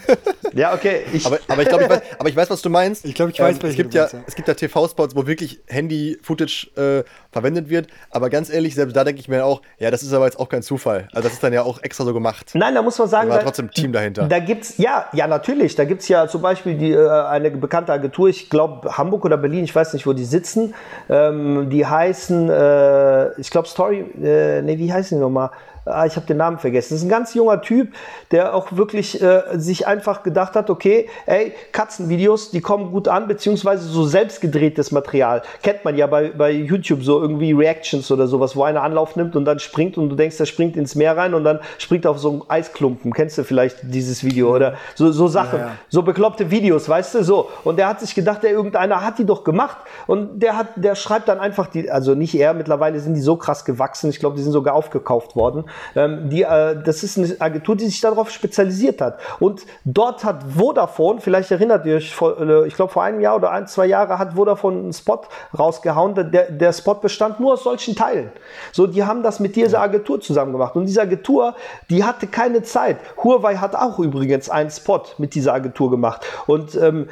[0.52, 1.02] ja, okay.
[1.12, 3.04] Ich aber, aber ich glaube, ich weiß, aber ich weiß, was du meinst.
[3.04, 5.60] Ich glaube, ich weiß, ähm, es gibt ja, ja, Es gibt ja TV-Spots, wo wirklich
[5.66, 7.88] Handy-Footage äh, verwendet wird.
[8.10, 10.48] Aber ganz ehrlich, selbst da denke ich mir auch, ja, das ist aber jetzt auch
[10.48, 11.08] kein Zufall.
[11.12, 12.50] Also das ist dann ja auch extra so gemacht.
[12.54, 14.26] Nein, da muss man sagen, da war trotzdem Team dahinter.
[14.26, 15.74] Da gibt's, ja, ja, natürlich.
[15.74, 19.36] Da gibt es ja zum Beispiel die, äh, eine bekannte Agentur, ich glaube Hamburg oder
[19.36, 20.74] Berlin, ich weiß nicht, wo die sitzen.
[21.08, 25.50] Ähm, die heißen, äh, ich glaube Story, äh, nee, wie heißen die nochmal?
[25.84, 26.94] Ah, ich habe den Namen vergessen.
[26.94, 27.92] Das ist ein ganz junger Typ,
[28.30, 33.26] der auch wirklich äh, sich einfach gedacht hat, okay, ey, Katzenvideos, die kommen gut an,
[33.26, 35.42] beziehungsweise so selbstgedrehtes Material.
[35.62, 39.36] Kennt man ja bei, bei YouTube so irgendwie Reactions oder sowas, wo einer Anlauf nimmt
[39.36, 42.18] und dann springt und du denkst, er springt ins Meer rein und dann springt auf
[42.18, 43.12] so einen Eisklumpen.
[43.12, 45.72] Kennst du vielleicht dieses Video oder so, so Sachen, ja, ja.
[45.88, 47.48] so bekloppte Videos, weißt du, so.
[47.64, 50.94] Und der hat sich gedacht, der irgendeiner hat die doch gemacht und der hat, der
[50.94, 54.36] schreibt dann einfach die, also nicht er, mittlerweile sind die so krass gewachsen, ich glaube,
[54.36, 58.30] die sind sogar aufgekauft worden Ähm, die, äh, das ist eine Agentur, die sich darauf
[58.30, 59.18] spezialisiert hat.
[59.40, 63.36] Und dort hat Vodafone, vielleicht erinnert ihr euch, vor, äh, ich glaube vor einem Jahr
[63.36, 65.22] oder ein, zwei Jahre hat Vodafone einen Spot
[65.58, 66.14] rausgehauen.
[66.14, 68.30] Der, der Spot bestand nur aus solchen Teilen.
[68.72, 70.76] So, die haben das mit dieser Agentur zusammen gemacht.
[70.76, 71.54] Und diese Agentur,
[71.90, 72.98] die hatte keine Zeit.
[73.22, 76.24] Huawei hat auch übrigens einen Spot mit dieser Agentur gemacht.
[76.46, 77.08] Und ähm,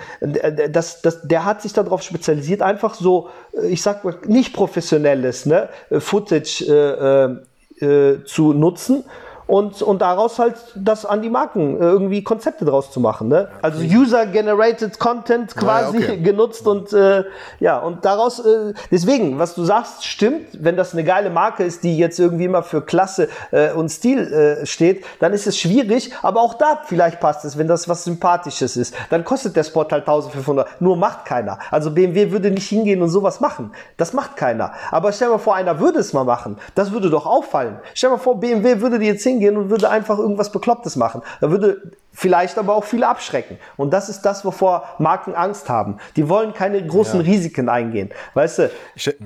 [0.70, 5.46] das, das, der hat sich darauf spezialisiert, einfach so, äh, ich sag mal, nicht professionelles
[5.46, 7.49] ne, Footage äh,
[7.81, 9.05] äh, zu nutzen
[9.51, 13.26] und, und daraus halt das an die Marken äh, irgendwie Konzepte draus zu machen.
[13.26, 13.48] Ne?
[13.62, 16.16] Also User-Generated Content quasi ja, okay.
[16.22, 17.24] genutzt und äh,
[17.59, 21.82] ja, und daraus, äh, deswegen, was du sagst, stimmt, wenn das eine geile Marke ist,
[21.82, 26.12] die jetzt irgendwie immer für Klasse äh, und Stil äh, steht, dann ist es schwierig,
[26.22, 28.94] aber auch da vielleicht passt es, wenn das was Sympathisches ist.
[29.11, 31.59] Dann kostet der Spot halt 1500, nur macht keiner.
[31.72, 33.72] Also BMW würde nicht hingehen und sowas machen.
[33.96, 34.74] Das macht keiner.
[34.92, 36.57] Aber stell dir mal vor, einer würde es mal machen.
[36.76, 37.80] Das würde doch auffallen.
[37.94, 40.97] Stell dir mal vor, BMW würde die jetzt hingehen hingehen und würde einfach irgendwas Beklopptes
[40.97, 41.22] machen.
[41.41, 43.59] Da würde vielleicht aber auch viele abschrecken.
[43.76, 45.99] Und das ist das, wovor Marken Angst haben.
[46.16, 47.26] Die wollen keine großen ja.
[47.26, 48.11] Risiken eingehen.
[48.34, 48.70] Weißt du?
[48.95, 49.18] Ich, stelle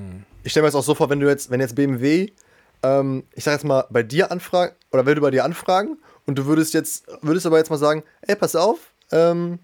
[0.47, 2.31] stell mir das auch so vor, wenn du jetzt, wenn jetzt BMW,
[2.83, 6.47] ähm, ich sag jetzt mal, bei dir anfragen, oder du bei dir anfragen und du
[6.47, 8.79] würdest jetzt, würdest aber jetzt mal sagen, ey, pass auf,
[9.11, 9.59] ähm,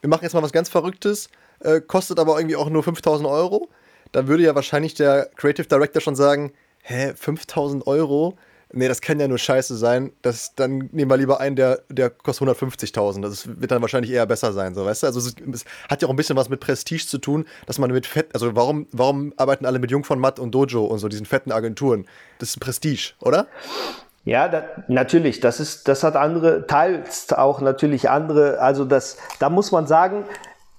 [0.00, 1.28] wir machen jetzt mal was ganz Verrücktes,
[1.60, 3.68] äh, kostet aber irgendwie auch nur 5000 Euro,
[4.10, 8.36] dann würde ja wahrscheinlich der Creative Director schon sagen, hä, 5000 Euro?
[8.72, 12.10] Nee, das kann ja nur scheiße sein, das, dann nehmen wir lieber einen, der, der
[12.10, 13.22] kostet 150.000.
[13.22, 15.06] Das wird dann wahrscheinlich eher besser sein, so, weißt du?
[15.06, 17.90] Also es, es, hat ja auch ein bisschen was mit Prestige zu tun, dass man
[17.90, 21.08] mit Fett, also warum, warum arbeiten alle mit Jung von Matt und Dojo und so,
[21.08, 22.06] diesen fetten Agenturen?
[22.38, 23.46] Das ist Prestige, oder?
[24.24, 29.50] Ja, da, natürlich, das ist, das hat andere, teils auch natürlich andere, also das, da
[29.50, 30.24] muss man sagen,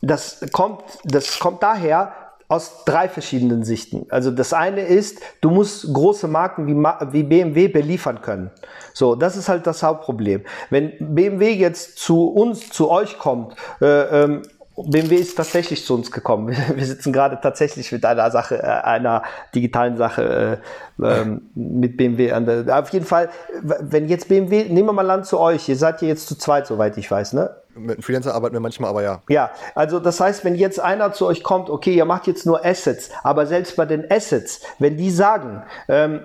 [0.02, 2.14] das kommt, das kommt daher,
[2.54, 4.06] aus drei verschiedenen Sichten.
[4.10, 8.52] Also das eine ist, du musst große Marken wie, wie BMW beliefern können.
[8.94, 10.44] So, das ist halt das Hauptproblem.
[10.70, 14.44] Wenn BMW jetzt zu uns, zu euch kommt, äh, ähm,
[14.76, 16.56] BMW ist tatsächlich zu uns gekommen.
[16.76, 19.24] Wir sitzen gerade tatsächlich mit einer Sache, äh, einer
[19.54, 20.62] digitalen Sache
[21.02, 22.80] äh, ähm, mit BMW an der.
[22.80, 23.30] Auf jeden Fall,
[23.62, 26.68] wenn jetzt BMW, nehmen wir mal Land zu euch, ihr seid ja jetzt zu zweit,
[26.68, 27.56] soweit ich weiß, ne?
[27.76, 29.22] Mit einem Freelancer arbeiten wir manchmal, aber ja.
[29.30, 32.64] Ja, also das heißt, wenn jetzt einer zu euch kommt, okay, ihr macht jetzt nur
[32.66, 36.22] Assets, aber selbst bei den Assets, wenn die sagen, ähm,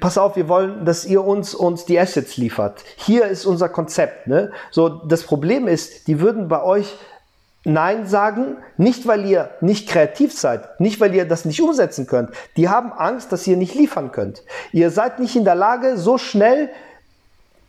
[0.00, 2.82] pass auf, wir wollen, dass ihr uns, uns die Assets liefert.
[2.96, 4.26] Hier ist unser Konzept.
[4.26, 4.52] Ne?
[4.70, 6.96] So, das Problem ist, die würden bei euch
[7.64, 12.30] Nein sagen, nicht weil ihr nicht kreativ seid, nicht weil ihr das nicht umsetzen könnt.
[12.56, 14.44] Die haben Angst, dass ihr nicht liefern könnt.
[14.72, 16.70] Ihr seid nicht in der Lage, so schnell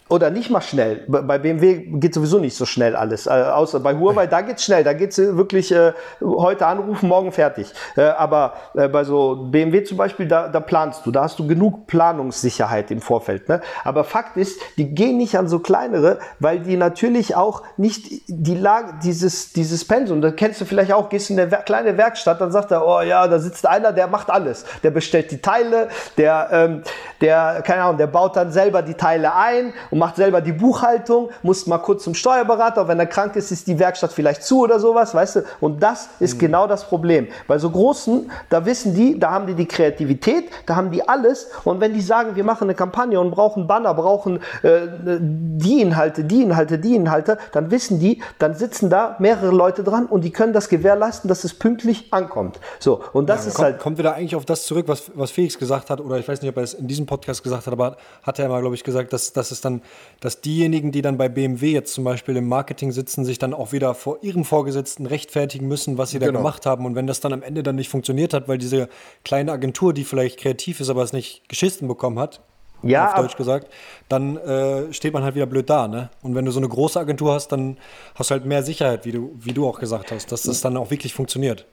[0.10, 1.04] oder nicht mal schnell.
[1.08, 3.28] Bei BMW geht sowieso nicht so schnell alles.
[3.28, 4.84] Äh, außer bei Huawei, da geht's schnell.
[4.84, 7.74] Da geht's wirklich äh, heute anrufen, morgen fertig.
[7.96, 11.12] Äh, aber äh, bei so BMW zum Beispiel, da, da planst du.
[11.12, 13.50] Da hast du genug Planungssicherheit im Vorfeld.
[13.50, 13.62] Ne?
[13.84, 18.56] Aber Fakt ist, die gehen nicht an so kleinere, weil die natürlich auch nicht die
[18.56, 22.52] Lage, dieses, dieses Pensum, da kennst du vielleicht auch, gehst in eine kleine Werkstatt, dann
[22.52, 24.66] sagt er, oh ja, da sitzt einer, der macht alles.
[24.84, 26.84] Der bestellt die Teile, der, ähm,
[27.20, 31.30] der, keine Ahnung, der baut dann selber die Teile ein und macht selber die Buchhaltung,
[31.44, 34.80] muss mal kurz zum Steuerberater, wenn er krank ist, ist die Werkstatt vielleicht zu oder
[34.80, 35.44] sowas, weißt du?
[35.60, 36.40] Und das ist mhm.
[36.40, 37.28] genau das Problem.
[37.48, 41.50] Bei so großen, da wissen die, da haben die die Kreativität, da haben die alles.
[41.64, 44.88] Und wenn die sagen, wir machen eine Kampagne und brauchen Banner, brauchen äh,
[45.20, 50.06] die Inhalte, die Inhalte, die Inhalte, dann wissen die, dann sitzen da mehrere Leute dran
[50.06, 52.60] und die können das gewährleisten, dass es pünktlich ankommt.
[52.80, 53.80] So, und das ja, ist kommt, halt.
[53.80, 56.50] Kommt wieder eigentlich auf das zurück, was, was Felix gesagt hat, oder ich weiß nicht,
[56.50, 59.14] ob er es in diesem Podcast gesagt hat, aber hat er mal, glaube ich, gesagt,
[59.14, 59.82] dass, dass es dann
[60.20, 63.72] dass diejenigen, die dann bei BMW jetzt zum Beispiel im Marketing sitzen, sich dann auch
[63.72, 66.32] wieder vor ihrem Vorgesetzten rechtfertigen müssen, was sie genau.
[66.32, 66.86] da gemacht haben.
[66.86, 68.90] Und wenn das dann am Ende dann nicht funktioniert hat, weil diese
[69.24, 72.42] kleine Agentur, die vielleicht kreativ ist, aber es nicht geschissen bekommen hat,
[72.84, 73.72] ja, auf Deutsch gesagt,
[74.08, 75.88] dann äh, steht man halt wieder blöd da.
[75.88, 76.10] Ne?
[76.22, 77.78] Und wenn du so eine große Agentur hast, dann
[78.16, 80.78] hast du halt mehr Sicherheit, wie du, wie du auch gesagt hast, dass das dann
[80.78, 81.66] auch wirklich funktioniert.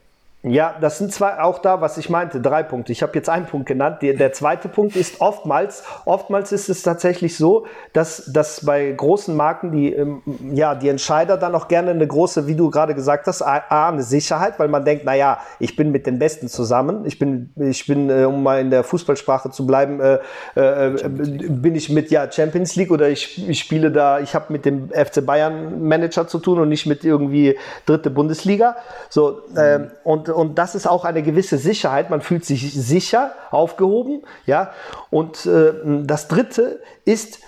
[0.47, 2.91] Ja, das sind zwei, auch da, was ich meinte, drei Punkte.
[2.91, 4.03] Ich habe jetzt einen Punkt genannt.
[4.03, 9.35] Der, der, zweite Punkt ist oftmals, oftmals ist es tatsächlich so, dass, dass bei großen
[9.35, 10.21] Marken die, ähm,
[10.53, 14.03] ja, die Entscheider dann auch gerne eine große, wie du gerade gesagt hast, A, eine
[14.03, 17.05] Sicherheit, weil man denkt, naja, ich bin mit den Besten zusammen.
[17.07, 20.19] Ich bin, ich bin, äh, um mal in der Fußballsprache zu bleiben, äh,
[20.53, 24.65] äh, bin ich mit ja, Champions League oder ich, ich spiele da, ich habe mit
[24.65, 28.75] dem FC Bayern Manager zu tun und nicht mit irgendwie dritte Bundesliga.
[29.09, 32.09] So, ähm, und und das ist auch eine gewisse Sicherheit.
[32.09, 34.23] Man fühlt sich sicher aufgehoben.
[34.45, 34.71] Ja?
[35.09, 35.73] Und äh,
[36.03, 37.39] das Dritte ist,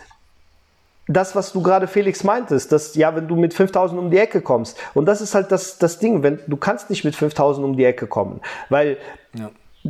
[1.09, 4.41] das, was du gerade Felix meintest, dass ja, wenn du mit 5000 um die Ecke
[4.41, 7.77] kommst, und das ist halt das, das Ding, wenn du kannst nicht mit 5000 um
[7.77, 8.97] die Ecke kommen, weil
[9.33, 9.49] ja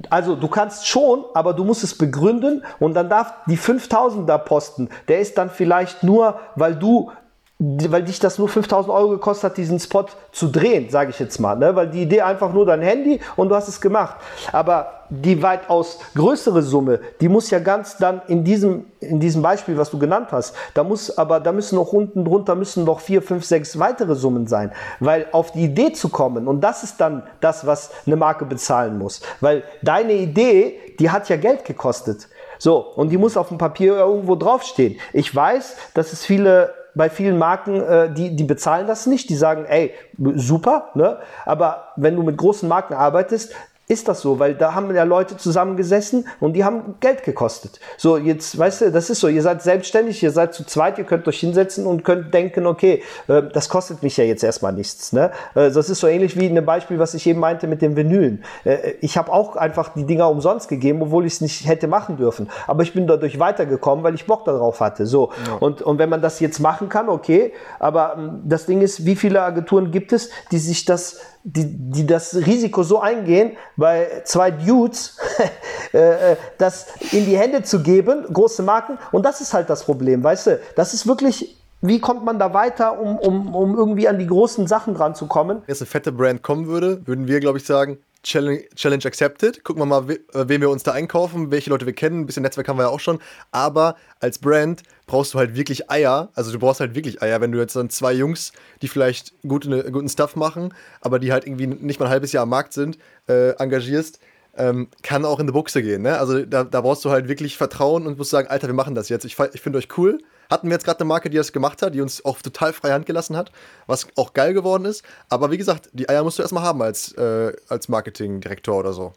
[0.09, 4.89] also du kannst schon, aber du musst es begründen und dann darf die 5000er Posten,
[5.07, 7.11] der ist dann vielleicht nur, weil du
[7.59, 11.39] weil dich das nur 5000 Euro gekostet hat, diesen Spot zu drehen, sage ich jetzt
[11.39, 11.55] mal.
[11.55, 11.75] Ne?
[11.75, 14.17] Weil die Idee einfach nur dein Handy und du hast es gemacht.
[14.51, 19.75] Aber die weitaus größere Summe, die muss ja ganz dann in diesem, in diesem Beispiel,
[19.75, 23.23] was du genannt hast, da muss aber, da müssen noch unten drunter müssen noch vier,
[23.23, 24.71] fünf, sechs weitere Summen sein.
[24.99, 28.99] Weil auf die Idee zu kommen, und das ist dann das, was eine Marke bezahlen
[28.99, 29.21] muss.
[29.41, 32.27] Weil deine Idee, die hat ja Geld gekostet.
[32.59, 34.99] So, und die muss auf dem Papier irgendwo draufstehen.
[35.13, 39.29] Ich weiß, dass es viele bei vielen Marken, äh, die, die bezahlen das nicht.
[39.29, 39.93] Die sagen, ey,
[40.35, 41.19] super, ne?
[41.45, 43.53] aber wenn du mit großen Marken arbeitest,
[43.89, 47.79] ist das so, weil da haben ja Leute zusammengesessen und die haben Geld gekostet.
[47.97, 51.05] So, jetzt, weißt du, das ist so, ihr seid selbstständig, ihr seid zu zweit, ihr
[51.05, 55.13] könnt euch hinsetzen und könnt denken, okay, äh, das kostet mich ja jetzt erstmal nichts.
[55.13, 55.31] Ne?
[55.55, 57.95] Äh, das ist so ähnlich wie in dem Beispiel, was ich eben meinte mit den
[57.95, 58.43] Vinylen.
[58.65, 62.17] Äh, ich habe auch einfach die Dinger umsonst gegeben, obwohl ich es nicht hätte machen
[62.17, 62.49] dürfen.
[62.67, 65.05] Aber ich bin dadurch weitergekommen, weil ich Bock darauf hatte.
[65.05, 65.31] So.
[65.47, 65.53] Ja.
[65.61, 69.15] Und, und wenn man das jetzt machen kann, okay, aber ähm, das Ding ist, wie
[69.15, 74.51] viele Agenturen gibt es, die sich das die, die das Risiko so eingehen, bei zwei
[74.51, 75.17] Dudes
[75.93, 78.97] äh, äh, das in die Hände zu geben, große Marken.
[79.13, 80.59] Und das ist halt das Problem, weißt du?
[80.75, 84.67] Das ist wirklich, wie kommt man da weiter, um, um, um irgendwie an die großen
[84.67, 85.59] Sachen dran zu kommen?
[85.61, 87.97] Wenn jetzt eine fette Brand kommen würde, würden wir, glaube ich, sagen,
[88.27, 89.63] Challenge, Challenge accepted.
[89.63, 92.21] Gucken wir mal, we, äh, wen wir uns da einkaufen, welche Leute wir kennen.
[92.21, 93.19] Ein bisschen Netzwerk haben wir ja auch schon.
[93.51, 96.29] Aber als Brand brauchst du halt wirklich Eier.
[96.35, 98.51] Also du brauchst halt wirklich Eier, wenn du jetzt dann zwei Jungs,
[98.81, 102.43] die vielleicht gute, guten Stuff machen, aber die halt irgendwie nicht mal ein halbes Jahr
[102.43, 102.97] am Markt sind,
[103.29, 104.19] äh, engagierst.
[104.57, 106.01] Ähm, kann auch in die Buchse gehen.
[106.01, 106.17] Ne?
[106.17, 109.09] Also da, da brauchst du halt wirklich Vertrauen und musst sagen, Alter, wir machen das
[109.09, 109.23] jetzt.
[109.25, 111.93] Ich, ich finde euch cool hatten wir jetzt gerade eine Marke, die das gemacht hat,
[111.93, 113.51] die uns auch total freie Hand gelassen hat,
[113.85, 115.03] was auch geil geworden ist.
[115.29, 119.13] Aber wie gesagt, die Eier musst du erstmal haben als, äh, als Marketingdirektor oder so.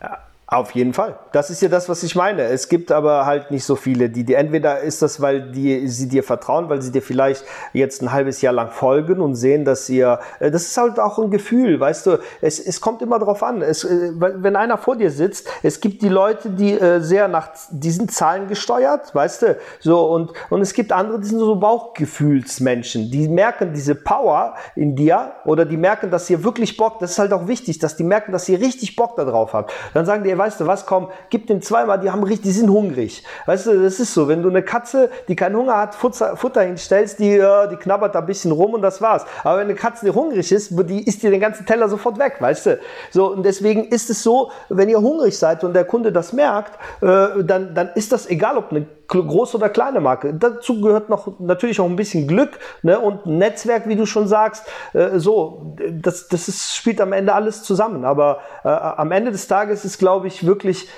[0.00, 1.18] Ja, auf jeden Fall.
[1.32, 2.42] Das ist ja das, was ich meine.
[2.42, 6.06] Es gibt aber halt nicht so viele, die dir, entweder ist das, weil die, sie
[6.06, 9.88] dir vertrauen, weil sie dir vielleicht jetzt ein halbes Jahr lang folgen und sehen, dass
[9.88, 13.42] ihr, äh, das ist halt auch ein Gefühl, weißt du, es, es kommt immer darauf
[13.42, 13.60] an.
[13.60, 17.48] Es, äh, wenn einer vor dir sitzt, es gibt die Leute, die äh, sehr nach
[17.70, 23.10] diesen Zahlen gesteuert, weißt du, so, und, und es gibt andere, die sind so Bauchgefühlsmenschen,
[23.10, 27.18] die merken diese Power in dir oder die merken, dass ihr wirklich Bock, das ist
[27.18, 29.72] halt auch wichtig, dass die merken, dass ihr richtig Bock darauf habt.
[29.92, 32.70] Dann sagen die, weißt du was, komm, gib den zweimal, die haben richtig, die sind
[32.70, 33.22] hungrig.
[33.46, 36.62] Weißt du, das ist so, wenn du eine Katze, die keinen Hunger hat, Futter, Futter
[36.62, 39.24] hinstellst, die, äh, die knabbert da ein bisschen rum und das war's.
[39.44, 42.36] Aber wenn eine Katze, die hungrig ist, die isst dir den ganzen Teller sofort weg,
[42.40, 42.78] weißt du.
[43.10, 46.78] So, und deswegen ist es so, wenn ihr hungrig seid und der Kunde das merkt,
[47.02, 50.34] äh, dann, dann ist das egal, ob eine große oder kleine Marke.
[50.34, 52.98] Dazu gehört noch natürlich auch ein bisschen Glück ne?
[52.98, 54.66] und Netzwerk, wie du schon sagst.
[54.92, 58.04] Äh, so, das, das ist, spielt am Ende alles zusammen.
[58.04, 60.88] Aber äh, am Ende des Tages ist, glaube ich, wirklich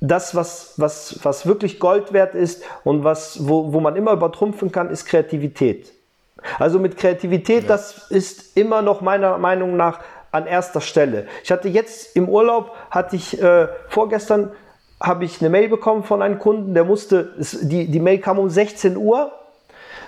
[0.00, 4.72] das, was, was, was wirklich Gold wert ist und was, wo, wo man immer übertrumpfen
[4.72, 5.92] kann, ist Kreativität.
[6.58, 7.68] Also mit Kreativität, ja.
[7.68, 10.00] das ist immer noch meiner Meinung nach
[10.32, 11.26] an erster Stelle.
[11.44, 14.50] Ich hatte jetzt im Urlaub, hatte ich äh, vorgestern
[15.02, 18.48] habe ich eine Mail bekommen von einem Kunden, der musste, die, die Mail kam um
[18.48, 19.32] 16 Uhr.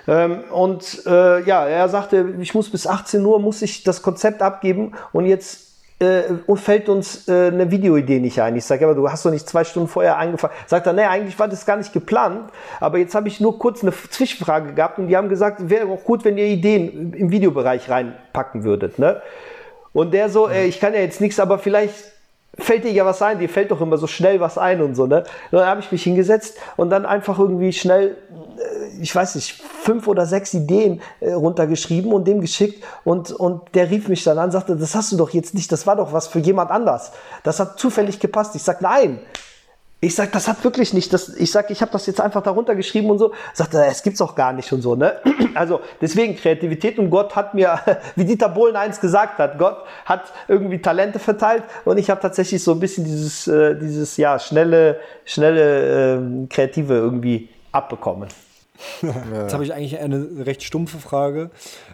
[0.07, 4.41] Ähm, und äh, ja, er sagte, ich muss bis 18 Uhr muss ich das Konzept
[4.41, 5.65] abgeben und jetzt
[5.99, 6.23] äh,
[6.55, 8.55] fällt uns äh, eine Videoidee nicht ein.
[8.55, 10.53] Ich sage, aber du hast doch nicht zwei Stunden vorher angefangen.
[10.67, 13.81] Sagt er, nee, eigentlich war das gar nicht geplant, aber jetzt habe ich nur kurz
[13.81, 17.89] eine Zwischenfrage gehabt und die haben gesagt, wäre auch gut, wenn ihr Ideen im Videobereich
[17.89, 18.99] reinpacken würdet.
[18.99, 19.21] Ne?
[19.93, 22.14] Und der so, äh, ich kann ja jetzt nichts, aber vielleicht
[22.57, 25.05] fällt dir ja was ein, dir fällt doch immer so schnell was ein und so,
[25.05, 25.23] ne?
[25.51, 28.17] Und dann habe ich mich hingesetzt und dann einfach irgendwie schnell,
[28.57, 33.61] äh, ich weiß nicht, fünf oder sechs Ideen äh, runtergeschrieben und dem geschickt und, und
[33.75, 36.13] der rief mich dann an, sagte, das hast du doch jetzt nicht, das war doch
[36.13, 37.11] was für jemand anders.
[37.43, 38.55] Das hat zufällig gepasst.
[38.55, 39.19] Ich sag, nein,
[40.05, 42.75] ich sag, das hat wirklich nicht, das, ich sag, ich habe das jetzt einfach darunter
[42.75, 43.33] geschrieben und so.
[43.53, 45.19] Sagt er, es gibt's auch gar nicht und so, ne?
[45.55, 47.79] Also deswegen Kreativität und Gott hat mir,
[48.15, 52.63] wie Dieter Bohlen eins gesagt hat, Gott hat irgendwie Talente verteilt und ich habe tatsächlich
[52.63, 58.29] so ein bisschen dieses, äh, dieses ja schnelle, schnelle äh, kreative irgendwie abbekommen.
[59.01, 61.51] Jetzt habe ich eigentlich eine recht stumpfe Frage,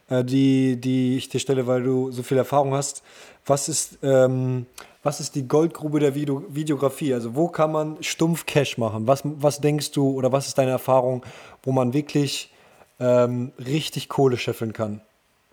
[0.10, 3.04] äh, die, die ich dir stelle, weil du so viel Erfahrung hast.
[3.46, 4.66] Was ist ähm,
[5.04, 7.14] was ist die Goldgrube der Video Videografie?
[7.14, 9.08] Also wo kann man stumpf Cash machen?
[9.08, 11.26] Was, was denkst du oder was ist deine Erfahrung,
[11.64, 12.52] wo man wirklich
[13.00, 15.02] ähm, richtig Kohle scheffeln kann?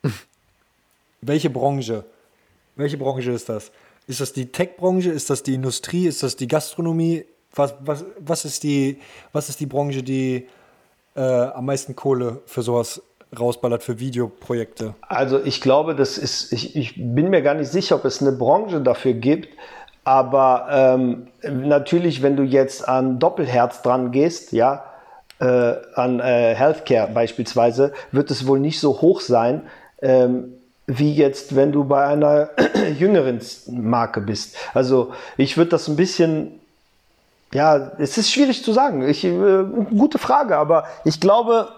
[1.22, 2.04] Welche Branche?
[2.76, 3.72] Welche Branche ist das?
[4.06, 5.10] Ist das die Tech-Branche?
[5.10, 6.06] Ist das die Industrie?
[6.06, 7.24] Ist das die Gastronomie?
[7.54, 8.98] Was, was, was, ist, die,
[9.32, 10.46] was ist die Branche, die
[11.18, 13.02] äh, am meisten Kohle für sowas
[13.38, 14.94] rausballert für Videoprojekte?
[15.02, 18.32] Also ich glaube, das ist, ich, ich bin mir gar nicht sicher, ob es eine
[18.32, 19.48] Branche dafür gibt,
[20.08, 24.84] Aber ähm, natürlich, wenn du jetzt an Doppelherz dran gehst, ja,
[25.38, 29.66] äh, an äh, Healthcare beispielsweise, wird es wohl nicht so hoch sein,
[30.00, 30.54] ähm,
[30.86, 32.48] wie jetzt, wenn du bei einer
[32.98, 34.56] jüngeren Marke bist.
[34.72, 36.58] Also ich würde das ein bisschen,
[37.53, 39.09] ja, es ist schwierig zu sagen.
[39.09, 41.68] Ich, äh, gute Frage, aber ich glaube,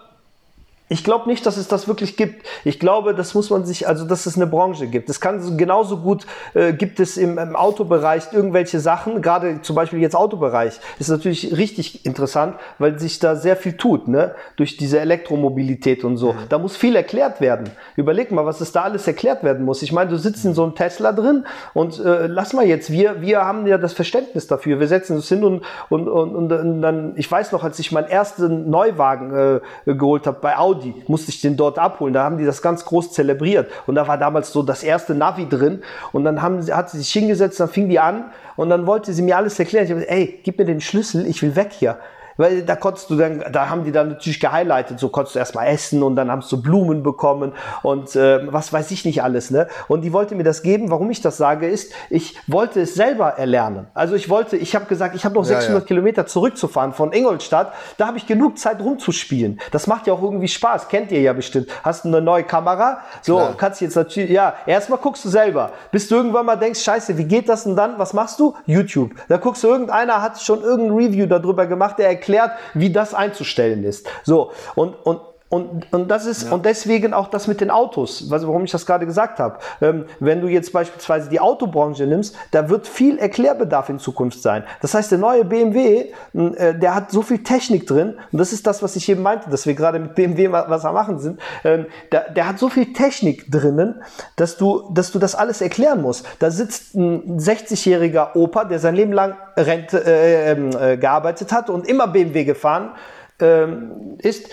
[0.91, 2.45] ich glaube nicht, dass es das wirklich gibt.
[2.65, 5.09] Ich glaube, das muss man sich, also dass es eine Branche gibt.
[5.09, 10.01] Es kann genauso gut, äh, gibt es im, im Autobereich irgendwelche Sachen, gerade zum Beispiel
[10.01, 14.35] jetzt Autobereich, ist natürlich richtig interessant, weil sich da sehr viel tut, ne?
[14.57, 16.33] Durch diese Elektromobilität und so.
[16.33, 16.39] Mhm.
[16.49, 17.71] Da muss viel erklärt werden.
[17.95, 19.83] Überleg mal, was es da alles erklärt werden muss.
[19.83, 23.23] Ich meine, du sitzt in so einem Tesla drin und äh, lass mal jetzt, wir,
[23.23, 24.81] wir haben ja das Verständnis dafür.
[24.81, 28.09] Wir setzen uns hin und, und, und, und dann, ich weiß noch, als ich meinen
[28.09, 32.15] ersten Neuwagen äh, geholt habe bei Audi, Audi, musste ich den dort abholen.
[32.15, 33.71] Da haben die das ganz groß zelebriert.
[33.87, 35.83] Und da war damals so das erste Navi drin.
[36.13, 38.27] Und dann haben, hat sie sich hingesetzt, dann fing die an
[38.57, 39.85] und dann wollte sie mir alles erklären.
[39.85, 41.99] Ich habe gesagt, ey, gib mir den Schlüssel, ich will weg hier.
[42.41, 45.67] Weil da konntest du dann, da haben die dann natürlich gehighlightet, so konntest du erstmal
[45.67, 49.69] essen und dann haben du Blumen bekommen und äh, was weiß ich nicht alles, ne?
[49.89, 50.91] Und die wollte mir das geben.
[50.91, 53.89] Warum ich das sage, ist, ich wollte es selber erlernen.
[53.93, 55.85] Also ich wollte, ich habe gesagt, ich habe noch 600 ja, ja.
[55.85, 57.75] Kilometer zurückzufahren von Ingolstadt.
[57.99, 59.61] Da habe ich genug Zeit rumzuspielen.
[59.71, 60.89] Das macht ja auch irgendwie Spaß.
[60.89, 61.69] Kennt ihr ja bestimmt.
[61.83, 63.01] Hast du eine neue Kamera?
[63.21, 63.55] So, Klar.
[63.59, 65.73] kannst jetzt natürlich, ja, erstmal guckst du selber.
[65.93, 68.55] Bis du irgendwann mal denkst, scheiße, wie geht das und dann, was machst du?
[68.65, 69.11] YouTube.
[69.29, 73.15] Da guckst du, irgendeiner hat schon irgendein Review darüber gemacht, der erklärt, erklärt, wie das
[73.15, 74.09] einzustellen ist.
[74.23, 75.21] So, und, und
[75.51, 76.53] und, und das ist, ja.
[76.53, 79.59] und deswegen auch das mit den Autos, was, warum ich das gerade gesagt habe.
[79.81, 84.63] Ähm, wenn du jetzt beispielsweise die Autobranche nimmst, da wird viel Erklärbedarf in Zukunft sein.
[84.81, 88.65] Das heißt, der neue BMW, äh, der hat so viel Technik drin, und das ist
[88.65, 91.87] das, was ich eben meinte, dass wir gerade mit BMW was am machen sind, ähm,
[92.13, 94.03] der, der hat so viel Technik drinnen,
[94.37, 96.27] dass du, dass du das alles erklären musst.
[96.39, 101.71] Da sitzt ein 60-jähriger Opa, der sein Leben lang Rente, äh, ähm, äh, gearbeitet hat
[101.71, 102.93] und immer BMW gefahren
[103.41, 104.51] ähm, ist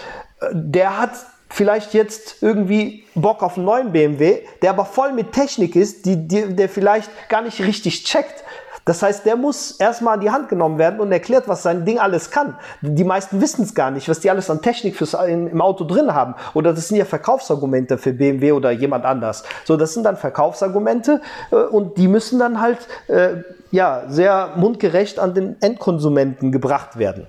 [0.51, 1.11] der hat
[1.49, 6.27] vielleicht jetzt irgendwie Bock auf einen neuen BMW, der aber voll mit Technik ist, die,
[6.27, 8.43] die, der vielleicht gar nicht richtig checkt.
[8.87, 11.99] Das heißt, der muss erstmal an die Hand genommen werden und erklärt, was sein Ding
[11.99, 12.55] alles kann.
[12.81, 15.83] Die meisten wissen es gar nicht, was die alles an Technik fürs, in, im Auto
[15.83, 16.35] drin haben.
[16.53, 19.43] Oder das sind ja Verkaufsargumente für BMW oder jemand anders.
[19.65, 21.21] So, das sind dann Verkaufsargumente
[21.51, 27.27] äh, und die müssen dann halt äh, ja, sehr mundgerecht an den Endkonsumenten gebracht werden.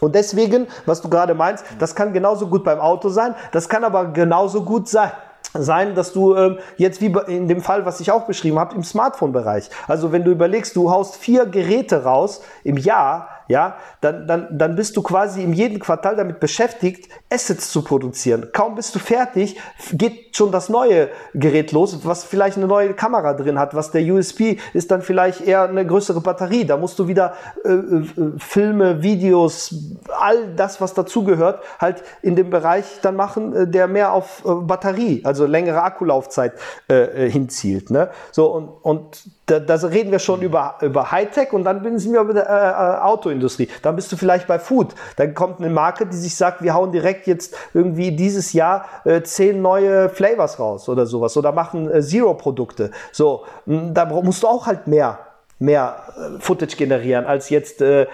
[0.00, 3.84] Und deswegen, was du gerade meinst, das kann genauso gut beim Auto sein, das kann
[3.84, 5.12] aber genauso gut sein
[5.54, 8.82] sein, dass du ähm, jetzt wie in dem Fall, was ich auch beschrieben habe, im
[8.82, 9.68] Smartphone-Bereich.
[9.86, 14.74] Also wenn du überlegst, du haust vier Geräte raus im Jahr, ja, dann, dann, dann
[14.76, 18.48] bist du quasi in jedem Quartal damit beschäftigt, Assets zu produzieren.
[18.54, 19.58] Kaum bist du fertig,
[19.92, 24.02] geht schon das neue Gerät los, was vielleicht eine neue Kamera drin hat, was der
[24.10, 26.64] USP ist dann vielleicht eher eine größere Batterie.
[26.64, 27.34] Da musst du wieder
[27.64, 28.04] äh, äh,
[28.38, 29.74] Filme, Videos,
[30.18, 34.54] all das, was dazugehört, halt in dem Bereich dann machen, äh, der mehr auf äh,
[34.54, 36.54] Batterie, also längere Akkulaufzeit
[36.88, 37.90] äh, äh, hinzielt.
[37.90, 38.08] Ne?
[38.30, 42.20] So und, und da, da reden wir schon über, über Hightech und dann sind wir
[42.20, 43.68] über der äh, Autoindustrie.
[43.82, 44.94] Dann bist du vielleicht bei Food.
[45.16, 49.22] Dann kommt eine Marke, die sich sagt, wir hauen direkt jetzt irgendwie dieses Jahr äh,
[49.22, 52.92] zehn neue Flavors raus oder sowas oder machen äh, Zero-Produkte.
[53.10, 55.18] So, da musst du auch halt mehr
[55.62, 58.06] mehr äh, Footage generieren als jetzt äh,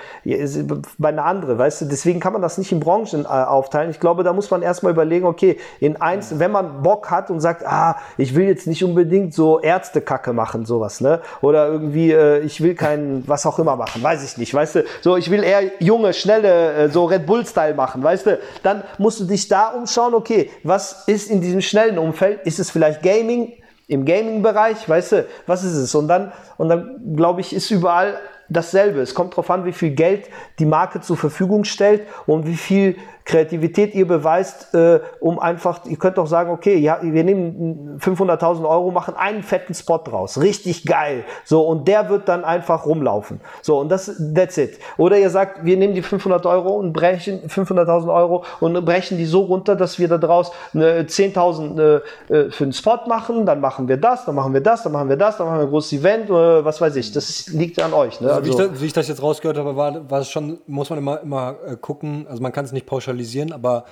[0.98, 1.84] bei einer anderen, weißt du?
[1.86, 3.90] Deswegen kann man das nicht in Branchen äh, aufteilen.
[3.90, 7.40] Ich glaube, da muss man erstmal überlegen, okay, in eins, wenn man Bock hat und
[7.40, 11.20] sagt, ah, ich will jetzt nicht unbedingt so Ärztekacke machen, sowas, ne?
[11.40, 14.84] Oder irgendwie, äh, ich will kein, was auch immer machen, weiß ich nicht, weißt du?
[15.00, 18.38] So, ich will eher junge, schnelle, äh, so Red Bull-Style machen, weißt du?
[18.62, 22.40] Dann musst du dich da umschauen, okay, was ist in diesem schnellen Umfeld?
[22.44, 23.54] Ist es vielleicht Gaming?
[23.88, 25.94] Im Gaming-Bereich, weißt du, was ist es?
[25.94, 28.20] Und dann, und dann glaube ich, ist überall
[28.50, 29.00] dasselbe.
[29.00, 30.28] Es kommt darauf an, wie viel Geld
[30.58, 32.96] die Marke zur Verfügung stellt und wie viel
[33.28, 38.66] Kreativität ihr beweist, äh, um einfach, ihr könnt doch sagen, okay, ja, wir nehmen 500.000
[38.66, 43.40] Euro, machen einen fetten Spot draus, richtig geil, so und der wird dann einfach rumlaufen,
[43.60, 44.78] so und das, that's it.
[44.96, 49.26] Oder ihr sagt, wir nehmen die 500 Euro und brechen 500.000 Euro und brechen die
[49.26, 53.88] so runter, dass wir da draus 10.000 äh, äh, für einen Spot machen, dann machen
[53.88, 56.00] wir das, dann machen wir das, dann machen wir das, dann machen wir ein großes
[56.00, 57.12] Event, äh, was weiß ich.
[57.12, 58.22] Das liegt an euch.
[58.22, 58.28] Ne?
[58.28, 60.60] Also, also wie, ich das, wie, ich das, jetzt rausgehört habe, war, war es schon,
[60.66, 62.26] muss man immer, immer äh, gucken.
[62.26, 63.84] Also man kann es nicht pauschalisieren pauschalisieren, aber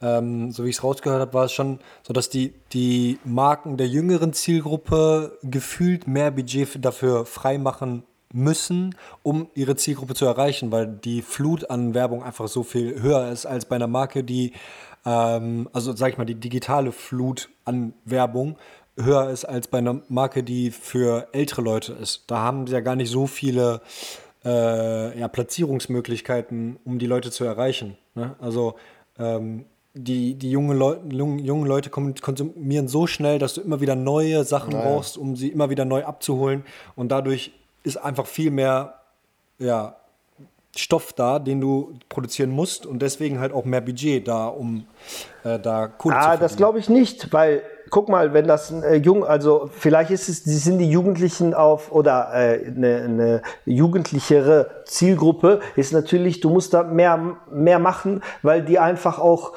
[0.00, 3.76] ähm, so wie ich es rausgehört habe, war es schon so, dass die, die Marken
[3.76, 8.02] der jüngeren Zielgruppe gefühlt mehr Budget dafür freimachen
[8.32, 13.30] müssen, um ihre Zielgruppe zu erreichen, weil die Flut an Werbung einfach so viel höher
[13.30, 14.52] ist als bei einer Marke, die,
[15.04, 18.56] ähm, also sag ich mal, die digitale Flut an Werbung
[18.96, 22.24] höher ist als bei einer Marke, die für ältere Leute ist.
[22.26, 23.80] Da haben sie ja gar nicht so viele
[24.44, 27.96] äh, ja, Platzierungsmöglichkeiten, um die Leute zu erreichen.
[28.14, 28.34] Ne?
[28.40, 28.74] Also
[29.18, 29.64] ähm,
[29.94, 34.72] die, die junge Leu jungen Leute konsumieren so schnell, dass du immer wieder neue Sachen
[34.72, 34.84] naja.
[34.84, 36.64] brauchst, um sie immer wieder neu abzuholen.
[36.96, 38.94] Und dadurch ist einfach viel mehr
[39.58, 39.96] ja,
[40.74, 44.86] Stoff da, den du produzieren musst und deswegen halt auch mehr Budget da, um
[45.44, 46.42] äh, da Kohle ah, zu verdienen.
[46.42, 47.62] das glaube ich nicht, weil
[47.92, 52.30] guck mal, wenn das äh, jung, also vielleicht ist es, sind die Jugendlichen auf oder
[52.32, 58.78] äh, eine, eine jugendlichere Zielgruppe ist natürlich, du musst da mehr mehr machen, weil die
[58.78, 59.52] einfach auch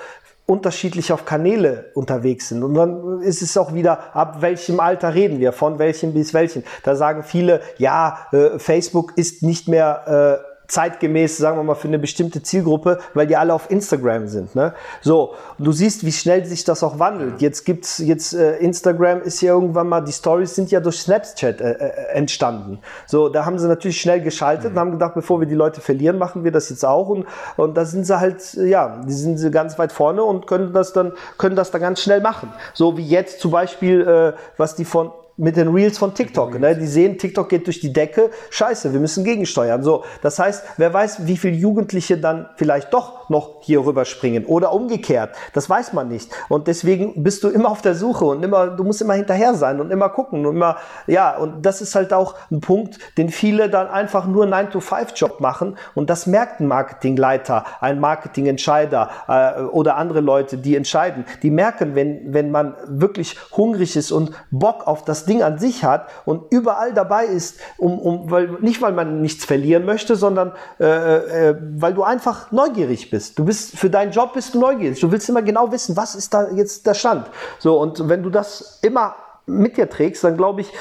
[0.45, 2.61] unterschiedlich auf Kanäle unterwegs sind.
[2.61, 6.63] Und dann ist es auch wieder, ab welchem Alter reden wir, von welchem bis welchen.
[6.83, 11.87] Da sagen viele, ja, äh, Facebook ist nicht mehr äh, zeitgemäß, sagen wir mal, für
[11.87, 14.55] eine bestimmte Zielgruppe, weil die alle auf Instagram sind.
[14.55, 14.73] Ne?
[15.01, 17.41] So, und du siehst, wie schnell sich das auch wandelt.
[17.41, 21.61] Jetzt gibt's jetzt äh, Instagram ist ja irgendwann mal, die Stories sind ja durch Snapchat
[21.61, 22.79] äh, äh, entstanden.
[23.07, 24.71] So, da haben sie natürlich schnell geschaltet mhm.
[24.71, 27.09] und haben gedacht, bevor wir die Leute verlieren, machen wir das jetzt auch.
[27.09, 27.25] Und,
[27.57, 30.93] und da sind sie halt, ja, die sind sie ganz weit vorne und können das
[30.93, 32.51] dann, können das dann ganz schnell machen.
[32.73, 36.59] So wie jetzt zum Beispiel, äh, was die von mit den Reels von TikTok.
[36.59, 36.75] Ne?
[36.77, 38.31] Die sehen, TikTok geht durch die Decke.
[38.49, 39.83] Scheiße, wir müssen gegensteuern.
[39.83, 44.71] So, das heißt, wer weiß, wie viele Jugendliche dann vielleicht doch noch hier rüberspringen oder
[44.71, 45.35] umgekehrt.
[45.53, 46.31] Das weiß man nicht.
[46.49, 49.81] Und deswegen bist du immer auf der Suche und immer, du musst immer hinterher sein
[49.81, 50.77] und immer gucken und immer,
[51.07, 55.77] ja, und das ist halt auch ein Punkt, den viele dann einfach nur 9-to-5-Job machen
[55.95, 61.25] und das merkt ein Marketingleiter, ein Marketingentscheider äh, oder andere Leute, die entscheiden.
[61.41, 65.83] Die merken, wenn, wenn man wirklich hungrig ist und Bock auf das Ding an sich
[65.83, 70.53] hat und überall dabei ist, um, um, weil, nicht weil man nichts verlieren möchte, sondern
[70.79, 73.37] äh, äh, weil du einfach neugierig bist.
[73.39, 74.99] Du bist für deinen Job bist du neugierig.
[74.99, 77.27] Du willst immer genau wissen, was ist da jetzt der Stand.
[77.59, 79.15] So und wenn du das immer
[79.45, 80.71] mit dir trägst, dann glaube ich,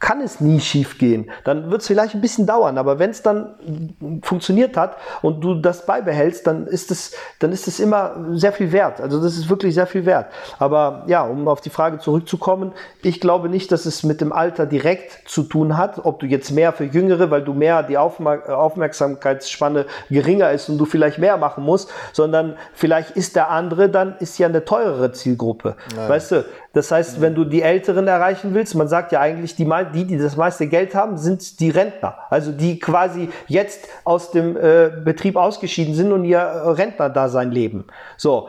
[0.00, 1.30] kann es nie schief gehen.
[1.44, 3.90] Dann wird es vielleicht ein bisschen dauern, aber wenn es dann
[4.22, 8.70] funktioniert hat und du das beibehältst, dann ist es, dann ist es immer sehr viel
[8.70, 9.00] wert.
[9.00, 10.26] Also das ist wirklich sehr viel wert.
[10.58, 12.72] Aber ja, um auf die Frage zurückzukommen,
[13.02, 16.52] ich glaube nicht, dass es mit dem Alter direkt zu tun hat, ob du jetzt
[16.52, 21.64] mehr für Jüngere, weil du mehr die Aufmerksamkeitsspanne geringer ist und du vielleicht mehr machen
[21.64, 25.76] musst, sondern vielleicht ist der andere dann ist ja eine teurere Zielgruppe.
[25.96, 26.08] Nein.
[26.08, 29.64] Weißt du, das heißt, wenn du die Älteren erreichen willst, man sagt ja eigentlich, die,
[29.88, 32.16] die, die das meiste Geld haben, sind die Rentner.
[32.30, 37.84] Also die quasi jetzt aus dem äh, Betrieb ausgeschieden sind und ihr Rentnerdasein leben.
[38.16, 38.48] So.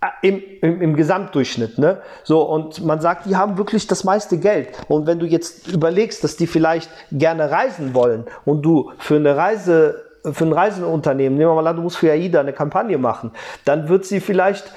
[0.00, 2.02] Äh, Im, im, Im Gesamtdurchschnitt, ne?
[2.22, 4.68] So, und man sagt, die haben wirklich das meiste Geld.
[4.88, 9.36] Und wenn du jetzt überlegst, dass die vielleicht gerne reisen wollen und du für eine
[9.36, 10.02] Reise
[10.32, 13.30] für ein Reisenunternehmen, nehmen wir mal an, du musst für AIDA eine Kampagne machen,
[13.64, 14.72] dann wird sie vielleicht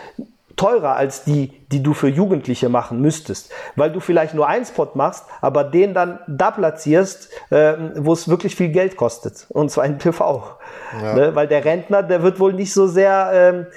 [0.60, 4.90] teurer als die, die du für Jugendliche machen müsstest, weil du vielleicht nur einen Spot
[4.94, 9.86] machst, aber den dann da platzierst, äh, wo es wirklich viel Geld kostet, und zwar
[9.86, 10.58] in TV.
[11.02, 11.14] Ja.
[11.14, 11.36] Ne?
[11.36, 13.68] Weil der Rentner, der wird wohl nicht so sehr, ähm,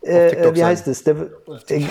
[0.00, 1.14] äh, wie heißt es, der,
[1.68, 1.84] äh,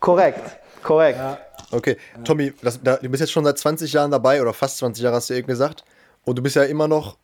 [0.00, 0.40] korrekt,
[0.82, 1.18] korrekt.
[1.18, 1.38] Ja.
[1.70, 5.04] Okay, Tommy, das, da, du bist jetzt schon seit 20 Jahren dabei oder fast 20
[5.04, 5.84] Jahre hast du eben gesagt
[6.24, 7.18] und du bist ja immer noch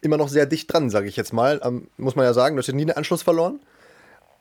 [0.00, 1.60] immer noch sehr dicht dran, sage ich jetzt mal.
[1.62, 3.60] Ähm, muss man ja sagen, du hast ja nie den Anschluss verloren.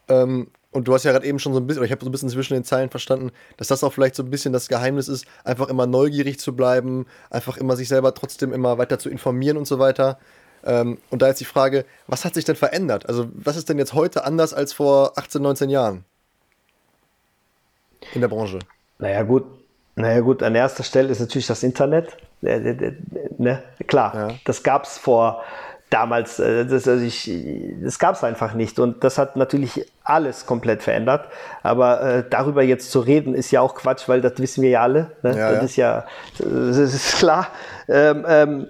[0.07, 2.09] Ähm, und du hast ja gerade eben schon so ein bisschen, oder ich habe so
[2.09, 5.07] ein bisschen zwischen den Zeilen verstanden, dass das auch vielleicht so ein bisschen das Geheimnis
[5.07, 9.57] ist, einfach immer neugierig zu bleiben, einfach immer sich selber trotzdem immer weiter zu informieren
[9.57, 10.19] und so weiter.
[10.63, 13.07] Ähm, und da ist die Frage, was hat sich denn verändert?
[13.07, 16.05] Also, was ist denn jetzt heute anders als vor 18, 19 Jahren
[18.13, 18.59] in der Branche?
[18.99, 19.45] Naja, gut.
[19.95, 22.15] Naja, gut, an erster Stelle ist natürlich das Internet.
[22.41, 23.63] Ne?
[23.87, 24.35] Klar, ja.
[24.45, 25.43] das gab es vor
[25.89, 27.31] damals, äh, das, also ich,
[27.81, 28.79] das gab es einfach nicht.
[28.79, 31.27] Und das hat natürlich alles komplett verändert.
[31.63, 34.81] Aber äh, darüber jetzt zu reden, ist ja auch Quatsch, weil das wissen wir ja
[34.81, 35.11] alle.
[35.23, 35.37] Ne?
[35.37, 35.61] Ja, das ja.
[35.61, 36.05] ist ja,
[36.39, 37.47] das ist klar.
[37.87, 38.67] Ähm, ähm,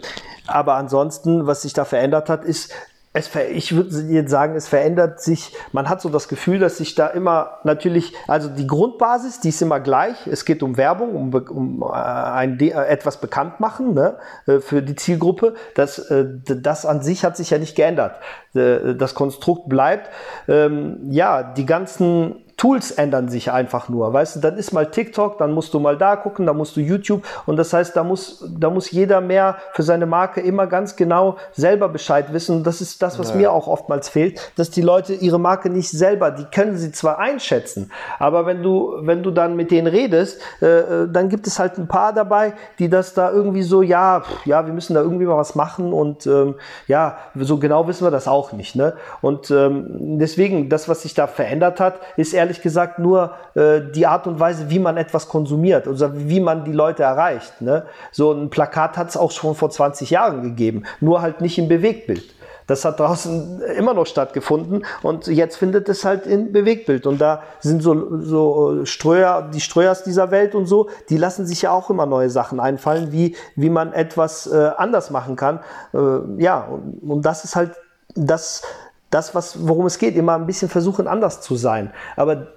[0.47, 2.74] aber ansonsten, was sich da verändert hat, ist,
[3.20, 6.95] es, ich würde jetzt sagen, es verändert sich, man hat so das Gefühl, dass sich
[6.95, 10.28] da immer natürlich, also die Grundbasis, die ist immer gleich.
[10.28, 14.17] Es geht um Werbung, um, um äh, ein, äh, etwas bekannt machen ne,
[14.47, 15.55] äh, für die Zielgruppe.
[15.76, 18.20] Das, das an sich hat sich ja nicht geändert.
[18.53, 20.09] Das Konstrukt bleibt.
[20.47, 24.12] Ähm, ja, die ganzen Tools ändern sich einfach nur.
[24.12, 26.82] Weißt du, dann ist mal TikTok, dann musst du mal da gucken, dann musst du
[26.82, 27.24] YouTube.
[27.45, 31.38] Und das heißt, da muss, da muss jeder mehr für seine Marke immer ganz genau
[31.53, 32.57] selber Bescheid wissen.
[32.57, 33.36] Und das ist das, was ja.
[33.38, 37.20] mir auch oftmals fehlt, dass die Leute ihre Marke nicht selber, die können sie zwar
[37.20, 41.60] einschätzen, aber wenn du, wenn du dann mit denen redest, äh, äh dann gibt es
[41.60, 45.26] halt ein paar dabei, die das da irgendwie so, ja, ja, wir müssen da irgendwie
[45.26, 46.55] mal was machen und ähm,
[46.88, 48.76] ja, so genau wissen wir das auch nicht.
[48.76, 48.95] Ne?
[49.22, 53.80] Und ähm, deswegen, das, was sich da verändert hat, ist ehrlich ehrlich gesagt nur äh,
[53.93, 57.62] die Art und Weise, wie man etwas konsumiert oder wie man die Leute erreicht.
[57.62, 57.86] Ne?
[58.12, 61.68] So ein Plakat hat es auch schon vor 20 Jahren gegeben, nur halt nicht im
[61.68, 62.24] Bewegtbild.
[62.66, 67.06] Das hat draußen immer noch stattgefunden und jetzt findet es halt in Bewegtbild.
[67.06, 71.64] Und da sind so, so Ströer, die Ströers dieser Welt und so, die lassen sich
[71.64, 75.60] ja auch immer neue Sachen einfallen, wie, wie man etwas äh, anders machen kann.
[75.93, 77.72] Äh, ja, und, und das ist halt
[78.16, 78.64] das,
[79.10, 81.91] das was, worum es geht, immer ein bisschen versuchen, anders zu sein.
[82.16, 82.47] Aber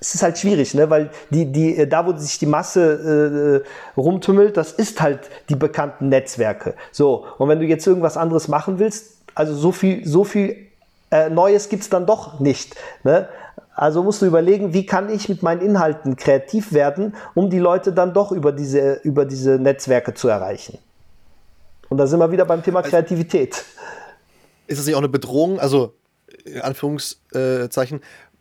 [0.00, 0.88] es ist halt schwierig, ne?
[0.88, 3.62] weil die, die, da, wo sich die Masse
[3.96, 6.74] äh, rumtümmelt, das ist halt die bekannten Netzwerke.
[6.90, 10.56] So, und wenn du jetzt irgendwas anderes machen willst, also so viel, so viel
[11.10, 12.76] äh, Neues gibt es dann doch nicht.
[13.04, 13.28] Ne?
[13.74, 17.92] Also musst du überlegen, wie kann ich mit meinen Inhalten kreativ werden, um die Leute
[17.92, 20.78] dann doch über diese, über diese Netzwerke zu erreichen.
[21.88, 23.64] Und da sind wir wieder beim Thema also Kreativität.
[24.66, 25.58] Ist das nicht auch eine Bedrohung?
[25.58, 25.94] Also,
[26.60, 28.00] Anführungszeichen,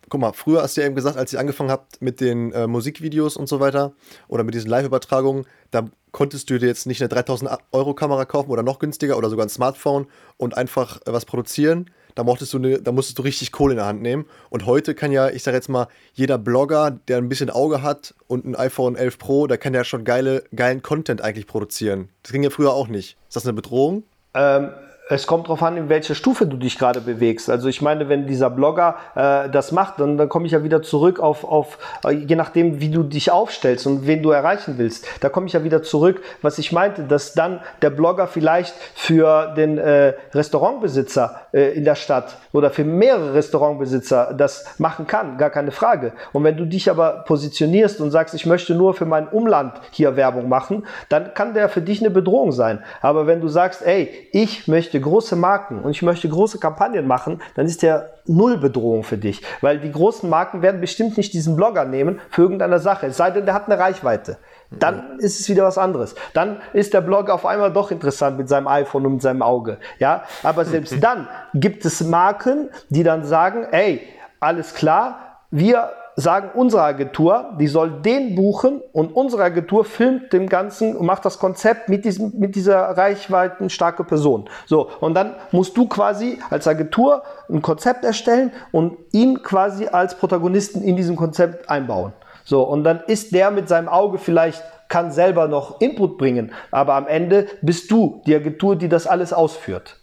[0.10, 2.68] guck mal, früher hast du ja eben gesagt, als ihr angefangen habt mit den äh,
[2.68, 3.94] Musikvideos und so weiter
[4.28, 8.50] oder mit diesen Live-Übertragungen, da konntest du dir jetzt nicht eine 3000 Euro Kamera kaufen
[8.50, 10.08] oder noch günstiger oder sogar ein Smartphone
[10.38, 11.90] und einfach äh, was produzieren.
[12.16, 14.26] Da, mochtest du eine, da musstest du richtig Kohle in der Hand nehmen.
[14.50, 18.14] Und heute kann ja, ich sag jetzt mal, jeder Blogger, der ein bisschen Auge hat
[18.28, 22.10] und ein iPhone 11 Pro, der kann ja schon geile, geilen Content eigentlich produzieren.
[22.24, 23.16] Das ging ja früher auch nicht.
[23.28, 24.04] Ist das eine Bedrohung?
[24.34, 24.72] Ähm,
[25.10, 27.50] es kommt darauf an, in welcher Stufe du dich gerade bewegst.
[27.50, 30.84] Also ich meine, wenn dieser Blogger äh, das macht, dann, dann komme ich ja wieder
[30.84, 35.08] zurück auf, auf, äh, je nachdem, wie du dich aufstellst und wen du erreichen willst.
[35.22, 39.54] Da komme ich ja wieder zurück, was ich meinte, dass dann der Blogger vielleicht für
[39.56, 45.50] den äh, Restaurantbesitzer äh, in der Stadt oder für mehrere Restaurantbesitzer das machen kann, gar
[45.50, 46.14] keine Frage.
[46.34, 50.16] Und wenn du dich aber positionierst und sagst, ich möchte nur für mein Umland hier
[50.16, 52.84] Werbung machen, dann kann der für dich eine Bedrohung sein.
[53.02, 57.42] Aber wenn du sagst, ey, ich möchte große Marken und ich möchte große Kampagnen machen,
[57.56, 59.42] dann ist der null Bedrohung für dich.
[59.62, 63.08] Weil die großen Marken werden bestimmt nicht diesen Blogger nehmen für irgendeine Sache.
[63.08, 64.38] Es sei denn, der hat eine Reichweite.
[64.72, 66.16] Dann ist es wieder was anderes.
[66.34, 69.78] Dann ist der Blogger auf einmal doch interessant mit seinem iPhone und mit seinem Auge.
[69.98, 74.08] Ja, aber selbst dann gibt es Marken, die dann sagen, ey,
[74.40, 80.48] alles klar, wir sagen unsere Agentur, die soll den buchen und unsere Agentur filmt dem
[80.48, 84.50] Ganzen und macht das Konzept mit, diesem, mit dieser reichweiten starke Person.
[84.66, 90.16] So, und dann musst du quasi als Agentur ein Konzept erstellen und ihn quasi als
[90.16, 92.14] Protagonisten in diesem Konzept einbauen.
[92.50, 96.96] So, und dann ist der mit seinem Auge vielleicht kann selber noch Input bringen, aber
[96.96, 99.98] am Ende bist du die Agentur, die das alles ausführt.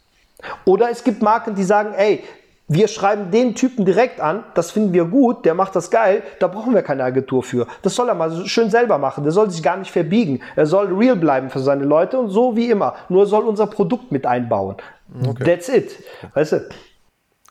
[0.63, 2.23] Oder es gibt Marken, die sagen, ey,
[2.69, 6.47] wir schreiben den Typen direkt an, das finden wir gut, der macht das geil, da
[6.47, 7.67] brauchen wir keine Agentur für.
[7.81, 10.39] Das soll er mal schön selber machen, der soll sich gar nicht verbiegen.
[10.55, 12.95] Er soll real bleiben für seine Leute und so wie immer.
[13.09, 14.77] Nur soll unser Produkt mit einbauen.
[15.21, 15.43] Okay.
[15.43, 15.97] That's it.
[16.33, 16.69] Weißt du?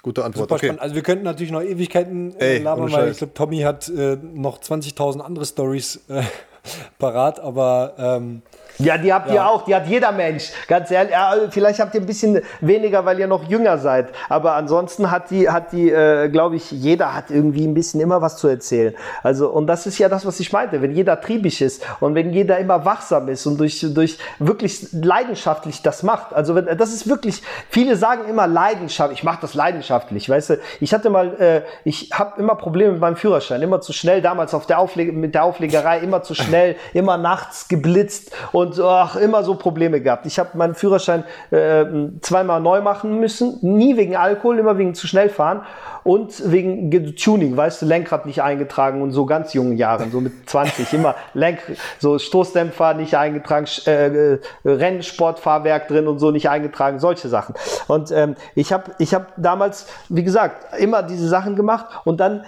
[0.06, 0.44] Gute Antwort.
[0.50, 0.66] Super okay.
[0.66, 0.82] spannend.
[0.82, 4.16] Also wir könnten natürlich noch Ewigkeiten äh, Ey, labern, weil ich glaube, Tommy hat äh,
[4.16, 6.22] noch 20.000 andere Stories äh,
[7.00, 8.42] parat, aber ähm,
[8.78, 9.34] ja, die habt ja.
[9.34, 10.50] ihr auch, die hat jeder Mensch.
[10.68, 14.08] Ganz ehrlich, ja, vielleicht habt ihr ein bisschen weniger, weil ihr noch jünger seid.
[14.28, 18.20] Aber ansonsten hat die, hat die, äh, glaube ich, jeder hat irgendwie ein bisschen immer
[18.22, 18.94] was zu erzählen.
[19.22, 20.82] Also, und das ist ja das, was ich meinte.
[20.82, 25.82] Wenn jeder triebig ist und wenn jeder immer wachsam ist und durch, durch wirklich leidenschaftlich
[25.82, 26.34] das macht.
[26.34, 30.58] Also, wenn, das ist wirklich, viele sagen immer Leidenschaft, ich mache das leidenschaftlich, weißt du.
[30.80, 34.54] Ich hatte mal, äh, ich habe immer Probleme mit meinem Führerschein, immer zu schnell, damals
[34.54, 39.16] auf der Aufleg mit der Auflegerei, immer zu schnell, immer nachts geblitzt und und ach,
[39.16, 40.26] immer so Probleme gehabt.
[40.26, 41.84] Ich habe meinen Führerschein äh,
[42.20, 45.62] zweimal neu machen müssen, nie wegen Alkohol, immer wegen zu schnell fahren
[46.06, 50.32] und wegen Tuning, weißt du, Lenkrad nicht eingetragen und so ganz jungen Jahren, so mit
[50.48, 51.58] 20, immer Lenk,
[51.98, 57.54] so Stoßdämpfer nicht eingetragen, äh, äh, Rennsportfahrwerk drin und so nicht eingetragen, solche Sachen.
[57.88, 62.44] Und ähm, ich habe ich hab damals, wie gesagt, immer diese Sachen gemacht und dann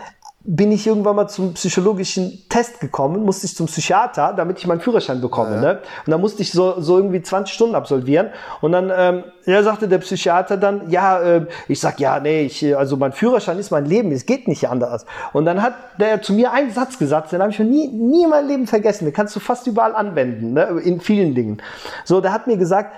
[0.51, 4.81] bin ich irgendwann mal zum psychologischen Test gekommen, musste ich zum Psychiater, damit ich meinen
[4.81, 5.57] Führerschein bekomme.
[5.57, 5.61] Ja.
[5.61, 5.83] Ne?
[6.07, 8.29] Und da musste ich so, so irgendwie 20 Stunden absolvieren.
[8.63, 12.75] Und dann ähm, ja, sagte der Psychiater dann, ja, äh, ich sag, ja, nee, ich,
[12.75, 15.05] also mein Führerschein ist mein Leben, es geht nicht anders.
[15.35, 18.25] Und dann hat der zu mir einen Satz gesagt, den habe ich mir nie, nie
[18.25, 19.05] in meinem Leben vergessen.
[19.05, 20.81] Den kannst du fast überall anwenden, ne?
[20.83, 21.61] in vielen Dingen.
[22.07, 22.95] So, der hat mir gesagt,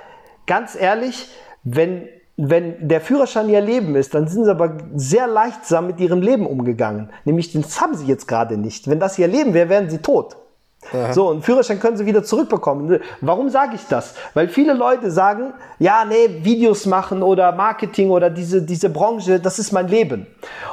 [0.46, 1.26] ganz ehrlich,
[1.64, 6.22] wenn wenn der Führerschein ihr Leben ist, dann sind sie aber sehr leichtsam mit ihrem
[6.22, 7.10] Leben umgegangen.
[7.24, 8.88] Nämlich, das haben sie jetzt gerade nicht.
[8.88, 10.36] Wenn das ihr Leben wäre, wären sie tot.
[10.92, 11.12] Aha.
[11.12, 13.00] So, einen Führerschein können sie wieder zurückbekommen.
[13.20, 14.14] Warum sage ich das?
[14.32, 19.58] Weil viele Leute sagen, ja, nee, Videos machen oder Marketing oder diese, diese Branche, das
[19.58, 20.26] ist mein Leben.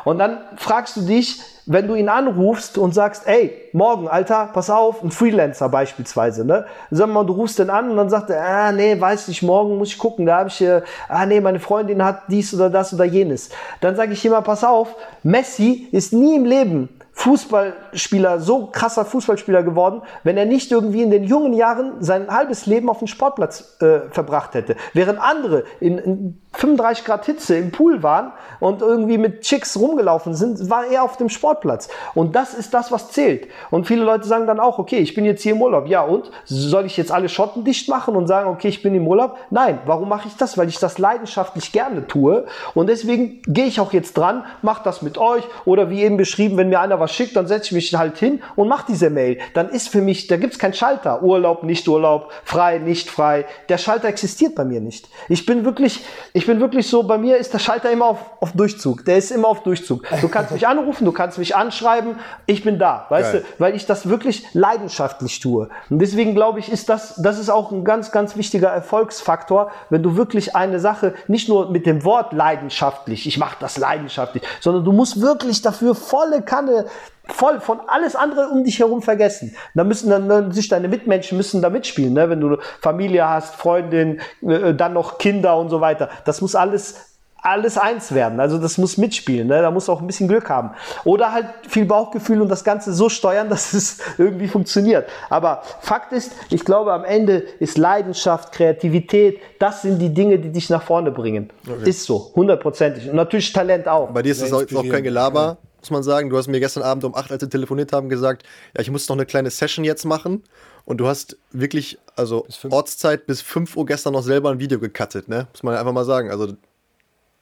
[0.05, 4.70] Und dann fragst du dich, wenn du ihn anrufst und sagst, ey, morgen, Alter, pass
[4.70, 6.65] auf, ein Freelancer beispielsweise, ne?
[6.91, 9.77] Sag mal, du rufst den an und dann sagt er, ah, nee, weiß nicht, morgen
[9.77, 12.94] muss ich gucken, da habe ich, äh, ah, nee, meine Freundin hat dies oder das
[12.94, 13.49] oder jenes.
[13.81, 19.64] Dann sage ich immer, pass auf, Messi ist nie im Leben Fußballspieler, so krasser Fußballspieler
[19.64, 23.81] geworden, wenn er nicht irgendwie in den jungen Jahren sein halbes Leben auf dem Sportplatz
[23.81, 24.76] äh, verbracht hätte.
[24.94, 30.34] Während andere in, in 35 Grad Hitze im Pool waren und irgendwie mit Chicks rumgelaufen
[30.34, 31.88] sind, war er auf dem Sportplatz.
[32.15, 33.47] Und das ist das, was zählt.
[33.69, 35.88] Und viele Leute sagen dann auch, okay, ich bin jetzt hier im Urlaub.
[35.88, 39.07] Ja, und soll ich jetzt alle Schotten dicht machen und sagen, okay, ich bin im
[39.07, 39.38] Urlaub?
[39.51, 40.57] Nein, warum mache ich das?
[40.57, 42.45] Weil ich das leidenschaftlich gerne tue.
[42.73, 46.57] Und deswegen gehe ich auch jetzt dran, mache das mit euch oder wie eben beschrieben,
[46.57, 49.38] wenn mir einer was schickt, dann setze ich mich halt hin und mache diese Mail.
[49.53, 51.21] Dann ist für mich, da gibt es keinen Schalter.
[51.21, 53.45] Urlaub, nicht Urlaub, frei, nicht frei.
[53.69, 55.07] Der Schalter existiert bei mir nicht.
[55.29, 56.03] Ich bin wirklich,
[56.34, 59.06] ich bin wirklich so, bei mir ist der Schalter immer auf, auf Durchzug.
[59.06, 60.03] Der ist immer auf Durchzug.
[60.22, 62.15] Du kannst mich anrufen, du kannst mich anschreiben,
[62.48, 63.41] ich bin da, weißt Geil.
[63.41, 65.69] du, weil ich das wirklich leidenschaftlich tue.
[65.90, 70.02] Und deswegen glaube ich, ist das, das ist auch ein ganz, ganz wichtiger Erfolgsfaktor, wenn
[70.02, 74.84] du wirklich eine Sache nicht nur mit dem Wort leidenschaftlich, ich mache das leidenschaftlich, sondern
[74.84, 76.86] du musst wirklich dafür volle Kanne
[77.29, 79.55] voll von alles andere um dich herum vergessen.
[79.73, 82.29] Da müssen dann, dann sich deine Mitmenschen müssen da mitspielen, ne?
[82.29, 86.09] wenn du Familie hast, Freundin, äh, dann noch Kinder und so weiter.
[86.25, 87.17] Das muss alles
[87.47, 88.39] alles eins werden.
[88.39, 89.47] Also das muss mitspielen.
[89.47, 89.61] Ne?
[89.61, 90.71] Da muss auch ein bisschen Glück haben.
[91.05, 95.07] Oder halt viel Bauchgefühl und das Ganze so steuern, dass es irgendwie funktioniert.
[95.29, 100.51] Aber Fakt ist, ich glaube, am Ende ist Leidenschaft, Kreativität, das sind die Dinge, die
[100.51, 101.49] dich nach vorne bringen.
[101.65, 101.89] Okay.
[101.89, 103.09] Ist so, hundertprozentig.
[103.09, 104.09] Und natürlich Talent auch.
[104.09, 106.29] Bei dir ist es auch, auch kein Gelaber muss man sagen.
[106.29, 108.43] Du hast mir gestern Abend um 8, als wir telefoniert haben, gesagt,
[108.75, 110.43] ja, ich muss noch eine kleine Session jetzt machen.
[110.85, 114.79] Und du hast wirklich, also bis Ortszeit bis 5 Uhr gestern noch selber ein Video
[114.79, 115.47] gecuttet, ne?
[115.51, 116.31] Muss man einfach mal sagen.
[116.31, 116.53] Also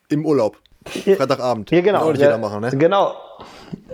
[0.09, 0.57] im Urlaub.
[0.85, 1.71] Freitagabend.
[1.71, 1.99] Ja, genau.
[1.99, 2.69] Kann auch nicht ja, jeder machen, ne?
[2.71, 3.15] Genau.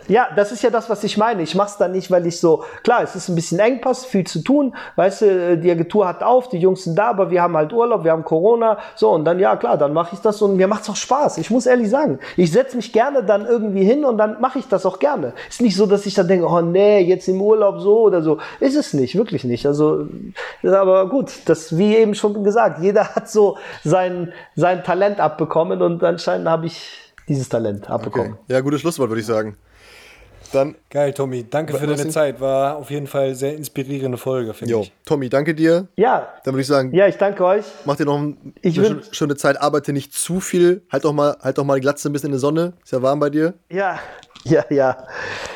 [0.07, 1.41] Ja, das ist ja das, was ich meine.
[1.41, 4.25] Ich mache es dann nicht, weil ich so, klar, es ist ein bisschen Engpass, viel
[4.25, 4.75] zu tun.
[4.95, 8.03] Weißt du, die Agentur hat auf, die Jungs sind da, aber wir haben halt Urlaub,
[8.03, 8.77] wir haben Corona.
[8.95, 11.37] So, und dann, ja, klar, dann mache ich das und mir macht es auch Spaß.
[11.37, 14.67] Ich muss ehrlich sagen, ich setze mich gerne dann irgendwie hin und dann mache ich
[14.67, 15.33] das auch gerne.
[15.47, 18.39] Ist nicht so, dass ich dann denke, oh nee, jetzt im Urlaub so oder so.
[18.59, 19.65] Ist es nicht, wirklich nicht.
[19.65, 20.07] Also,
[20.63, 26.03] aber gut, das, wie eben schon gesagt, jeder hat so sein, sein Talent abbekommen und
[26.03, 28.33] anscheinend habe ich dieses Talent abbekommen.
[28.33, 28.53] Okay.
[28.53, 29.57] Ja, gutes Schlusswort, würde ich sagen.
[30.51, 31.45] Dann Geil, Tommy.
[31.49, 32.41] Danke für deine Zeit.
[32.41, 34.93] War auf jeden Fall sehr inspirierende Folge, finde ich.
[35.05, 35.87] Tommy, danke dir.
[35.95, 36.27] Ja.
[36.43, 36.93] Dann würde ich sagen.
[36.93, 37.65] Ja, ich danke euch.
[37.85, 39.61] Mach dir noch ein, ich eine schöne, schöne Zeit.
[39.61, 40.81] Arbeite nicht zu viel.
[40.91, 42.73] Halt doch mal, halt doch mal die Glatze ein bisschen in der Sonne.
[42.83, 43.53] Ist ja warm bei dir.
[43.69, 43.99] Ja.
[44.43, 44.97] Ja, ja.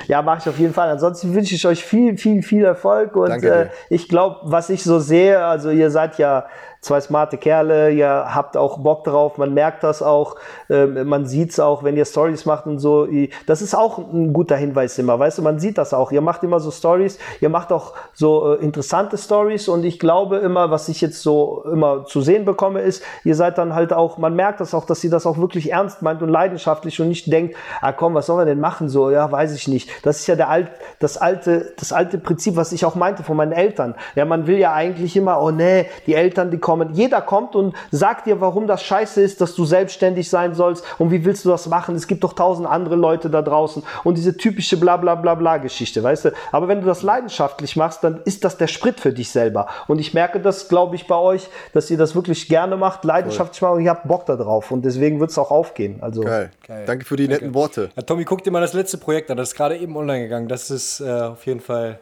[0.07, 0.89] Ja, mache ich auf jeden Fall.
[0.89, 3.15] Ansonsten wünsche ich euch viel, viel, viel Erfolg.
[3.15, 6.45] Und äh, ich glaube, was ich so sehe, also ihr seid ja
[6.85, 10.35] zwei smarte Kerle, ihr habt auch Bock drauf, man merkt das auch,
[10.69, 13.07] äh, man sieht es auch, wenn ihr Stories macht und so.
[13.47, 16.11] Das ist auch ein guter Hinweis immer, weißt du, man sieht das auch.
[16.11, 20.37] Ihr macht immer so Stories, ihr macht auch so äh, interessante Stories und ich glaube
[20.37, 24.19] immer, was ich jetzt so immer zu sehen bekomme, ist, ihr seid dann halt auch,
[24.19, 27.31] man merkt das auch, dass ihr das auch wirklich ernst meint und leidenschaftlich und nicht
[27.31, 29.89] denkt, ah komm, was soll man denn machen so, ja, weiß ich nicht.
[30.05, 33.35] Das ist ja der alt, das alte, das alte Prinzip, was ich auch meinte von
[33.35, 33.95] meinen Eltern.
[34.13, 36.93] Ja, man will ja eigentlich immer, oh nee, die Eltern, die kommen kommen.
[36.93, 41.11] Jeder kommt und sagt dir, warum das scheiße ist, dass du selbstständig sein sollst und
[41.11, 41.95] wie willst du das machen?
[41.95, 45.57] Es gibt doch tausend andere Leute da draußen und diese typische bla bla bla bla
[45.57, 46.31] Geschichte, weißt du?
[46.51, 49.67] Aber wenn du das leidenschaftlich machst, dann ist das der Sprit für dich selber.
[49.87, 53.61] Und ich merke das, glaube ich, bei euch, dass ihr das wirklich gerne macht, leidenschaftlich
[53.61, 55.99] macht und ihr habt Bock da drauf und deswegen wird es auch aufgehen.
[56.01, 56.51] Also, Geil.
[56.67, 56.83] Geil.
[56.85, 57.45] Danke für die Danke.
[57.45, 57.89] netten Worte.
[57.95, 60.47] Ja, Tommy, guck dir mal das letzte Projekt an, das ist gerade eben online gegangen.
[60.47, 61.99] Das ist äh, auf jeden Fall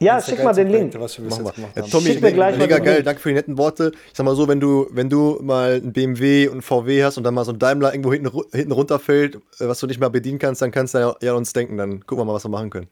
[0.00, 0.94] ja, schick mal den Link.
[0.98, 3.92] Was wir ja, Tommy, schick mir gleich mega geil, danke für die netten Worte.
[4.10, 7.18] Ich sag mal so, wenn du, wenn du mal ein BMW und ein VW hast
[7.18, 10.10] und dann mal so ein Daimler irgendwo hinten, hinten runterfällt, äh, was du nicht mehr
[10.10, 11.76] bedienen kannst, dann kannst du ja, ja uns denken.
[11.76, 12.88] Dann gucken wir mal, was wir machen können.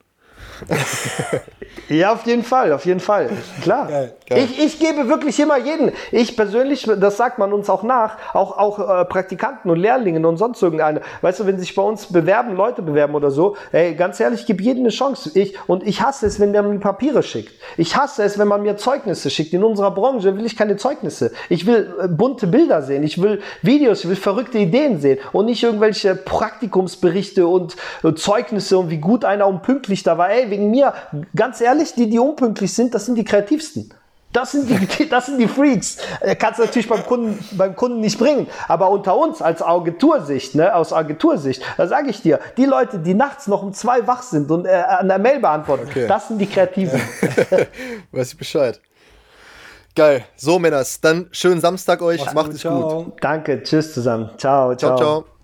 [1.89, 3.31] ja, auf jeden Fall, auf jeden Fall.
[3.63, 3.89] Klar.
[3.89, 4.39] Geil, geil.
[4.45, 5.93] Ich, ich gebe wirklich immer jeden.
[6.11, 10.37] Ich persönlich, das sagt man uns auch nach, auch, auch äh, Praktikanten und Lehrlingen und
[10.37, 11.01] sonst irgendeine.
[11.21, 14.47] Weißt du, wenn sich bei uns bewerben, Leute bewerben oder so, ey, ganz ehrlich, ich
[14.47, 15.31] gebe jedem eine Chance.
[15.35, 17.53] Ich, und ich hasse es, wenn der mir Papiere schickt.
[17.77, 19.53] Ich hasse es, wenn man mir Zeugnisse schickt.
[19.53, 21.33] In unserer Branche will ich keine Zeugnisse.
[21.49, 23.03] Ich will äh, bunte Bilder sehen.
[23.03, 28.79] Ich will Videos, ich will verrückte Ideen sehen und nicht irgendwelche Praktikumsberichte und äh, Zeugnisse
[28.79, 30.31] und wie gut einer und pünktlich da war.
[30.31, 30.95] Ey, wegen mir,
[31.35, 33.93] ganz ehrlich, die, die unpünktlich sind, das sind die kreativsten.
[34.33, 35.97] Das sind die, das sind die Freaks.
[36.21, 38.47] Äh, kannst du natürlich beim Kunden, beim Kunden nicht bringen.
[38.69, 43.15] Aber unter uns als Agentursicht, ne, aus Agentursicht, da sage ich dir, die Leute, die
[43.15, 46.07] nachts noch um zwei wach sind und äh, an der Mail beantworten, okay.
[46.07, 47.01] das sind die Kreativen.
[48.13, 48.81] Weiß ich Bescheid.
[49.95, 50.25] Geil.
[50.37, 52.21] So, Männers, dann schönen Samstag euch.
[52.35, 53.15] Macht es gut.
[53.23, 53.63] Danke.
[53.63, 54.29] Tschüss zusammen.
[54.37, 54.97] Ciao, ciao.
[54.97, 55.36] Ciao, ciao.